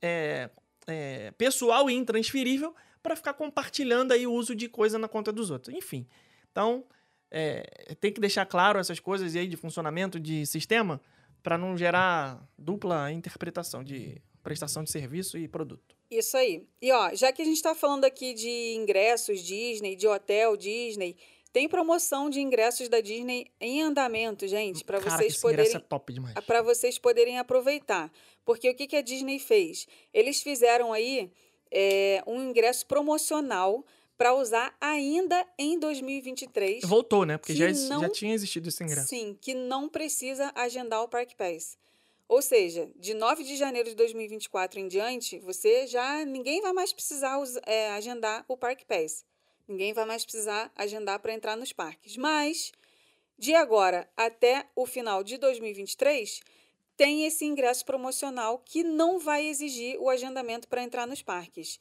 [0.00, 0.50] é,
[0.86, 5.50] é pessoal e intransferível para ficar compartilhando aí o uso de coisa na conta dos
[5.50, 5.74] outros.
[5.74, 6.06] Enfim,
[6.50, 6.84] então
[7.30, 11.00] é, tem que deixar claro essas coisas aí de funcionamento de sistema
[11.42, 15.96] para não gerar dupla interpretação de prestação de serviço e produto.
[16.10, 16.66] Isso aí.
[16.80, 21.16] E ó, já que a gente está falando aqui de ingressos Disney, de hotel Disney,
[21.52, 26.34] tem promoção de ingressos da Disney em andamento, gente, para vocês poderem é top demais.
[26.46, 28.10] para vocês poderem aproveitar.
[28.44, 29.86] Porque o que, que a Disney fez?
[30.12, 31.30] Eles fizeram aí
[31.70, 33.84] é, um ingresso promocional
[34.16, 36.84] para usar ainda em 2023.
[36.84, 37.36] Voltou, né?
[37.36, 39.08] Porque já, não, já tinha existido esse ingresso.
[39.08, 41.76] Sim, que não precisa agendar o Park Pass.
[42.28, 46.92] Ou seja, de 9 de janeiro de 2024 em diante, você já ninguém vai mais
[46.92, 49.24] precisar é, agendar o Park Pass.
[49.66, 52.16] Ninguém vai mais precisar agendar para entrar nos parques.
[52.16, 52.72] Mas,
[53.38, 56.40] de agora até o final de 2023,
[56.96, 61.80] tem esse ingresso promocional que não vai exigir o agendamento para entrar nos parques.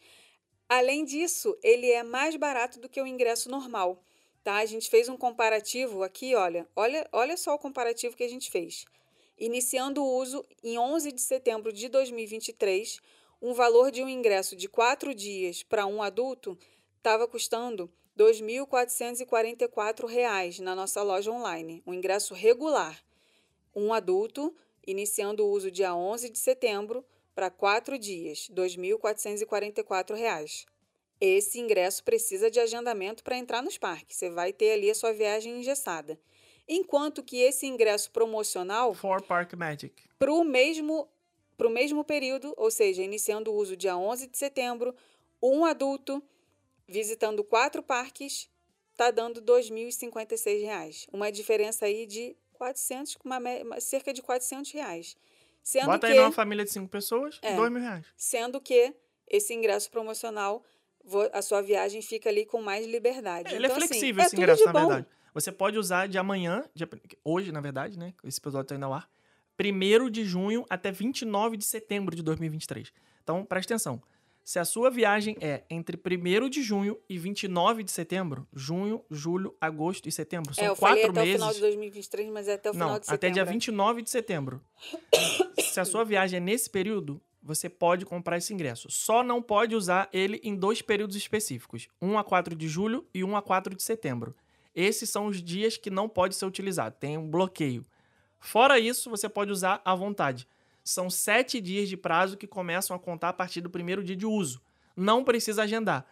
[0.70, 4.02] Além disso, ele é mais barato do que o ingresso normal.
[4.44, 4.56] Tá?
[4.56, 8.50] A gente fez um comparativo aqui, olha, olha, olha só o comparativo que a gente
[8.50, 8.86] fez.
[9.38, 13.02] Iniciando o uso em 11 de setembro de 2023,
[13.42, 16.58] um valor de um ingresso de quatro dias para um adulto
[17.02, 23.04] estava custando R$ 2.444 na nossa loja online, um ingresso regular.
[23.76, 30.68] Um adulto, iniciando o uso dia 11 de setembro, para quatro dias, R$ 2.444.
[31.20, 34.18] Esse ingresso precisa de agendamento para entrar nos parques.
[34.18, 36.20] Você vai ter ali a sua viagem engessada.
[36.68, 38.94] Enquanto que esse ingresso promocional.
[38.94, 40.04] For Park Magic.
[40.20, 41.10] Para o mesmo,
[41.70, 44.94] mesmo período, ou seja, iniciando o uso dia 11 de setembro,
[45.42, 46.22] um adulto
[46.92, 48.50] visitando quatro parques,
[48.92, 51.08] está dando R$ 2.056.
[51.12, 53.40] Uma diferença aí de 400, uma,
[53.80, 55.16] cerca de 400 reais.
[55.64, 58.06] Sendo Bota que, aí numa família de cinco pessoas, é, dois mil reais.
[58.18, 58.94] Sendo que
[59.28, 60.64] esse ingresso promocional,
[61.34, 63.54] a sua viagem fica ali com mais liberdade.
[63.54, 65.08] É, ele é então, é flexível assim, esse é ingresso, na verdade.
[65.34, 66.88] Você pode usar de amanhã, de,
[67.24, 68.14] hoje, na verdade, né?
[68.24, 69.10] Esse episódio está indo ao ar.
[69.60, 72.92] 1 de junho até 29 de setembro de 2023.
[73.24, 74.02] Então, presta atenção.
[74.44, 79.56] Se a sua viagem é entre 1 de junho e 29 de setembro, junho, julho,
[79.62, 81.36] agosto e setembro, são é, eu quatro falei até meses.
[81.36, 83.16] o final de 2023, mas é até o final Não, de setembro.
[83.28, 84.62] até dia 29 de setembro.
[85.60, 88.90] Se a sua viagem é nesse período, você pode comprar esse ingresso.
[88.90, 93.24] Só não pode usar ele em dois períodos específicos, 1 a 4 de julho e
[93.24, 94.36] 1 a 4 de setembro.
[94.76, 97.86] Esses são os dias que não pode ser utilizado, tem um bloqueio.
[98.40, 100.48] Fora isso, você pode usar à vontade
[100.84, 104.26] são sete dias de prazo que começam a contar a partir do primeiro dia de
[104.26, 104.62] uso.
[104.96, 106.06] Não precisa agendar.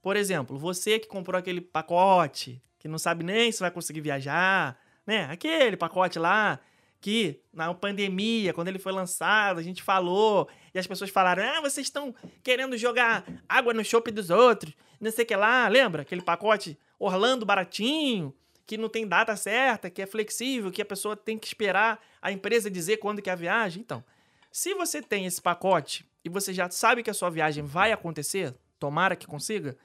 [0.00, 4.78] Por exemplo, você que comprou aquele pacote, que não sabe nem se vai conseguir viajar,
[5.06, 5.24] né?
[5.30, 6.60] Aquele pacote lá
[7.00, 11.60] que na pandemia, quando ele foi lançado, a gente falou e as pessoas falaram: "Ah,
[11.60, 14.74] vocês estão querendo jogar água no chope dos outros".
[15.00, 16.02] Não sei o que lá, lembra?
[16.02, 18.32] Aquele pacote Orlando baratinho,
[18.66, 22.30] que não tem data certa, que é flexível, que a pessoa tem que esperar a
[22.30, 23.82] empresa dizer quando que é a viagem.
[23.82, 24.04] Então,
[24.50, 28.54] se você tem esse pacote e você já sabe que a sua viagem vai acontecer,
[28.78, 29.76] tomara que consiga,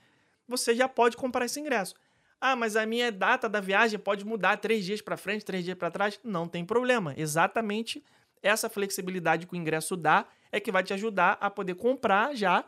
[0.48, 1.96] você já pode comprar esse ingresso.
[2.40, 5.78] Ah, mas a minha data da viagem pode mudar três dias para frente, três dias
[5.78, 6.20] para trás.
[6.24, 7.14] Não tem problema.
[7.18, 8.04] Exatamente
[8.42, 12.64] essa flexibilidade que o ingresso dá é que vai te ajudar a poder comprar já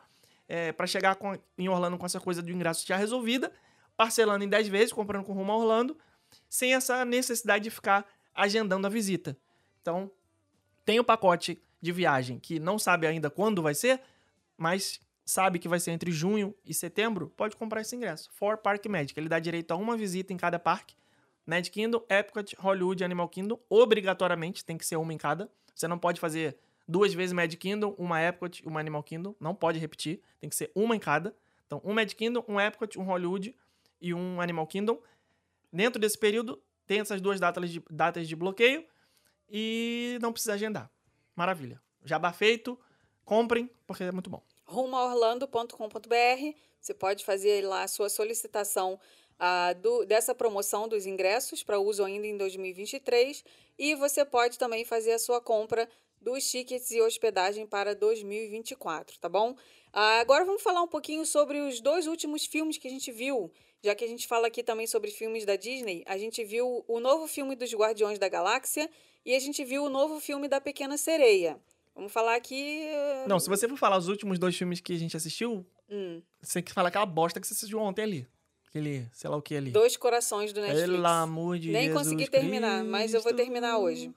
[0.47, 3.51] é, para chegar com, em Orlando com essa coisa do ingresso já resolvida
[4.00, 5.97] parcelando em 10 vezes, comprando com rumo a Orlando,
[6.47, 9.36] sem essa necessidade de ficar agendando a visita.
[9.82, 10.10] Então,
[10.86, 14.00] tem o pacote de viagem que não sabe ainda quando vai ser,
[14.58, 18.30] mas sabe que vai ser entre junho e setembro, pode comprar esse ingresso.
[18.32, 19.20] For Park Magic.
[19.20, 20.95] Ele dá direito a uma visita em cada parque.
[21.45, 23.60] Magic Kingdom, Epcot, Hollywood Animal Kingdom.
[23.68, 25.52] Obrigatoriamente tem que ser uma em cada.
[25.76, 29.36] Você não pode fazer duas vezes Magic Kingdom, uma Epcot e uma Animal Kingdom.
[29.41, 30.22] Não pode repetir.
[30.39, 31.36] Tem que ser uma em cada.
[31.68, 33.54] Então, um Magic Kingdom, um Epcot, um Hollywood
[34.02, 35.02] e um Animal Kingdom.
[35.72, 38.86] Dentro desse período, tem essas duas datas de, datas de bloqueio
[39.50, 40.91] e não precisa agendar.
[41.36, 41.82] Maravilha.
[42.04, 42.80] Jabá feito,
[43.24, 44.41] comprem, porque é muito bom.
[44.66, 49.00] rumoorlando.com.br Você pode fazer lá a sua solicitação
[49.39, 53.43] uh, do, dessa promoção dos ingressos para uso ainda em 2023
[53.78, 55.88] e você pode também fazer a sua compra
[56.22, 59.52] dos tickets e hospedagem para 2024, tá bom?
[59.52, 63.52] Uh, agora vamos falar um pouquinho sobre os dois últimos filmes que a gente viu
[63.84, 67.00] já que a gente fala aqui também sobre filmes da Disney, a gente viu o
[67.00, 68.90] novo filme dos Guardiões da Galáxia
[69.26, 71.60] e a gente viu o novo filme da Pequena Sereia.
[71.96, 72.84] Vamos falar aqui.
[72.84, 76.22] Eh, Não, se você for falar os últimos dois filmes que a gente assistiu, hum.
[76.42, 78.28] você tem que falar aquela bosta que você assistiu ontem ali.
[78.70, 79.72] Aquele, sei lá o que ali.
[79.72, 80.90] Dois Corações do Netflix.
[80.90, 83.44] Pelo amor de Nem Jesus consegui terminar, mas eu vou Cristo.
[83.44, 84.14] terminar hoje.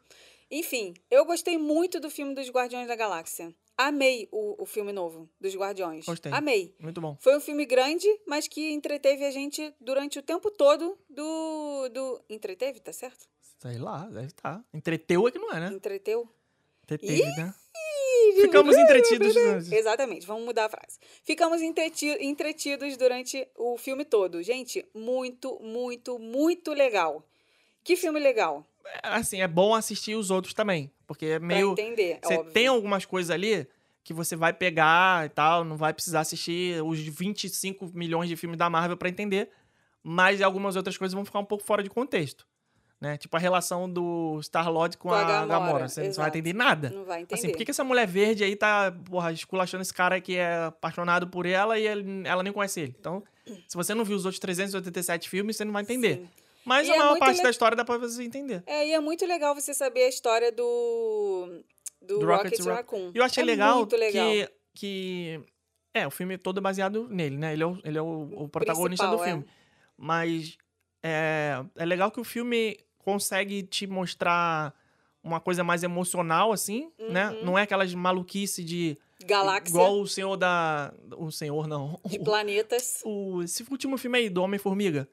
[0.51, 3.55] Enfim, eu gostei muito do filme dos Guardiões da Galáxia.
[3.89, 6.05] Amei o, o filme novo dos Guardiões.
[6.05, 6.33] Gostei.
[6.33, 6.75] Amei.
[6.79, 7.17] Muito bom.
[7.21, 11.89] Foi um filme grande, mas que entreteve a gente durante o tempo todo do.
[11.91, 12.21] do...
[12.29, 13.27] Entreteve, tá certo?
[13.59, 14.65] Sei lá, deve estar.
[14.75, 15.69] Entreteu é que não é, né?
[15.75, 16.29] Entreteu?
[16.85, 17.55] Entreteve, né?
[18.41, 19.35] Ficamos entretidos.
[19.35, 20.99] durante- Exatamente, vamos mudar a frase.
[21.25, 24.43] Ficamos entreti- entretidos durante o filme todo.
[24.43, 27.25] Gente, muito, muito, muito legal.
[27.85, 28.65] Que filme legal,
[29.03, 30.91] Assim, é bom assistir os outros também.
[31.07, 31.73] Porque é pra meio.
[31.73, 32.53] entender, é Você óbvio.
[32.53, 33.67] tem algumas coisas ali
[34.05, 38.59] que você vai pegar e tal, não vai precisar assistir os 25 milhões de filmes
[38.59, 39.51] da Marvel pra entender,
[40.03, 42.47] mas algumas outras coisas vão ficar um pouco fora de contexto.
[43.01, 43.17] Né?
[43.17, 45.89] Tipo a relação do Star-Lord com, Com a Gamora, Gamora.
[45.89, 46.29] Você não vai exato.
[46.39, 46.91] entender nada.
[46.91, 47.35] Não vai entender.
[47.35, 50.65] Assim, por que, que essa mulher verde aí tá, porra, esculachando esse cara que é
[50.67, 52.95] apaixonado por ela e ele- ela nem conhece ele?
[52.99, 53.23] Então,
[53.67, 56.17] se você não viu os outros 387 filmes, você não vai entender.
[56.19, 56.29] Sim.
[56.65, 58.63] Mas E a é maior parte le- da história dá pra você entender.
[58.67, 61.63] É, e é muito legal você saber a história do.
[62.01, 63.13] Do, Do Rocket, Rocket Ra- Raccoon.
[63.15, 64.31] E eu achei é legal, legal.
[64.31, 65.41] Que, que.
[65.95, 67.53] É, o filme todo é baseado nele, né?
[67.53, 69.29] Ele é o, ele é o, o protagonista do principal, é.
[69.29, 69.47] filme.
[69.97, 70.57] Mas
[71.03, 74.75] é, é legal que o filme consegue te mostrar
[75.23, 77.31] uma coisa mais emocional, assim, né?
[77.31, 77.45] Uhum.
[77.45, 78.99] Não é aquelas maluquice de.
[79.25, 80.93] Galáxia Igual o senhor da.
[81.17, 82.01] O senhor, não.
[82.05, 83.01] de planetas.
[83.05, 85.09] O, esse último filme aí, do Homem-Formiga.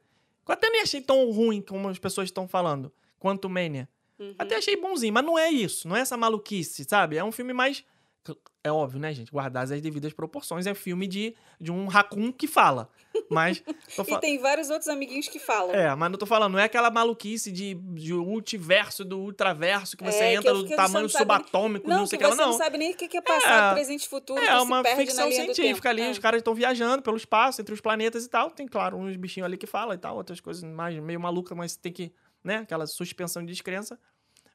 [0.50, 2.92] Eu até nem achei tão ruim como as pessoas estão falando.
[3.20, 3.88] Quanto Mania.
[4.18, 4.34] Uhum.
[4.36, 5.88] Até achei bonzinho, mas não é isso.
[5.88, 7.18] Não é essa maluquice, sabe?
[7.18, 7.86] É um filme mais.
[8.64, 9.32] É óbvio, né, gente?
[9.32, 10.68] Guardadas as devidas proporções.
[10.68, 12.90] É filme de, de um raccoon que fala.
[13.30, 13.64] Mas.
[13.96, 15.74] Tô E tem vários outros amiguinhos que falam.
[15.74, 20.04] É, mas não tô falando, não é aquela maluquice de, de multiverso do ultraverso que
[20.04, 22.18] você É, que entra eu no fiquei- tamanho você não subatômico, Não, não, que sei
[22.18, 22.58] o você que ela, não não.
[22.58, 23.74] sabe nem o que que é passado, É.
[23.76, 24.44] presente e futuro.
[24.44, 26.12] É uma ficção do científica ali, É.
[26.12, 28.52] os caras estão viajando pelo espaço, entre os planetas e tal.
[28.52, 31.76] Tem, claro, uns bichinhos ali que falam e tal, outras coisas mais meio malucas, mas
[31.76, 32.12] tem que,
[32.44, 33.98] né, aquela suspensão de descrença.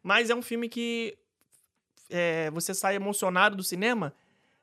[0.03, 1.17] Mas é um filme que
[2.11, 4.15] é, você sai emocionado do cinema,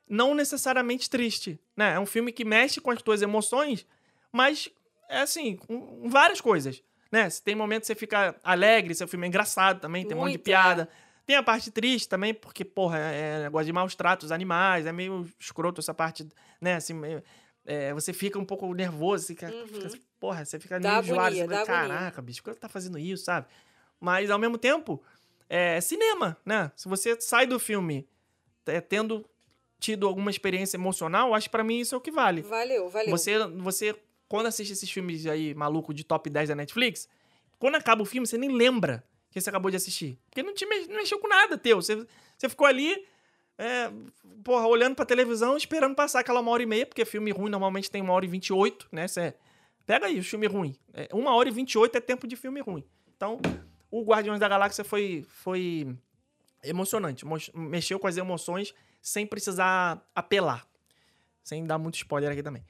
[0.07, 1.93] não necessariamente triste, né?
[1.93, 3.85] É um filme que mexe com as tuas emoções,
[4.31, 4.69] mas
[5.09, 7.29] é assim, com, várias coisas, né?
[7.29, 10.31] Se tem momentos que você fica alegre, seu filme é engraçado também, tem um monte
[10.31, 10.89] de Muito, piada.
[11.25, 14.91] Tem a parte triste também, porque, porra, é é negócio de maus tratos animais, é
[14.91, 16.27] meio escroto essa parte,
[16.59, 16.75] né?
[16.75, 17.23] Assim, meio-
[17.65, 19.67] é, você fica um pouco nervoso, fica, Uhum.
[19.67, 21.87] fica- porra, você fica Dá meio agonia, enjoado, você fica, agonia.
[21.87, 23.45] caraca, bicho, por que tá fazendo isso, sabe?
[23.99, 25.01] Mas, ao mesmo tempo,
[25.53, 26.71] é cinema, né?
[26.77, 28.07] Se você sai do filme
[28.65, 29.25] é, tendo
[29.79, 32.41] tido alguma experiência emocional, acho que pra mim isso é o que vale.
[32.43, 33.09] Valeu, valeu.
[33.11, 33.95] Você, você,
[34.29, 37.09] quando assiste esses filmes aí maluco de top 10 da Netflix,
[37.59, 40.17] quando acaba o filme, você nem lembra que você acabou de assistir.
[40.29, 41.81] Porque não te mex- não mexeu com nada teu.
[41.81, 42.05] Você,
[42.37, 43.05] você ficou ali,
[43.57, 43.91] é,
[44.43, 47.89] porra, olhando pra televisão, esperando passar aquela uma hora e meia, porque filme ruim normalmente
[47.91, 49.07] tem uma hora e vinte e oito, né?
[49.07, 49.33] Você,
[49.85, 50.75] pega aí o filme ruim.
[50.93, 52.83] É, uma hora e vinte e oito é tempo de filme ruim.
[53.17, 53.39] Então,
[53.91, 55.95] o Guardiões da Galáxia foi, foi
[56.63, 57.25] emocionante.
[57.25, 60.65] Mo- Mexeu com as emoções sem precisar apelar.
[61.43, 62.63] Sem dar muito spoiler aqui também.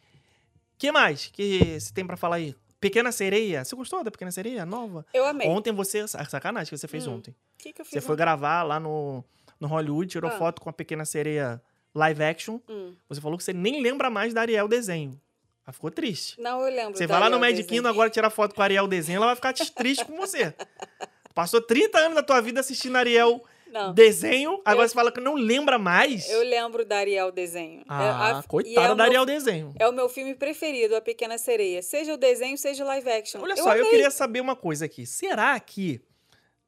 [0.77, 2.55] que mais que você tem pra falar aí?
[2.79, 3.63] Pequena Sereia.
[3.63, 4.65] Você gostou da Pequena Sereia?
[4.65, 5.05] Nova?
[5.13, 5.47] Eu amei.
[5.47, 5.99] O Ontem você...
[6.15, 7.35] ah, Sacanagem que você fez Hum, ontem.
[7.57, 7.93] que, que eu fiz?
[7.93, 9.23] Você foi gravar lá no,
[9.59, 10.37] no Hollywood, tirou Ah.
[10.37, 11.61] foto com a Pequena Sereia
[11.93, 12.59] live action.
[12.67, 12.95] Hum.
[13.07, 15.21] Você falou que você nem lembra mais da Ariel desenho.
[15.63, 16.41] Ela ficou triste.
[16.41, 16.97] Não, eu lembro.
[16.97, 17.67] Você vai lá no desenho.
[17.67, 20.51] Kingdom agora tirar foto com a Ariel desenho, ela vai ficar triste com você.
[21.33, 23.93] Passou 30 anos da tua vida assistindo Ariel Não.
[23.93, 26.29] desenho, agora Eu- você fala que não lembra mais.
[26.29, 27.83] Eu lembro da Ariel desenho.
[27.87, 29.73] Ah, É a- coitada é o da meu- Ariel desenho.
[29.79, 31.81] É o meu filme preferido, A Pequena Sereia.
[31.81, 33.41] Seja o desenho, seja o live action.
[33.41, 33.89] Olha só, eu amei.
[33.89, 35.05] queria saber uma coisa aqui.
[35.05, 36.01] Será que.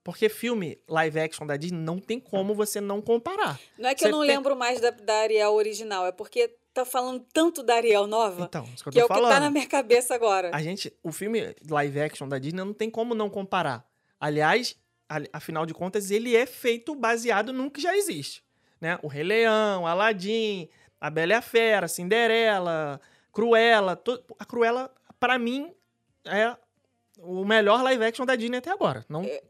[0.04, 3.58] Porque filme live action da Disney não tem como você não comparar.
[3.78, 6.54] Não é que Você eu não tem- lembro mais da, da Ariel original, é porque
[6.74, 9.14] tá falando tanto da Ariel nova Então, isso que eu que é tô o que
[9.14, 9.32] falando.
[9.34, 10.52] tá na minha cabeça agora.
[10.54, 13.86] A gente, o filme live action da Disney não tem como não comparar.
[14.28, 14.78] Aliás,
[15.10, 18.42] a- afinal de contas, ele é feito baseado num que já existe,
[18.80, 18.98] né?
[19.04, 20.70] O Rei Leão, Aladdin,
[21.02, 23.02] a Bela e a Fera, Cinderela,
[23.34, 24.90] Cruella, to- a Cruella
[25.20, 25.74] para mim
[26.26, 26.56] é
[27.20, 29.06] o melhor live action da Disney até agora.
[29.10, 29.44] Não, É,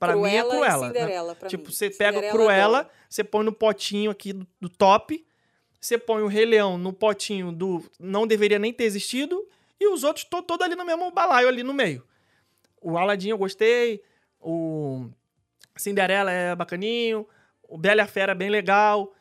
[0.00, 1.72] Pra mim é Cruella e Cinderela, pra tipo, mim.
[1.72, 5.24] você pega o Cinderela Cruella, você põe no potinho aqui do, do top,
[5.80, 9.46] você põe o Rei Leão no potinho do não deveria nem ter existido,
[9.80, 12.04] e os outros estão todos ali no mesmo balaio, ali no meio.
[12.80, 14.02] O Aladdin eu gostei,
[14.40, 15.08] o
[15.76, 17.26] Cinderela é bacaninho,
[17.62, 19.14] o Bela e a Fera é bem legal.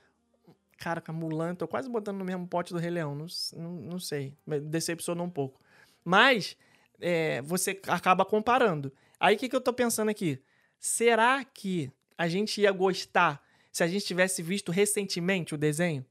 [0.77, 3.25] Cara, com a Mulan, tô quase botando no mesmo pote do Rei Leão, não,
[3.55, 5.59] não, não sei, decepcionou um pouco.
[6.03, 6.55] Mas
[6.99, 8.93] é, você acaba comparando.
[9.19, 10.39] Aí o que, que eu tô pensando aqui?
[10.79, 16.05] Será que a gente ia gostar se a gente tivesse visto recentemente o desenho?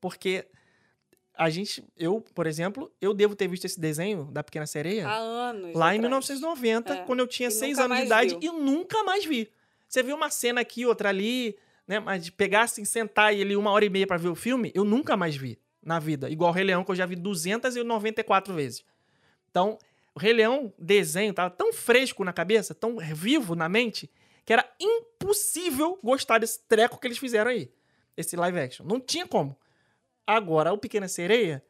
[0.00, 0.46] Porque
[1.36, 5.16] a gente, eu, por exemplo, eu devo ter visto esse desenho da Pequena Sereia Há
[5.16, 5.74] anos.
[5.74, 6.00] lá em atrás.
[6.00, 8.40] 1990, É, quando eu tinha seis anos de idade viu.
[8.42, 9.50] e nunca mais vi.
[9.88, 11.56] Você viu uma cena aqui, outra ali,
[11.86, 11.98] né?
[12.00, 14.70] Mas de pegar assim, sentar e ele uma hora e meia pra ver o filme,
[14.74, 16.30] eu nunca mais vi na vida.
[16.30, 18.84] Igual o Rei Leão, que eu já vi 294 vezes.
[19.50, 19.78] Então,
[20.14, 24.10] o Rei Leão, desenho, tava tão fresco na cabeça, tão vivo na mente,
[24.44, 27.70] que era impossível gostar desse treco que eles fizeram aí.
[28.16, 28.86] Esse live action.
[28.86, 29.56] Não tinha como.
[30.26, 31.62] Agora, o Pequena Sereia,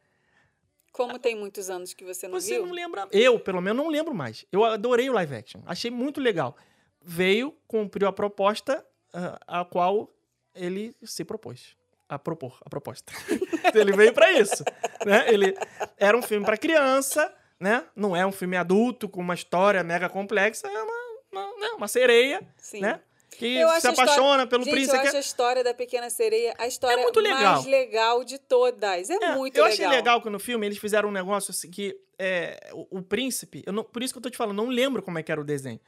[0.91, 2.65] Como tem muitos anos que você não você viu?
[2.65, 3.07] não lembra.
[3.11, 4.45] Eu, pelo menos, não lembro mais.
[4.51, 5.61] Eu adorei o live action.
[5.65, 6.55] Achei muito legal.
[7.01, 10.09] Veio, cumpriu a proposta ah, a qual
[10.53, 11.75] ele se propôs.
[12.07, 13.11] A propor, a proposta.
[13.73, 14.63] ele veio pra isso.
[15.05, 15.25] Né?
[15.33, 15.53] Ele
[15.97, 17.85] era um filme pra criança, né?
[17.95, 20.67] Não é um filme adulto com uma história mega complexa.
[20.67, 20.93] É uma,
[21.31, 21.67] uma, né?
[21.75, 22.81] uma sereia, Sim.
[22.81, 23.01] né?
[23.37, 24.97] Que Eu se a história- apaixona pelo Gente, príncipe.
[24.97, 27.53] eu acho a história da Pequena Sereia a história muito legal.
[27.55, 29.09] mais legal de todas.
[29.09, 29.73] É, É, muito eu legal.
[29.73, 33.61] achei legal que no filme eles fizeram um negócio assim que é, o, o príncipe,
[33.65, 35.41] eu não- por isso que eu tô te falando, não lembro como é que era
[35.41, 35.79] o desenho.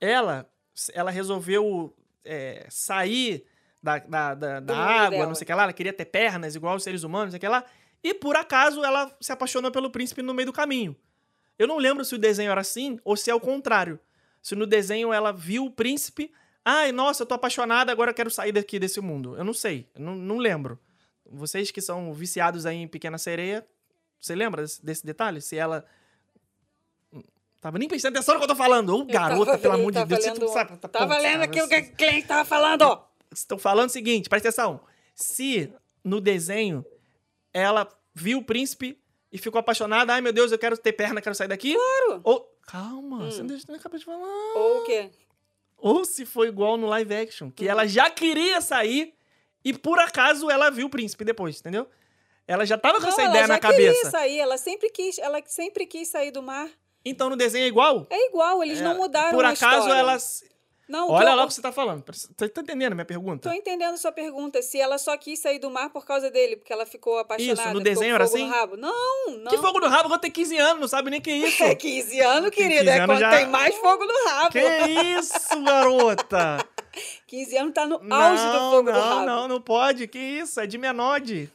[0.00, 0.46] Ela,
[0.92, 1.94] ela resolveu
[2.24, 3.46] é, sair
[3.82, 5.26] da, da, da, da água, dela.
[5.26, 7.38] não sei o que lá, ela queria ter pernas igual os seres humanos, não sei
[7.38, 7.64] o que lá,
[8.04, 10.94] e por acaso ela se apaixonou pelo príncipe no meio do caminho.
[11.58, 13.98] Eu não lembro se o desenho era assim ou se é o contrário.
[14.42, 16.30] Se no desenho ela viu o príncipe,
[16.64, 19.36] ai, nossa, eu tô apaixonada, agora eu quero sair daqui desse mundo.
[19.36, 20.78] Eu não sei, eu não, não lembro.
[21.24, 23.66] Vocês que são viciados aí em Pequena Sereia,
[24.20, 25.40] você lembra desse, desse detalhe?
[25.40, 25.84] Se ela.
[27.60, 28.96] Tava nem prestando atenção no que eu tô falando.
[28.96, 30.76] Ô, garota, pelo amor de Deus, você lendo- não sabe.
[30.78, 33.02] Tá Tava bom, lendo aquilo você- que o cliente tava falando.
[33.30, 34.80] Estão falando o seguinte, presta atenção.
[35.14, 35.70] Se
[36.02, 36.84] no desenho
[37.52, 38.98] ela viu o príncipe
[39.30, 41.74] e ficou apaixonada, ai meu Deus, eu quero ter perna, quero sair daqui.
[41.74, 42.20] Claro.
[42.24, 42.50] Ou.
[42.66, 43.30] Calma, Hum.
[43.30, 44.26] você não deixa eu acabar de falar.
[44.56, 45.10] Ou o quê?
[45.80, 49.14] Ou se foi igual no live action, que ela já queria sair
[49.64, 51.86] e por acaso ela viu o príncipe depois, entendeu?
[52.46, 54.10] Ela já tava com essa Não, ela ideia já na queria cabeça.
[54.10, 56.68] sair, ela sempre quis, ela sempre quis sair do mar.
[57.04, 58.06] Então no desenho é igual?
[58.10, 59.98] É igual, eles não É, mudaram Por acaso história.
[60.00, 60.44] elas.
[60.90, 62.02] Não, Olha eu- lá o que você tá falando.
[62.06, 63.48] Você tá entendendo a minha pergunta?
[63.48, 64.60] Tô entendendo sua pergunta.
[64.60, 67.62] Se ela só quis sair do mar por causa dele, porque ela ficou apaixonada.
[67.62, 68.52] Isso, no desenho era fogo no assim?
[68.52, 68.76] rabo.
[68.76, 69.50] Não, não.
[69.52, 70.04] Que fogo no rabo?
[70.06, 71.62] Eu vou ter 15 anos, não sabe nem que é isso.
[71.62, 72.80] É 15 anos, Que querida.
[72.80, 74.50] 15 É anos quando já- tem mais fogo no rabo.
[74.50, 74.58] Que
[75.18, 76.58] isso, garota?
[77.28, 79.26] 15 anos tá no auge do não, fogo não, do rabo.
[79.26, 80.08] não, não pode.
[80.08, 80.58] Que isso?
[80.60, 81.48] É de menode.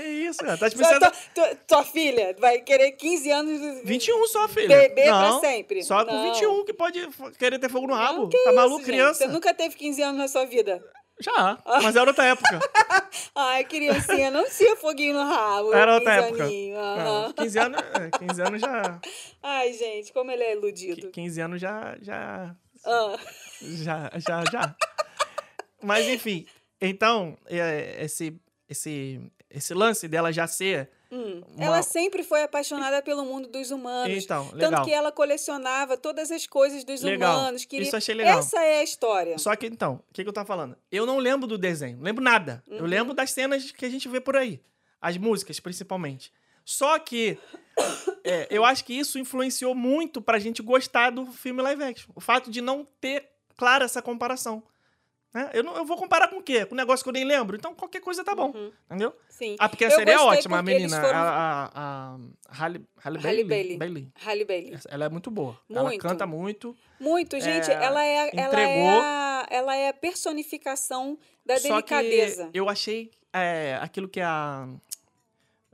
[0.00, 0.56] Que isso, cara?
[0.58, 1.00] Tá te Só pensando...
[1.00, 4.68] tua, tua- tua filha vai querer 15 anos de 21 só, filha.
[4.68, 5.82] beber pra não, sempre.
[5.82, 6.32] Só com Não.
[6.32, 7.08] 21 que pode
[7.38, 8.22] querer ter fogo no rabo.
[8.22, 9.24] Não, que tá maluco, criança?
[9.24, 10.82] Você nunca teve 15 anos na sua vida?
[11.20, 12.60] Já, mas era outra época.
[13.34, 15.74] Ai, criancinha, não tinha foguinho no rabo.
[15.74, 16.80] Era outra 15 época.
[16.80, 17.32] aham.
[17.32, 19.00] 15 anos, é, 15 anos já.
[19.42, 21.10] Ai, gente, como ele é iludido.
[21.10, 21.96] 15 anos já.
[22.00, 22.54] Já.
[22.86, 23.16] Ah,
[23.60, 24.76] Já, já, já.
[25.82, 26.46] Mas enfim,
[26.80, 29.20] então, é, esse, esse,
[29.50, 30.90] esse lance dela já ser.
[31.10, 31.42] hum.
[31.54, 34.24] Uma- Ela sempre foi apaixonada pelo mundo dos humanos.
[34.24, 34.70] Então, legal.
[34.70, 37.38] Tanto que ela colecionava todas as coisas dos Legal.
[37.38, 37.64] humanos.
[37.64, 37.86] Queria...
[37.86, 38.38] Isso achei legal.
[38.40, 39.38] Essa é a história.
[39.38, 40.76] Só que então, o que, que eu tava falando?
[40.92, 42.62] Eu não lembro do desenho, não lembro nada.
[42.66, 42.86] Eu Uhum.
[42.86, 44.60] lembro das cenas que a gente vê por aí.
[45.00, 46.30] As músicas, principalmente.
[46.64, 47.38] Só que
[48.24, 52.10] é, eu acho que isso influenciou muito pra gente gostar do filme live action.
[52.14, 54.62] O fato de não ter clara essa comparação.
[55.34, 55.50] Né?
[55.52, 56.64] Eu, não, eu vou comparar com o quê?
[56.64, 57.56] Com um negócio que eu nem lembro.
[57.56, 58.50] Então qualquer coisa tá bom.
[58.50, 58.72] Uhum.
[58.86, 59.14] Entendeu?
[59.28, 59.56] Sim.
[59.58, 61.00] A pequena Eu série é ótima, a porque menina.
[61.00, 62.18] foram- A, a, a
[62.64, 63.76] Halle, Halle, Halle Bailey.
[63.76, 64.08] Bailey.
[64.24, 64.78] Halle Bailey.
[64.88, 65.60] Ela é muito boa.
[65.70, 66.00] Ela Muito.
[66.02, 66.76] canta muito.
[66.98, 67.70] Muito, gente.
[67.70, 69.00] É, ela, é, ela, é entregou.
[69.02, 72.48] a, ela é a personificação da Só delicadeza.
[72.50, 74.66] que eu achei é, aquilo que a.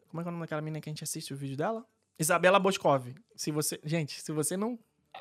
[0.09, 1.85] Como é que é o nome daquela menina que a gente assiste o vídeo dela?
[2.18, 3.12] Isabela Boscov.
[3.36, 4.78] Se você, gente, se você não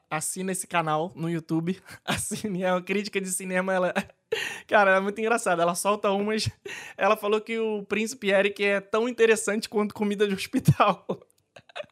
[0.10, 2.64] assina esse canal no YouTube, assine.
[2.64, 3.94] É uma crítica de cinema, ela.
[4.68, 5.62] Cara, é muito engraçada.
[5.64, 6.50] Ela solta umas.
[6.98, 11.06] Ela falou que o Príncipe Eric é tão interessante quanto comida de hospital.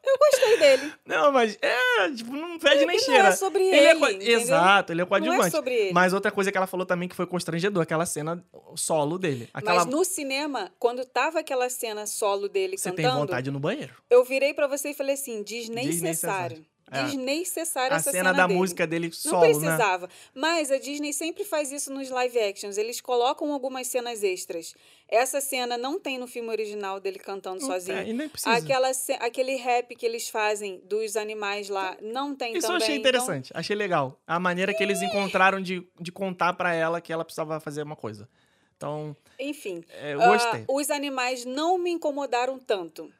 [0.04, 0.92] Eu gostei dele.
[1.04, 3.28] Não, mas é, tipo, não fede nem E não cheira.
[3.28, 4.38] é sobre é ele, co- entendeu?
[4.40, 5.46] Exato, ele é Não coadjuvante.
[5.48, 5.92] é sobre ele.
[5.92, 8.44] Mas outra coisa que ela falou também que foi constrangedor, aquela cena
[8.76, 9.48] solo dele.
[9.52, 9.84] Aquela...
[9.84, 13.92] Mas no cinema, quando tava aquela cena solo dele Você tem cantando, vontade no banheiro.
[14.08, 15.90] eu virei pra você e falei assim, desnecessário.
[15.90, 16.66] Desnecessário.
[16.92, 17.04] É.
[17.04, 18.58] Desnecessário A essa cena, da dele.
[18.58, 19.48] música dele Não solo, né?
[19.54, 20.08] precisava.
[20.34, 22.76] Mas a Disney sempre faz isso nos live actions.
[22.76, 24.74] Eles colocam algumas cenas extras.
[25.08, 27.98] Essa cena não tem no filme original dele cantando Não sozinho.
[27.98, 28.54] tem, e nem precisa.
[28.54, 28.90] Aquela,
[29.20, 32.82] aquele rap que eles fazem dos animais lá não tem Isso eu também.
[32.82, 34.18] achei então- interessante, achei legal.
[34.26, 37.96] A maneira que eles encontraram de, de contar pra ela que ela precisava fazer uma
[37.96, 38.28] coisa.
[38.76, 40.64] Então, enfim, é, eu gostei.
[40.68, 43.12] os animais não me incomodaram tanto.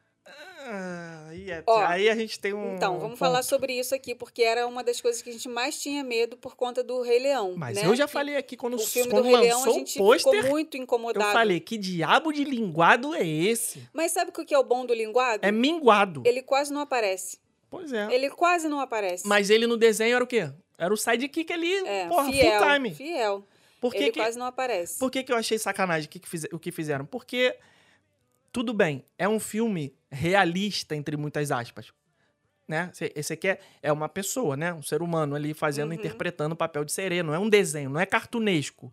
[0.65, 2.77] Ah, aí, é- Ó, aí a gente tem um.
[2.77, 5.81] Então, vamos falar sobre isso aqui, porque era uma das coisas que a gente mais
[5.81, 7.55] tinha medo por conta do Rei Leão.
[7.57, 7.87] Mas né?
[7.87, 10.49] eu já falei aqui quando, O filme do quando Rei Leão, a gente ficou pôster.
[10.49, 11.33] muito Eu incomodado.
[11.33, 13.89] falei, que diabo de linguado é esse?
[13.93, 15.45] Mas sabe o que é o bom do linguado?
[15.45, 16.23] É minguado.
[16.25, 17.39] Ele quase não aparece.
[17.69, 18.13] Pois é.
[18.13, 19.27] Ele quase não aparece.
[19.27, 20.51] Mas ele no desenho era o quê?
[20.79, 22.95] Era o sidekick ali, é, porra, fiel, full time.
[22.95, 23.47] Fiel.
[23.81, 24.99] Por que, ele que, quase não aparece.
[24.99, 26.21] por que, que eu achei sacanagem o que,
[26.53, 27.05] o que fizeram?
[27.05, 27.57] Porque,
[28.53, 31.93] tudo bem, é um filme realista, entre muitas aspas.
[32.69, 32.91] Né?
[33.15, 34.73] Esse- aqui é, é uma pessoa, né?
[34.73, 35.95] Um ser humano ali fazendo, Uhum.
[35.95, 37.23] interpretando o papel de sereia.
[37.23, 38.93] Não é um desenho, não é cartunesco.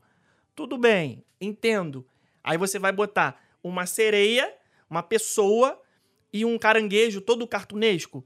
[0.56, 2.06] Tudo bem, entendo.
[2.44, 4.53] Aí você vai botar uma sereia,
[4.90, 5.80] uma pessoa
[6.34, 8.26] e um caranguejo todo cartunesco.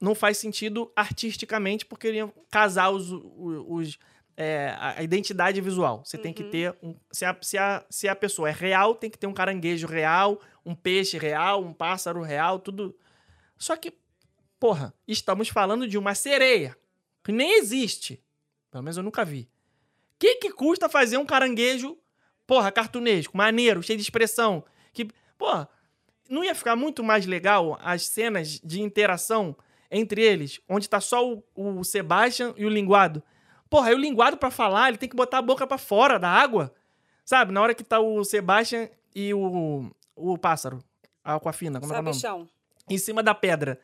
[0.00, 3.98] Não faz sentido artisticamente, porque iriam casar os, os- os-
[4.36, 6.02] é, a identidade visual.
[6.04, 6.50] Você tem que Uhum.
[6.50, 6.94] ter um.
[7.10, 10.40] Se a, se, a, se a pessoa é real, tem que ter um caranguejo real,
[10.64, 12.94] um peixe real, um pássaro real, tudo.
[13.56, 13.94] Só que,
[14.60, 16.76] porra, estamos falando de uma sereia,
[17.24, 18.22] que nem existe.
[18.70, 19.48] Pelo menos eu nunca vi.
[20.14, 21.96] O que, que custa fazer um caranguejo,
[22.46, 24.64] porra, cartunesco, maneiro, cheio de expressão?
[24.92, 25.08] Que,
[25.38, 25.68] porra,
[26.28, 29.56] não ia ficar muito mais legal as cenas de interação
[29.90, 33.22] entre eles, onde tá só o, o Sebastian e o linguado?
[33.68, 36.28] Porra, aí o linguado pra falar, ele tem que botar a boca pra fora da
[36.28, 36.72] água.
[37.24, 37.52] Sabe?
[37.52, 40.78] Na hora que tá o Sebastian e o, o pássaro,
[41.24, 42.14] a aquafina, como é que é o nome?
[42.14, 42.48] Sabichão.
[42.88, 43.80] em cima da pedra.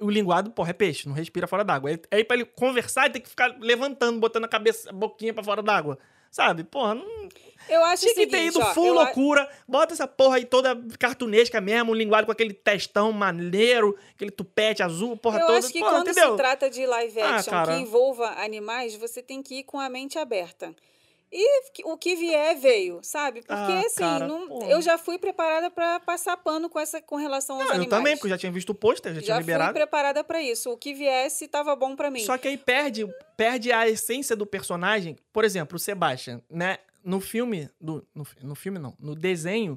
[0.00, 1.90] O linguado, porra, é peixe, não respira fora d'água.
[2.10, 5.42] Aí pra ele conversar, ele tem que ficar levantando, botando a cabeça, a boquinha pra
[5.42, 5.98] fora d'água.
[6.34, 6.64] Sabe?
[6.64, 7.28] Porra, não
[7.68, 9.48] Eu acho tinha que ter ido ó, full eu a- loucura.
[9.68, 15.16] Bota essa porra aí toda cartunesca mesmo, linguado com aquele testão maneiro, aquele tupete azul,
[15.16, 15.58] porra Eu toda.
[15.60, 16.32] acho que porra, quando entendeu?
[16.32, 17.76] se trata de live Ah, action cara.
[17.76, 20.74] que envolva animais, você tem que ir com a mente aberta.
[21.36, 23.40] E o que vier veio, sabe?
[23.40, 27.16] Porque Ah, assim, cara, não- eu já fui preparada pra passar pano com essa com
[27.16, 27.90] relação aos Não, eu animais.
[27.98, 29.74] também, porque eu já tinha visto o pôster, já, tinha Já fui liberado.
[29.74, 30.70] preparada pra isso.
[30.70, 32.20] O que viesse tava bom pra mim.
[32.20, 33.04] Só que aí perde,
[33.36, 35.16] perde a essência do personagem.
[35.32, 36.78] Por exemplo, o Sebastian, né?
[37.02, 37.68] No filme.
[37.80, 38.94] Do, no, no filme, não.
[39.00, 39.76] No desenho,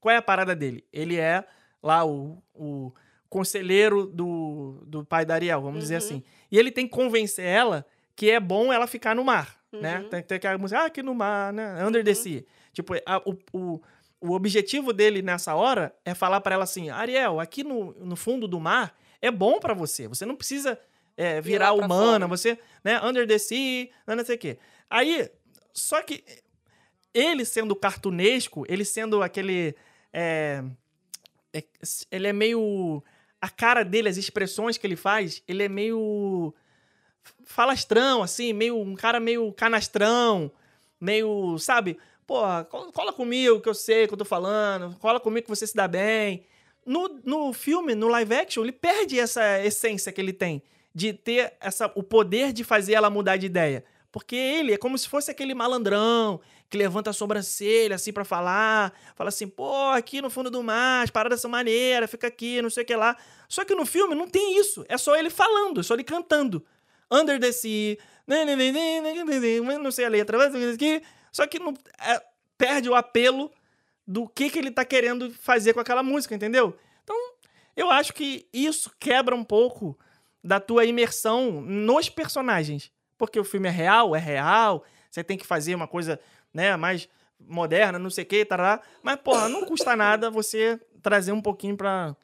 [0.00, 0.84] qual é a parada dele?
[0.92, 1.42] Ele é
[1.82, 2.92] lá o, o
[3.30, 5.98] conselheiro do, do pai da Ariel, vamos dizer Uhum.
[5.98, 6.22] assim.
[6.52, 10.00] E ele tem que convencer ela que é bom ela ficar no mar, né?
[10.00, 10.08] Uhum.
[10.08, 11.84] Tem, tem aquela música, ah, aqui no mar, né?
[11.86, 12.44] Under the Sea.
[12.72, 13.80] Tipo, a- o, o,
[14.20, 18.46] o objetivo dele nessa hora é falar pra ela assim, Ariel, aqui no, no fundo
[18.48, 20.08] do mar é bom pra você.
[20.08, 20.78] Você não precisa
[21.16, 22.26] é, virar humana, fora.
[22.26, 23.00] você, né?
[23.04, 24.58] Under the Sea, não sei o quê.
[24.88, 25.30] Aí,
[25.72, 26.24] só que
[27.12, 29.74] ele sendo cartunesco, ele sendo aquele.
[30.12, 30.62] é,
[31.52, 31.62] é,
[32.10, 33.02] ele é meio.
[33.40, 36.54] A cara dele, as expressões que ele faz, ele é meio.
[37.44, 38.78] Falastrão, assim, meio.
[38.78, 40.50] um cara meio canastrão,
[41.00, 41.58] meio.
[41.58, 41.98] sabe?
[42.26, 45.74] Col- cola comigo que eu sei que eu tô falando, cola comigo que você se
[45.74, 46.44] dá bem.
[46.86, 50.62] No, no filme, no live action, ele perde essa essência que ele tem
[50.94, 53.84] de ter essa, o poder de fazer ela mudar de ideia.
[54.12, 58.92] Porque ele é como se fosse aquele malandrão que levanta a sobrancelha assim pra falar,
[59.14, 62.70] fala assim, pô, aqui no fundo do mar, as paradas são maneiras, fica aqui, não
[62.70, 63.16] sei o que lá.
[63.48, 66.64] Só que no filme não tem isso, é só ele falando, é só ele cantando.
[67.10, 70.38] Under the Sea, né, né, né, não sei a letra,
[71.32, 72.22] só que não, é,
[72.56, 73.50] perde o apelo
[74.06, 76.76] do que, que ele tá querendo fazer com aquela música, entendeu?
[77.02, 77.16] Então,
[77.76, 79.98] eu acho que isso quebra um pouco
[80.42, 82.90] da tua imersão nos personagens.
[83.16, 86.18] Porque o filme é real, é real, você tem que fazer uma coisa
[86.52, 87.08] né, mais
[87.38, 88.46] moderna, não sei o que.
[89.02, 92.16] Mas, porra, não custa nada você trazer um pouquinho pra,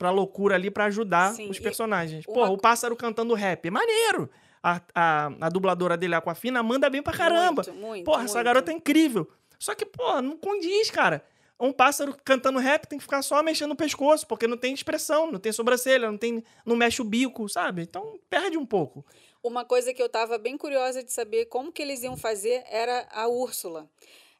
[0.00, 2.24] pra loucura ali pra ajudar Sim, os personagens.
[2.26, 4.30] uma Porra, o pássaro cantando rap, é maneiro.
[4.62, 7.62] A, a, a dubladora dele, a Aquafina, manda bem pra caramba.
[7.66, 8.44] Muito, muito, Porra, essa muito.
[8.46, 9.30] garota é incrível.
[9.58, 11.22] Só que, porra, não condiz, cara.
[11.58, 15.30] Um pássaro cantando rap tem que ficar só mexendo o pescoço, porque não tem expressão,
[15.30, 17.82] não tem sobrancelha, não tem, não mexe o bico, sabe?
[17.82, 19.04] Então perde um pouco.
[19.42, 23.06] Uma coisa que eu estava bem curiosa de saber como que eles iam fazer era
[23.12, 23.86] a Úrsula.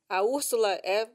[0.09, 1.07] A Úrsula é,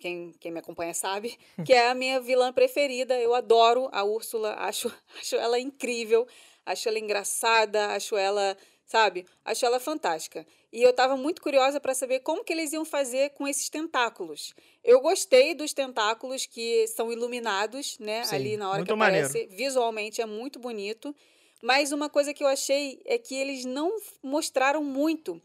[0.00, 3.18] quem, quem me acompanha sabe, que é a minha vilã preferida.
[3.20, 6.26] Eu adoro a Úrsula, acho, acho ela incrível,
[6.66, 10.44] acho ela engraçada, acho ela, sabe, acho ela fantástica.
[10.72, 14.54] E eu estava muito curiosa para saber como que eles iam fazer com esses tentáculos.
[14.82, 19.26] Eu gostei dos tentáculos que são iluminados, né, Sim, ali na hora que muito maneiro.
[19.26, 19.54] aparece.
[19.54, 21.14] Visualmente é muito bonito.
[21.62, 25.40] Mas uma coisa que eu achei é que eles não mostraram muito.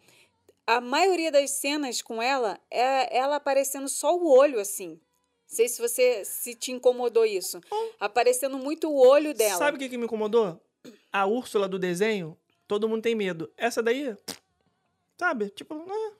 [0.68, 5.00] A maioria das cenas com ela é ela aparecendo só o olho assim.
[5.48, 7.62] Não sei se você se te incomodou isso.
[8.00, 9.60] Aparecendo muito o olho dela.
[9.60, 10.60] Sabe o que, que me incomodou?
[11.12, 12.38] A Úrsula do desenho,
[12.68, 13.52] todo mundo tem medo.
[13.56, 14.16] Essa daí,
[15.20, 15.50] sabe?
[15.50, 16.14] Tipo, ah,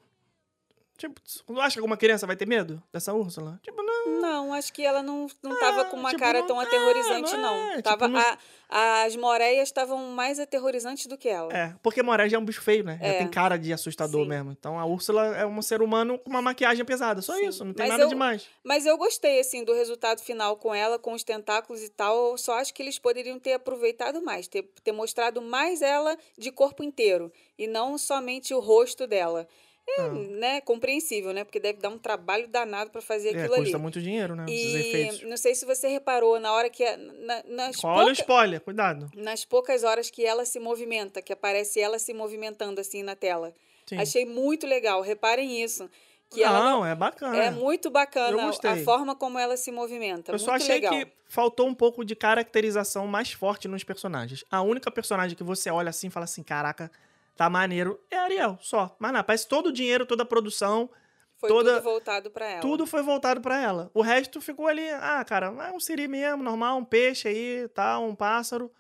[0.98, 3.60] Tipo, tu acha que alguma criança vai ter medo dessa Úrsula?
[3.62, 3.96] Tipo, não.
[4.22, 6.66] Não, acho que ela não, não tava É, com uma tipo, cara não- tão é,
[6.66, 7.72] aterrorizante, não não.
[7.74, 8.38] é, Tava, tipo, não-
[8.70, 11.52] a- as moreias estavam mais aterrorizantes do que ela.
[11.52, 12.98] É, porque Moré já é um bicho feio, né?
[13.02, 13.18] Já É.
[13.18, 14.30] tem cara de assustador Sim.
[14.30, 14.52] mesmo.
[14.52, 17.22] Então a Úrsula é um ser humano com uma maquiagem pesada.
[17.22, 17.48] Só Sim.
[17.48, 18.48] isso, não tem Mas nada eu- demais.
[18.64, 22.32] Mas eu gostei, assim, do resultado final com ela, com os tentáculos e tal.
[22.32, 26.52] Eu só acho que eles poderiam ter aproveitado mais, ter, ter mostrado mais ela de
[26.52, 29.48] corpo inteiro e não somente o rosto dela.
[29.88, 30.10] É, Ah.
[30.10, 31.44] né, compreensível, né?
[31.44, 33.82] Porque deve dar um trabalho danado para fazer É, aquilo custa ali.
[33.84, 34.46] muito dinheiro, né?
[34.50, 36.84] E não sei se você reparou, na hora que.
[36.98, 39.12] na- nas, Olha o pouca- spoiler, cuidado.
[39.16, 43.54] nas poucas horas que ela se movimenta, que aparece ela se movimentando assim na tela.
[43.86, 43.98] Sim.
[44.00, 45.88] Achei muito legal, reparem isso.
[46.32, 47.38] Que não- não, é bacana.
[47.38, 50.32] é muito bacana a forma como ela se movimenta.
[50.32, 50.92] Eu só achei legal.
[50.92, 54.44] que faltou um pouco de caracterização mais forte nos personagens.
[54.50, 56.92] A única personagem que você olha assim e fala assim: caraca,
[57.36, 58.96] tá maneiro, é Ariel, só.
[59.00, 60.90] Mas não, parece todo o dinheiro, toda a produção,
[61.38, 62.62] Foi toda- tudo voltado para ela.
[62.62, 63.92] tudo foi voltado pra ela.
[63.94, 68.00] O resto ficou ali, ah, cara, é um siri mesmo, normal, um peixe aí, tá,
[68.00, 68.72] um pássaro,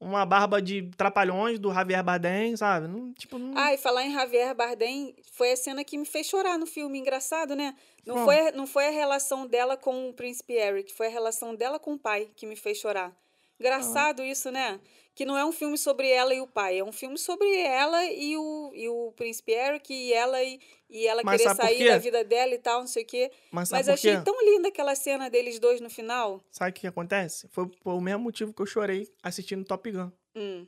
[0.00, 2.88] uma barba de trapalhões do Javier Bardem, sabe?
[2.88, 3.56] Não, tipo, não...
[3.56, 6.98] Ah, e falar em Javier Bardem, foi a cena que me fez chorar no filme.
[6.98, 7.76] Engraçado, né?
[8.06, 11.78] Não foi, não foi a relação dela com o príncipe Eric, foi a relação dela
[11.78, 13.12] com o pai que me fez chorar.
[13.60, 14.80] Engraçado isso, né?
[15.20, 18.06] Que não é um filme sobre ela e o pai, é um filme sobre ela
[18.06, 21.98] e o, e o príncipe Eric e ela e, e ela Mas querer sair da
[21.98, 23.30] vida dela e tal, não sei o quê.
[23.52, 26.42] mas Mas achei tão linda aquela cena deles dois no final.
[26.50, 27.46] Sabe o que acontece?
[27.48, 30.10] Foi, o mesmo motivo que eu chorei assistindo Top Gun.
[30.34, 30.66] Hum,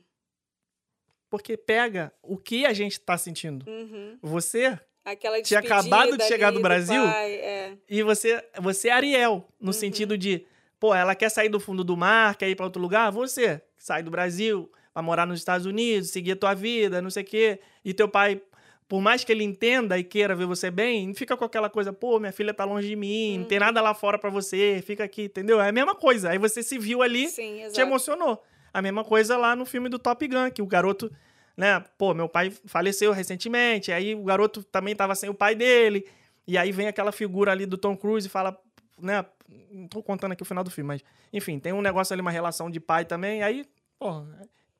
[1.31, 3.67] Porque pega o que a gente tá sentindo.
[3.67, 4.19] uhum.
[4.21, 7.01] Você Aquela Tinha acabado de chegar do Brasil?
[7.01, 7.77] pai, é.
[7.89, 9.73] e você, você é Ariel, no Uhum.
[9.73, 10.45] sentido de,
[10.79, 14.01] pô, ela quer sair do fundo do mar, quer ir pra outro lugar, você sai
[14.01, 17.59] do Brasil, vai morar nos Estados Unidos, seguir a tua vida, não sei o quê,
[17.83, 18.41] e teu pai,
[18.87, 21.91] por mais que ele entenda e queira ver você bem, não fica com aquela coisa,
[21.91, 23.65] pô, minha filha tá longe de mim, não tem Uhum.
[23.65, 25.59] nada lá fora pra você, fica aqui, entendeu?
[25.59, 26.29] É a mesma coisa.
[26.29, 28.41] Aí você se viu ali, Sim, te emocionou.
[28.73, 31.11] A mesma coisa lá no filme do Top Gun, que o garoto,
[31.57, 36.07] né, pô, meu pai faleceu recentemente, aí o garoto também tava sem o pai dele,
[36.47, 38.57] e aí vem aquela figura ali do Tom Cruise e fala,
[39.01, 39.25] né,
[39.71, 41.01] não tô contando aqui o final do filme, mas,
[41.31, 43.65] enfim, tem um negócio ali, uma relação de pai também, aí,
[43.99, 44.23] pô,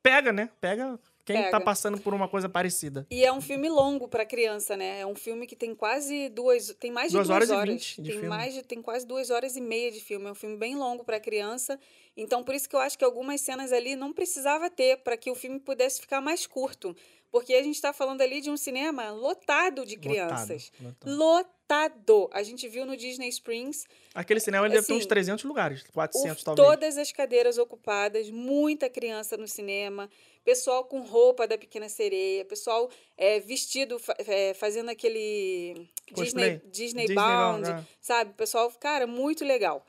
[0.01, 1.61] pega, né, pega quem tá Pega.
[1.61, 3.07] passando por uma coisa parecida.
[3.09, 4.99] E é um filme longo para criança, né?
[4.99, 7.69] É um filme que tem quase duas, tem mais de Duas duas, horas e horas.
[7.75, 8.27] vinte de tem filme.
[8.27, 10.25] mais de, tem quase duas horas e meia de filme.
[10.27, 11.79] É um filme bem longo para criança.
[12.17, 15.31] Então por isso que eu acho que algumas cenas ali não precisava ter para que
[15.31, 16.93] o filme pudesse ficar mais curto,
[17.33, 20.71] porque a gente está falando ali de um cinema lotado de crianças.
[21.03, 22.29] Lotado, lotado.
[22.31, 25.83] A gente viu no Disney Springs Aquele cinema ele deve ter uns Assim, 300 lugares,
[25.91, 26.67] 400 o- talvez.
[26.67, 30.07] todas as cadeiras ocupadas, muita criança no cinema,
[30.45, 32.87] pessoal com roupa da Pequena Sereia, pessoal
[33.17, 35.89] é, vestido, é, fazendo aquele.
[36.13, 37.87] Disney, Disney, Disney Bound, Bound, é.
[37.99, 38.33] sabe?
[38.35, 39.83] Pessoal, cara, muito legal.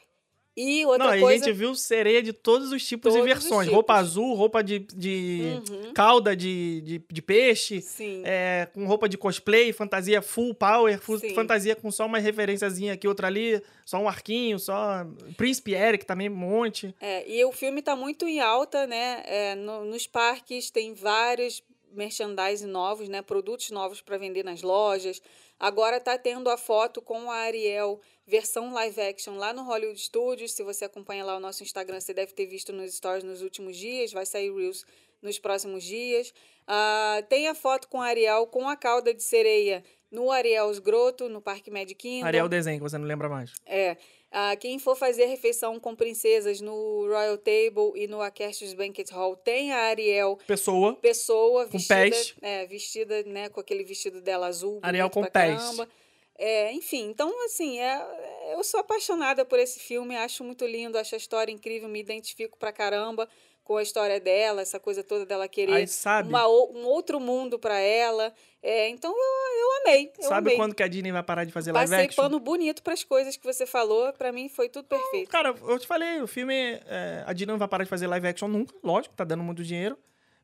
[0.57, 1.45] E outra Não, a coisa...
[1.47, 3.69] gente viu sereia de todos os tipos Todos e versões.
[3.69, 5.93] Roupa azul, roupa de, de Uhum.
[5.93, 8.23] cauda de, de, de peixe, Sim.
[8.25, 13.09] é, com roupa de cosplay, fantasia full power, full- fantasia com só uma referenciazinha aqui,
[13.09, 15.05] outra ali, só um arquinho, só...
[15.37, 16.95] Príncipe Eric também, um monte.
[17.01, 19.25] É, e o filme está muito em alta, né?
[19.27, 23.23] É, no- nos parques tem vários merchandising novos, né?
[23.23, 25.21] Produtos novos para vender nas lojas.
[25.65, 30.53] Agora está tendo a foto com a Ariel, versão live action lá no Hollywood Studios.
[30.53, 33.75] Se você acompanha lá o nosso Instagram, você deve ter visto nos stories nos últimos
[33.75, 34.13] dias.
[34.13, 34.85] Vai sair Reels
[35.23, 36.35] nos próximos dias.
[36.67, 41.31] Ah, tem a foto com a Ariel com a cauda de sereia no Ariel's Grotto,
[41.31, 42.27] no Parque Magic Kingdom.
[42.27, 43.55] Ariel Desenho, que você não lembra mais.
[43.65, 43.97] É.
[44.37, 49.37] Ah, quem for fazer refeição com princesas no Royal Table e no Akershus Banquet Hall
[49.37, 52.35] tem a Ariel Pessoa, pessoa Com vestida, pés.
[52.43, 55.55] é, vestida, né, com aquele vestido dela azul, Ariel com pés.
[55.57, 55.89] caramba.
[56.37, 61.15] É, enfim, então assim, é, eu sou apaixonada por esse filme, acho muito lindo, acho
[61.15, 63.29] a história incrível, me identifico pra caramba
[63.63, 65.89] com a história dela, essa coisa toda dela querer
[66.27, 68.31] uma um outro mundo pra ela.
[68.63, 70.57] É, então eu, eu amei, eu Sabe amei.
[70.57, 72.23] quando que a Disney vai parar de fazer live Passei action?
[72.25, 74.13] pano bonito pras coisas que você falou.
[74.13, 75.31] Pra mim foi tudo perfeito.
[75.31, 76.53] Cara, eu te falei, o filme.
[76.87, 79.63] é, a Disney não vai parar de fazer live action nunca, lógico, tá dando muito
[79.65, 79.97] dinheiro.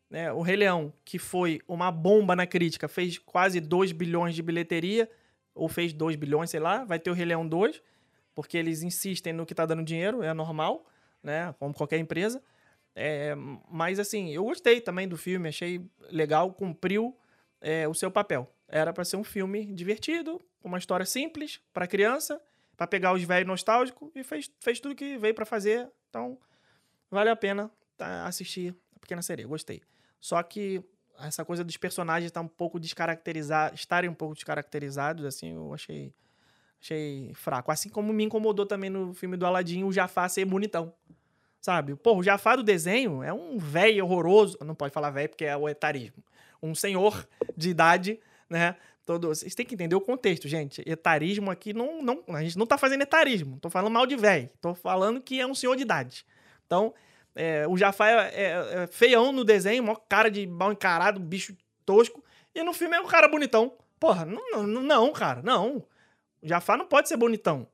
[0.08, 0.32] né?
[0.32, 5.10] o Rei Leão, que foi uma bomba na crítica, fez quase 2 bilhões de bilheteria,
[5.54, 6.84] ou fez 2 bilhões, sei lá.
[6.84, 7.82] Vai ter o Rei Leão 2,
[8.34, 10.86] porque eles insistem no que tá dando dinheiro, é normal,
[11.22, 11.54] né?
[11.58, 12.42] Como qualquer empresa.
[12.94, 13.34] É,
[13.70, 17.16] mas assim, eu gostei também do filme, achei legal, cumpriu
[17.60, 18.52] é, o seu papel.
[18.68, 22.40] Era pra ser um filme divertido, com uma história simples pra criança,
[22.76, 25.90] pra pegar os velhos nostálgicos e fez, fez tudo que veio pra fazer.
[26.08, 26.38] Então,
[27.10, 29.48] vale a pena tá, assistir A Pequena Sereia.
[29.48, 29.82] Gostei.
[30.20, 30.82] Só que
[31.22, 36.12] essa coisa dos personagens estar um pouco descaracterizados, estarem um pouco descaracterizados, assim, eu achei,
[36.80, 37.70] achei fraco.
[37.70, 40.92] Assim como me incomodou também no filme do Aladdin o Jafar ser bonitão.
[41.60, 41.94] Sabe?
[41.94, 44.56] Pô, o Jafar do desenho é um velho horroroso.
[44.64, 46.24] Não pode falar velho porque é o etarismo.
[46.62, 48.18] Um senhor de idade,
[48.48, 48.76] né?
[49.04, 50.82] Todo, vocês têm que entender o contexto, gente.
[50.86, 52.00] Etarismo aqui não.
[52.02, 53.58] não a gente não tá fazendo etarismo.
[53.60, 54.48] Tô falando mal de velho.
[54.60, 56.24] Tô falando que é um senhor de idade.
[56.64, 56.94] Então,
[57.34, 61.56] é, o Jafar é, é, é, feião no desenho, maior cara de mal encarado, bicho
[61.84, 62.22] tosco.
[62.54, 63.76] E no filme é um cara bonitão.
[63.98, 65.86] Porra, não, não, não, cara, não.
[66.42, 67.66] O Jafar não pode ser bonitão.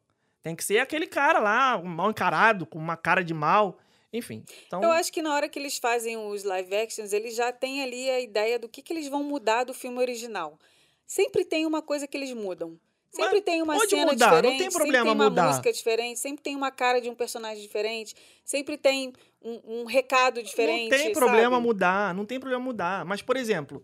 [0.43, 3.79] Tem que ser aquele cara lá, mal encarado, com uma cara de mal.
[4.13, 4.45] Enfim.
[4.67, 4.83] Então...
[4.83, 8.09] Eu acho que na hora que eles fazem os live actions, eles já têm ali
[8.11, 10.59] a ideia do que, que eles vão mudar do filme original.
[11.07, 12.79] Sempre tem uma coisa que eles mudam.
[13.17, 15.47] Sempre Mas tem uma pode cena mudar, não diferente, tem sempre problema tem uma mudar.
[15.49, 18.15] música diferente, sempre tem uma cara de um personagem diferente,
[18.45, 19.13] sempre tem
[19.43, 20.91] um, um recado diferente.
[20.91, 21.63] Não tem problema sabe?
[21.63, 23.05] mudar, não tem problema mudar.
[23.05, 23.83] Mas, por exemplo,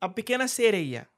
[0.00, 1.08] a Pequena Sereia.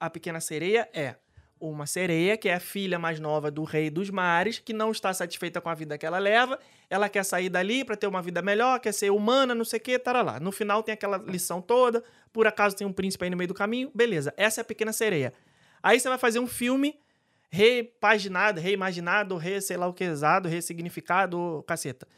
[0.00, 1.16] A Pequena Sereia é
[1.60, 5.14] uma sereia que é a filha mais nova do rei dos mares, que não está
[5.14, 6.58] satisfeita com a vida que ela leva,
[6.90, 9.82] ela quer sair dali para ter uma vida melhor, quer ser humana, não sei o
[9.82, 10.40] que, lá.
[10.40, 12.02] No final tem aquela lição toda,
[12.32, 14.34] por acaso tem um príncipe aí no meio do caminho, beleza.
[14.36, 15.32] Essa é a Pequena Sereia.
[15.82, 16.98] Aí você vai fazer um filme
[17.50, 20.04] repaginado, reimaginado, re sei lá o que
[20.48, 22.08] ressignificado, caceta.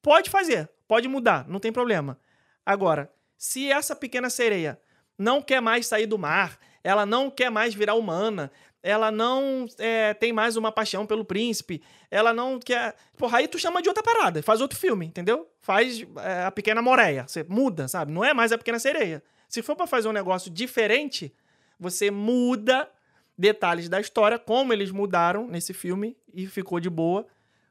[0.00, 2.18] Pode fazer, pode mudar, não tem problema.
[2.66, 4.80] Agora, se essa pequena sereia
[5.16, 8.50] não quer mais sair do mar, ela não quer mais virar humana,
[8.82, 11.80] ela não é, tem mais uma paixão pelo príncipe,
[12.10, 12.96] ela não quer.
[13.16, 15.48] Porra, aí tu chama de outra parada, faz outro filme, entendeu?
[15.60, 18.10] Faz é, a pequena moreia, você muda, sabe?
[18.10, 19.22] Não é mais a pequena sereia.
[19.48, 21.32] Se for pra fazer um negócio diferente,
[21.78, 22.88] você muda
[23.36, 27.26] detalhes da história, como eles mudaram nesse filme e ficou de boa.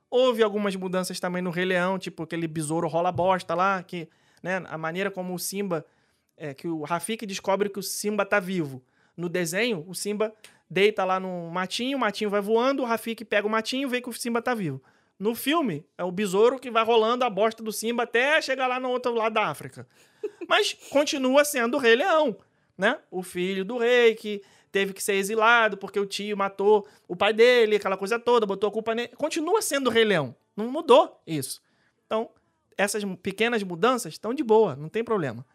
[0.09, 4.09] Houve algumas mudanças também no Rei Leão, tipo aquele besouro rola bosta lá, que,
[4.43, 5.85] né, a maneira como o Simba,
[6.35, 8.83] é, que o Rafik descobre que o Simba tá vivo.
[9.15, 10.33] No desenho, o Simba
[10.69, 14.01] deita lá no matinho, o matinho vai voando, o Rafik pega o matinho e vê
[14.01, 14.81] que o Simba tá vivo.
[15.19, 18.79] No filme, é o besouro que vai rolando a bosta do Simba até chegar lá
[18.79, 19.87] no outro lado da África.
[20.49, 22.35] Mas continua sendo o Rei Leão,
[22.77, 22.97] né?
[23.11, 24.41] O filho do rei que
[24.71, 28.69] teve que ser exilado porque o tio matou o pai dele, aquela coisa toda, botou
[28.69, 29.09] a culpa nele.
[29.09, 30.35] Continua sendo o Rei Leão.
[30.55, 31.61] Não mudou isso.
[32.05, 32.29] Então,
[32.77, 35.45] essas pequenas mudanças estão de boa, não tem problema.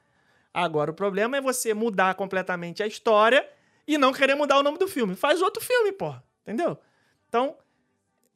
[0.53, 3.47] Agora, o problema é você mudar completamente a história
[3.87, 5.15] e não querer mudar o nome do filme.
[5.15, 6.23] Faz outro filme, porra.
[6.43, 6.79] Entendeu?
[7.29, 7.57] Então,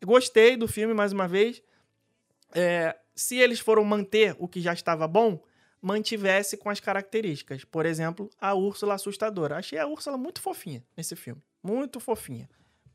[0.04, 1.62] gostei do filme mais uma vez.
[2.52, 5.42] É, se eles foram manter o que já estava bom,
[5.80, 7.64] mantivesse com as características.
[7.64, 9.56] Por exemplo, a Úrsula assustadora.
[9.58, 11.42] Achei a Úrsula muito fofinha nesse filme.
[11.62, 12.48] Muito fofinha.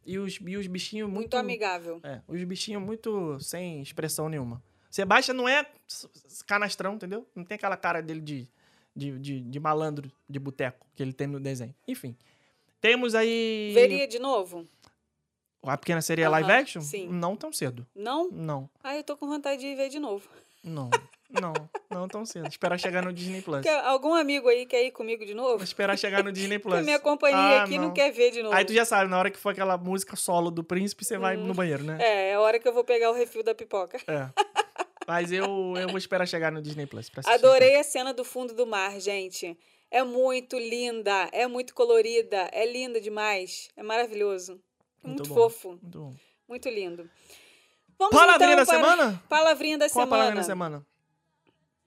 [0.05, 1.19] E os, e os bichinhos muito.
[1.21, 1.99] Muito amigável.
[2.03, 4.61] É, os bichinhos muito sem expressão nenhuma.
[4.91, 5.65] Sebastião não é
[6.45, 7.27] canastrão, entendeu?
[7.35, 8.47] Não tem aquela cara dele de,
[8.95, 11.73] de, de, de malandro de boteco que ele tem no desenho.
[11.87, 12.15] Enfim.
[12.79, 13.71] Temos aí.
[13.73, 14.65] Veria de novo?
[15.63, 16.81] A pequena seria Aham, live action?
[16.81, 17.07] sim.
[17.09, 17.87] Não tão cedo.
[17.95, 18.29] Não?
[18.29, 20.29] Não, Ah, eu tô com vontade de ver de novo.
[20.63, 20.91] não,
[21.29, 21.53] não,
[21.89, 22.47] não tão cedo.
[22.47, 23.61] Esperar chegar no Disney Plus.
[23.61, 25.63] Quer, algum amigo aí quer ir comigo de novo?
[25.63, 26.75] esperar chegar no Disney Plus.
[26.79, 27.91] A minha companhia Ah, aqui não.
[27.93, 28.55] quer ver de novo.
[28.55, 31.35] Aí tu já sabe, na hora que for aquela música solo do príncipe, você vai
[31.37, 31.97] no banheiro, né?
[31.99, 33.97] É, é a hora que eu vou pegar o refil da pipoca.
[34.07, 34.29] É.
[35.07, 37.09] Mas eu, eu vou esperar chegar no Disney Plus.
[37.25, 39.57] Adorei a cena do fundo do mar, gente.
[39.91, 43.69] É muito linda, é muito colorida, é linda demais.
[43.77, 44.53] É maravilhoso.
[45.03, 45.35] Muito muito, bom.
[45.35, 46.13] fofo, Muito bom.
[46.49, 47.07] muito lindo.
[47.99, 49.23] Vamos Palavrinha então da para- semana?
[49.29, 50.09] Palavrinha da Qual a semana.
[50.09, 50.85] palavrinha da semana?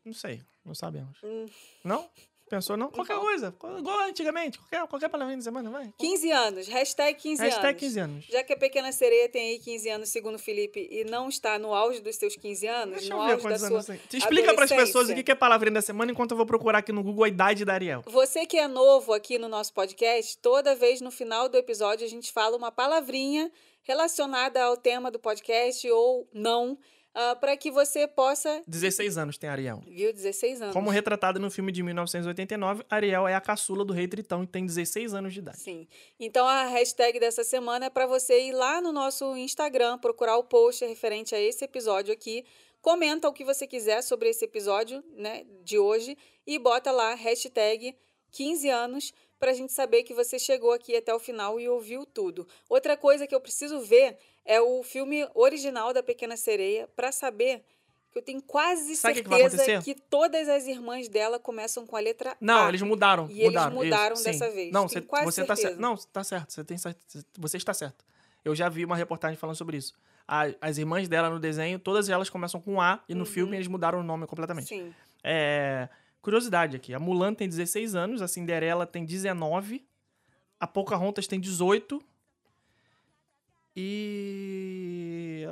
[0.09, 1.19] Não sei, não sabemos.
[1.23, 1.47] Hum.
[1.85, 2.09] Não?
[2.49, 2.91] Pensou não?
[2.91, 3.21] Qualquer Não.
[3.21, 3.55] coisa.
[3.79, 4.59] Igual antigamente.
[4.59, 5.93] Qualquer, qualquer palavrinha da semana, vai.
[5.99, 7.81] 15 anos, hashtag 15 Hashtag anos.
[7.81, 8.25] 15 anos.
[8.25, 11.59] Já que a Pequena Sereia tem aí 15 anos, segundo o Felipe, e não está
[11.59, 13.99] no auge dos seus 15 anos, Deixa no eu ver auge da sua anos tem.
[14.09, 16.91] Te explica pras pessoas o que é palavrinha da semana enquanto eu vou procurar aqui
[16.91, 18.03] no Google a idade da Ariel.
[18.07, 22.09] Você que é novo aqui no nosso podcast, toda vez no final do episódio a
[22.09, 23.53] gente fala uma palavrinha
[23.83, 26.79] relacionada ao tema do podcast ou não,
[27.41, 28.63] para que você possa.
[28.67, 29.83] 16 anos tem Ariel.
[29.87, 30.13] Viu?
[30.13, 30.73] 16 anos.
[30.73, 34.65] Como retratado no filme de 1989, Ariel é a caçula do rei Tritão e tem
[34.65, 35.59] 16 anos de idade.
[35.59, 35.89] Sim.
[36.19, 40.45] Então a hashtag dessa semana é para você ir lá no nosso Instagram, procurar o
[40.45, 42.45] post referente a esse episódio aqui,
[42.81, 46.17] comenta o que você quiser sobre esse episódio, né, de hoje
[46.47, 47.95] e bota lá hashtag
[48.31, 52.05] 15 anos para a gente saber que você chegou aqui até o final e ouviu
[52.05, 52.47] tudo.
[52.69, 54.19] Outra coisa que eu preciso ver
[54.49, 57.63] é o filme original da Pequena Sereia para saber
[58.11, 61.95] que eu tenho quase Sabe o que que certeza todas as irmãs dela começam com
[61.95, 62.69] a letra Não, A.
[62.71, 63.29] eles mudaram.
[63.31, 64.55] E eles mudaram, mudaram isso, dessa sim.
[64.55, 65.77] vez, Não, tenho você, quase você tá certo.
[65.77, 65.81] certeza.
[65.83, 66.51] Não, tá certo.
[66.55, 66.77] Você, tem,
[67.39, 68.03] você está certo.
[68.43, 69.93] Eu já vi uma reportagem falando sobre isso.
[70.27, 73.67] A- as irmãs dela no desenho, todas elas começam com A e no filme eles
[73.69, 74.69] mudaram o nome completamente.
[74.69, 74.95] Sim.
[75.23, 75.91] É,
[76.23, 76.95] curiosidade aqui.
[76.95, 79.87] A Mulan tem 16 anos, a Cinderela tem 19,
[80.59, 82.03] a Pocahontas tem 18
[83.77, 84.28] e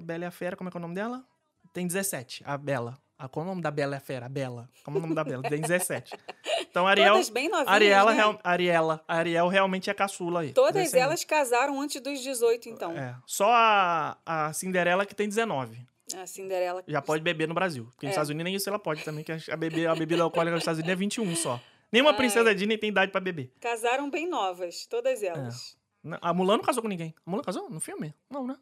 [0.07, 1.25] Bela e a Fera, como é que é o nome dela?
[1.73, 2.97] Tem 17, a Bela.
[3.19, 4.27] Ah, qual é o nome da Bela e a Fera?
[4.27, 4.69] A Bela.
[4.85, 5.43] Como é o nome da Bela?
[5.43, 6.13] Tem 17.
[6.61, 7.15] Então, Ariel...
[7.15, 8.17] Todas bem novinhas, Ariela, né?
[8.17, 10.53] real- Ariela, a Ariel realmente é caçula aí.
[10.53, 12.93] Todas 16 elas casaram antes dos 18, então.
[12.93, 15.79] É, só a, a Cinderela que tem 19.
[16.15, 16.85] A Cinderela.
[16.87, 17.87] Já pode beber no Brasil.
[17.87, 18.15] Porque nos É.
[18.15, 20.79] Estados Unidos nem isso ela pode também, que a, bebê, a bebida alcoólica nos Estados
[20.79, 21.61] Unidos é 21 só.
[21.91, 22.17] Nenhuma Ai.
[22.17, 23.51] princesa Disney tem idade pra beber.
[23.61, 25.77] Casaram bem novas, todas elas.
[26.05, 27.15] Não, A Mulan não casou com ninguém.
[27.27, 28.15] A Mulan casou no filme?
[28.31, 28.57] Não, né?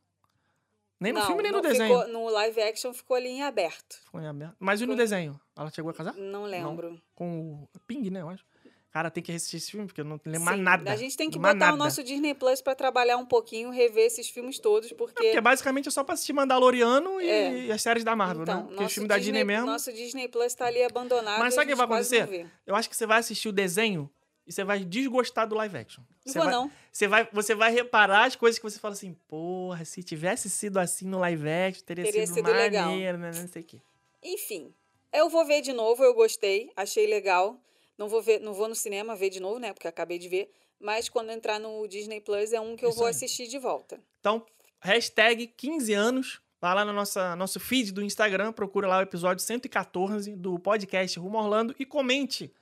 [1.05, 1.99] Nem no Não, filme, nem no não desenho.
[2.01, 3.97] ficou- no live action ficou ali em aberto.
[4.05, 4.57] Ficou em aberto.
[4.59, 5.41] Mas e no Ficou- desenho?
[5.57, 6.15] Ela chegou a casar?
[6.15, 7.01] Não lembro.
[7.15, 8.45] Com o Ping, né, eu acho.
[8.91, 10.93] Cara, tem que assistir esse filme, porque eu não lembro mais nada.
[10.93, 11.75] A gente tem que botar nada.
[11.75, 15.21] o nosso Disney Plus pra trabalhar um pouquinho, rever esses filmes todos, porque.
[15.21, 17.59] Porque basicamente é só pra assistir Mandaloriano e, É.
[17.67, 18.63] e as séries da Marvel, então, né?
[18.69, 19.67] Porque nosso filmes da Disney mesmo.
[19.67, 21.41] Nosso Disney Plus tá ali abandonado.
[21.41, 22.47] Mas sabe o que vai não acontecer?
[22.65, 24.09] Eu acho que você vai assistir o desenho
[24.47, 26.03] e você vai desgostar do live action.
[26.25, 26.71] Não Você vou, vai, não.
[26.93, 30.79] Você vai, você vai reparar as coisas que você fala assim, porra, se tivesse sido
[30.79, 32.89] assim no live action, teria, Teria sido, sido legal.
[32.91, 33.31] maneiro, né?
[33.35, 33.81] Não sei o quê.
[34.23, 34.75] Enfim,
[35.13, 37.61] eu vou ver de novo, eu gostei, achei legal.
[37.97, 39.73] Não vou ver, não vou no cinema ver de novo, né?
[39.73, 40.51] Porque acabei de ver.
[40.81, 43.11] Mas quando entrar no Disney Plus é um que eu Isso vou aí.
[43.13, 44.01] assistir de volta.
[44.21, 44.45] Então,
[44.81, 49.43] hashtag 15 anos, vai lá no nossa, nosso feed do Instagram, procura lá o episódio
[49.43, 52.53] 114 do podcast Rumo Orlando e comente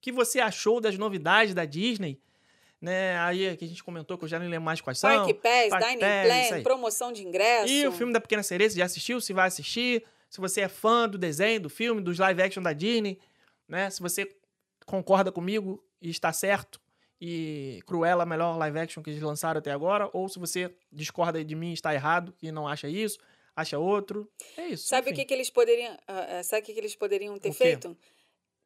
[0.00, 2.20] que você achou das novidades da Disney,
[2.80, 3.18] né?
[3.18, 5.10] Aí que a gente comentou que eu já nem lembro mais quais são.
[5.10, 7.72] Parque Pass, Parque Dining Pass, Plan, promoção de ingresso.
[7.72, 9.20] E o filme da Pequena Sereia, você já assistiu?
[9.20, 10.04] Se vai assistir?
[10.28, 13.18] Se você é fã do desenho, do filme, dos live action da Disney,
[13.68, 13.90] né?
[13.90, 14.28] Se você
[14.86, 16.80] concorda comigo e está certo
[17.20, 20.74] e Cruella é a melhor live action que eles lançaram até agora, ou se você
[20.90, 23.18] discorda de mim e está errado e não acha isso,
[23.54, 24.26] acha outro.
[24.56, 24.88] É isso.
[24.88, 25.96] Sabe o que, que eles poderiam.
[26.08, 27.96] ah, sabe o que, que eles poderiam ter O feito?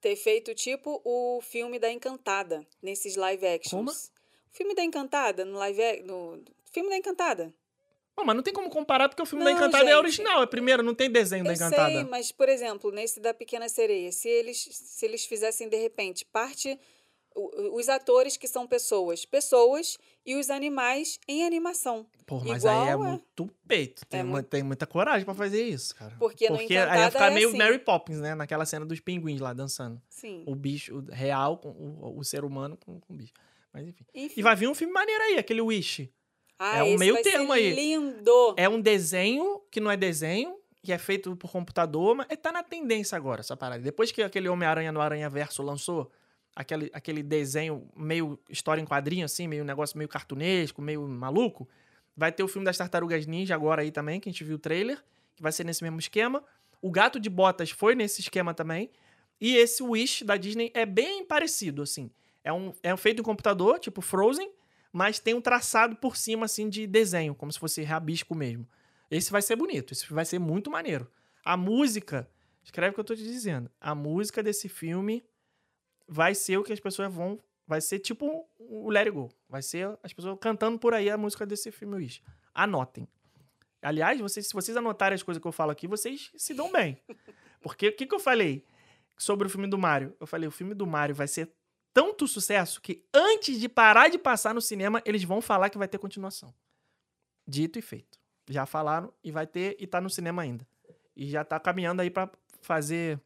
[0.05, 3.70] Ter feito tipo o filme da Encantada, nesses live actions.
[3.70, 3.90] Como?
[3.90, 7.55] O filme da Encantada, no live no Filme da Encantada.
[8.14, 9.97] Não, mas não tem como comparar porque o filme Não, da Encantada é gente.
[9.97, 11.90] original, é primeiro, não tem desenho da Eu Encantada.
[11.90, 16.26] sei, mas, por exemplo, nesse da Pequena Sereia, se eles, se eles fizessem, de repente,
[16.26, 16.78] parte.
[17.35, 22.06] Os atores que são pessoas, pessoas, e os animais em animação.
[22.27, 22.97] Pô, mas Igual aí é é.
[22.97, 24.06] muito peito.
[24.06, 26.15] Tem, É mu- muito- tem muita coragem pra fazer isso, cara.
[26.19, 27.59] Porque no aí ia ficar é meio assim.
[27.59, 28.35] Mary Poppins, né?
[28.36, 30.01] Naquela cena dos pinguins lá dançando.
[30.09, 30.44] Sim.
[30.47, 33.32] O bicho o real, com o, o ser humano com, com o bicho.
[33.73, 34.05] Mas enfim.
[34.15, 34.35] Enfim.
[34.40, 36.09] E vai vir um filme maneiro aí, aquele Wish.
[36.56, 37.74] Ah, é um meio termo aí.
[37.74, 38.55] Lindo!
[38.56, 42.62] É um desenho que não é desenho, que é feito por computador, mas tá na
[42.62, 43.82] tendência agora essa parada.
[43.82, 46.12] Depois que aquele Homem-Aranha no Aranha Verso lançou
[46.55, 51.68] aquele, aquele desenho meio história em quadrinho, assim, meio negócio meio cartunesco, meio maluco,
[52.16, 54.59] vai ter o filme das Tartarugas Ninja agora aí também, que a gente viu o
[54.59, 55.02] trailer,
[55.35, 56.43] que vai ser nesse mesmo esquema.
[56.81, 58.90] O Gato de Botas foi nesse esquema também.
[59.40, 62.10] E esse Wish da Disney é bem parecido, assim.
[62.43, 64.51] É, um, é feito em computador, tipo Frozen,
[64.93, 68.68] mas tem um traçado por cima, assim, de desenho, como se fosse rabisco mesmo.
[69.10, 71.10] Esse vai ser bonito, esse vai ser muito maneiro.
[71.44, 72.28] A música,
[72.62, 73.70] escreve o que eu tô te dizendo.
[73.81, 75.24] A música desse filme
[76.06, 77.39] vai ser o que as pessoas vão.
[77.66, 79.31] Vai ser tipo o Let It Go.
[79.48, 82.22] Vai ser as pessoas cantando por aí a música desse filme Wish.
[82.52, 83.09] Anotem.
[83.81, 86.98] Aliás, vocês, se vocês anotarem as coisas que eu falo aqui, vocês se dão bem.
[87.60, 88.64] Porque o que, que eu falei
[89.16, 90.14] sobre o filme do Mario?
[90.20, 91.52] Eu falei, o filme do Mario vai ser
[91.93, 95.86] tanto sucesso que antes de parar de passar no cinema, eles vão falar que vai
[95.86, 96.52] ter continuação.
[97.47, 98.18] Dito e feito.
[98.48, 100.66] Já falaram e vai ter e tá no cinema ainda.
[101.16, 103.20] E já tá caminhando aí pra fazer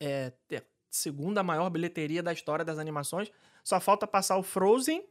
[0.00, 3.30] é, ter segunda maior bilheteria da história das animações.
[3.62, 5.04] Só falta passar o Frozen.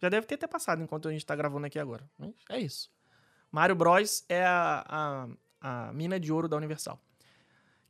[0.00, 2.08] Já deve ter até passado enquanto a gente tá gravando aqui agora.
[2.18, 2.90] Mas é isso.
[3.50, 4.24] Mario Bros.
[4.28, 4.84] é a,
[5.60, 7.00] a, a mina de ouro da Universal.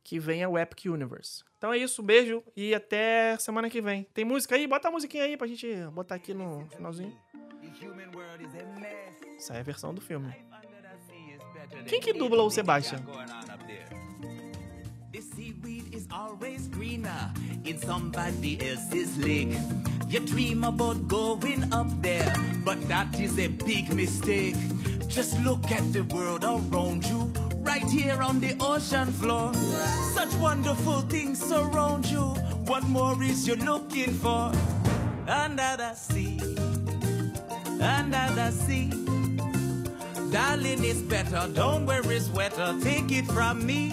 [0.03, 1.43] Que vem é o Epic Universe.
[1.57, 4.03] Então é isso, beijo e até semana que vem.
[4.13, 4.65] Tem música aí?
[4.65, 7.15] Bota a musiquinha aí pra gente botar aqui no finalzinho.
[9.37, 10.33] Essa é a versão do filme.
[11.87, 12.99] Quem que dubla o Sebastian?
[16.13, 17.31] Always greener
[17.63, 19.55] in somebody else's lake.
[20.09, 22.35] You dream about going up there,
[22.65, 24.55] but that is a big mistake.
[25.07, 29.53] Just look at the world around you, right here on the ocean floor.
[30.13, 32.23] Such wonderful things surround you.
[32.67, 34.51] What more is you looking for?
[35.27, 36.39] Under the sea,
[37.79, 38.89] under the sea.
[40.31, 41.49] Darling, it's better.
[41.53, 42.75] Don't worry, it's wetter.
[42.81, 43.91] Take it from me.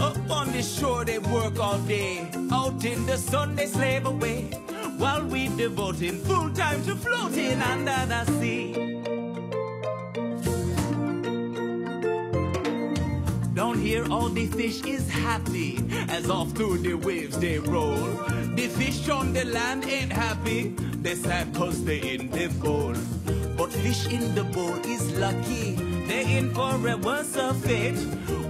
[0.00, 2.28] Up on the shore, they work all day.
[2.52, 4.42] Out in the sun, they slave away.
[4.96, 8.72] While we devoting full time to floating under the sea.
[13.54, 17.96] Down here all the fish is happy as off through the waves they roll.
[18.54, 22.94] The fish on the land ain't happy, they sad cause they in the bowl.
[23.56, 25.74] But fish in the bowl is lucky,
[26.08, 27.98] they in for a worse of fate.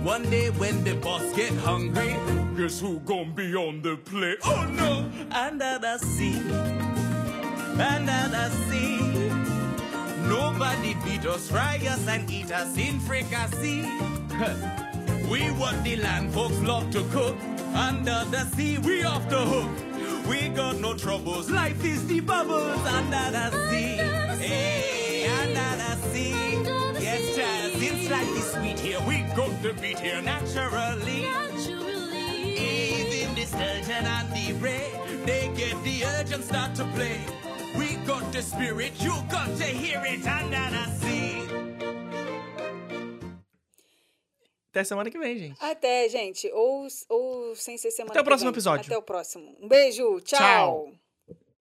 [0.03, 2.17] One day when the boss get hungry,
[2.57, 4.39] guess who gon' be on the plate?
[4.45, 5.11] Oh no!
[5.37, 6.39] Under the sea,
[7.93, 8.99] under the sea.
[10.29, 13.83] Nobody beat us, fry us, and eat us in fricassee.
[15.31, 17.37] we what the land folks love to cook.
[17.75, 19.71] Under the sea, we off the hook.
[20.29, 21.51] We got no troubles.
[21.51, 23.97] Life is the bubbles under the sea.
[24.45, 26.48] Hey, under the sea.
[28.09, 29.01] Slightly sweet here.
[29.07, 31.27] We got the beat here naturally.
[32.57, 34.91] Even the sturgeon and the ray,
[35.27, 37.21] they get the urge and start to play.
[37.77, 41.39] We got the spirit, you got to hear it under the sea.
[44.73, 45.59] Até semana que vem, gente.
[45.61, 46.51] Até, gente.
[46.53, 48.55] Ou, ou sem ser semana Até o próximo vem.
[48.55, 48.87] episódio.
[48.87, 49.55] Até o próximo.
[49.61, 50.21] Um beijo.
[50.21, 50.39] Tchau.
[50.39, 50.93] tchau.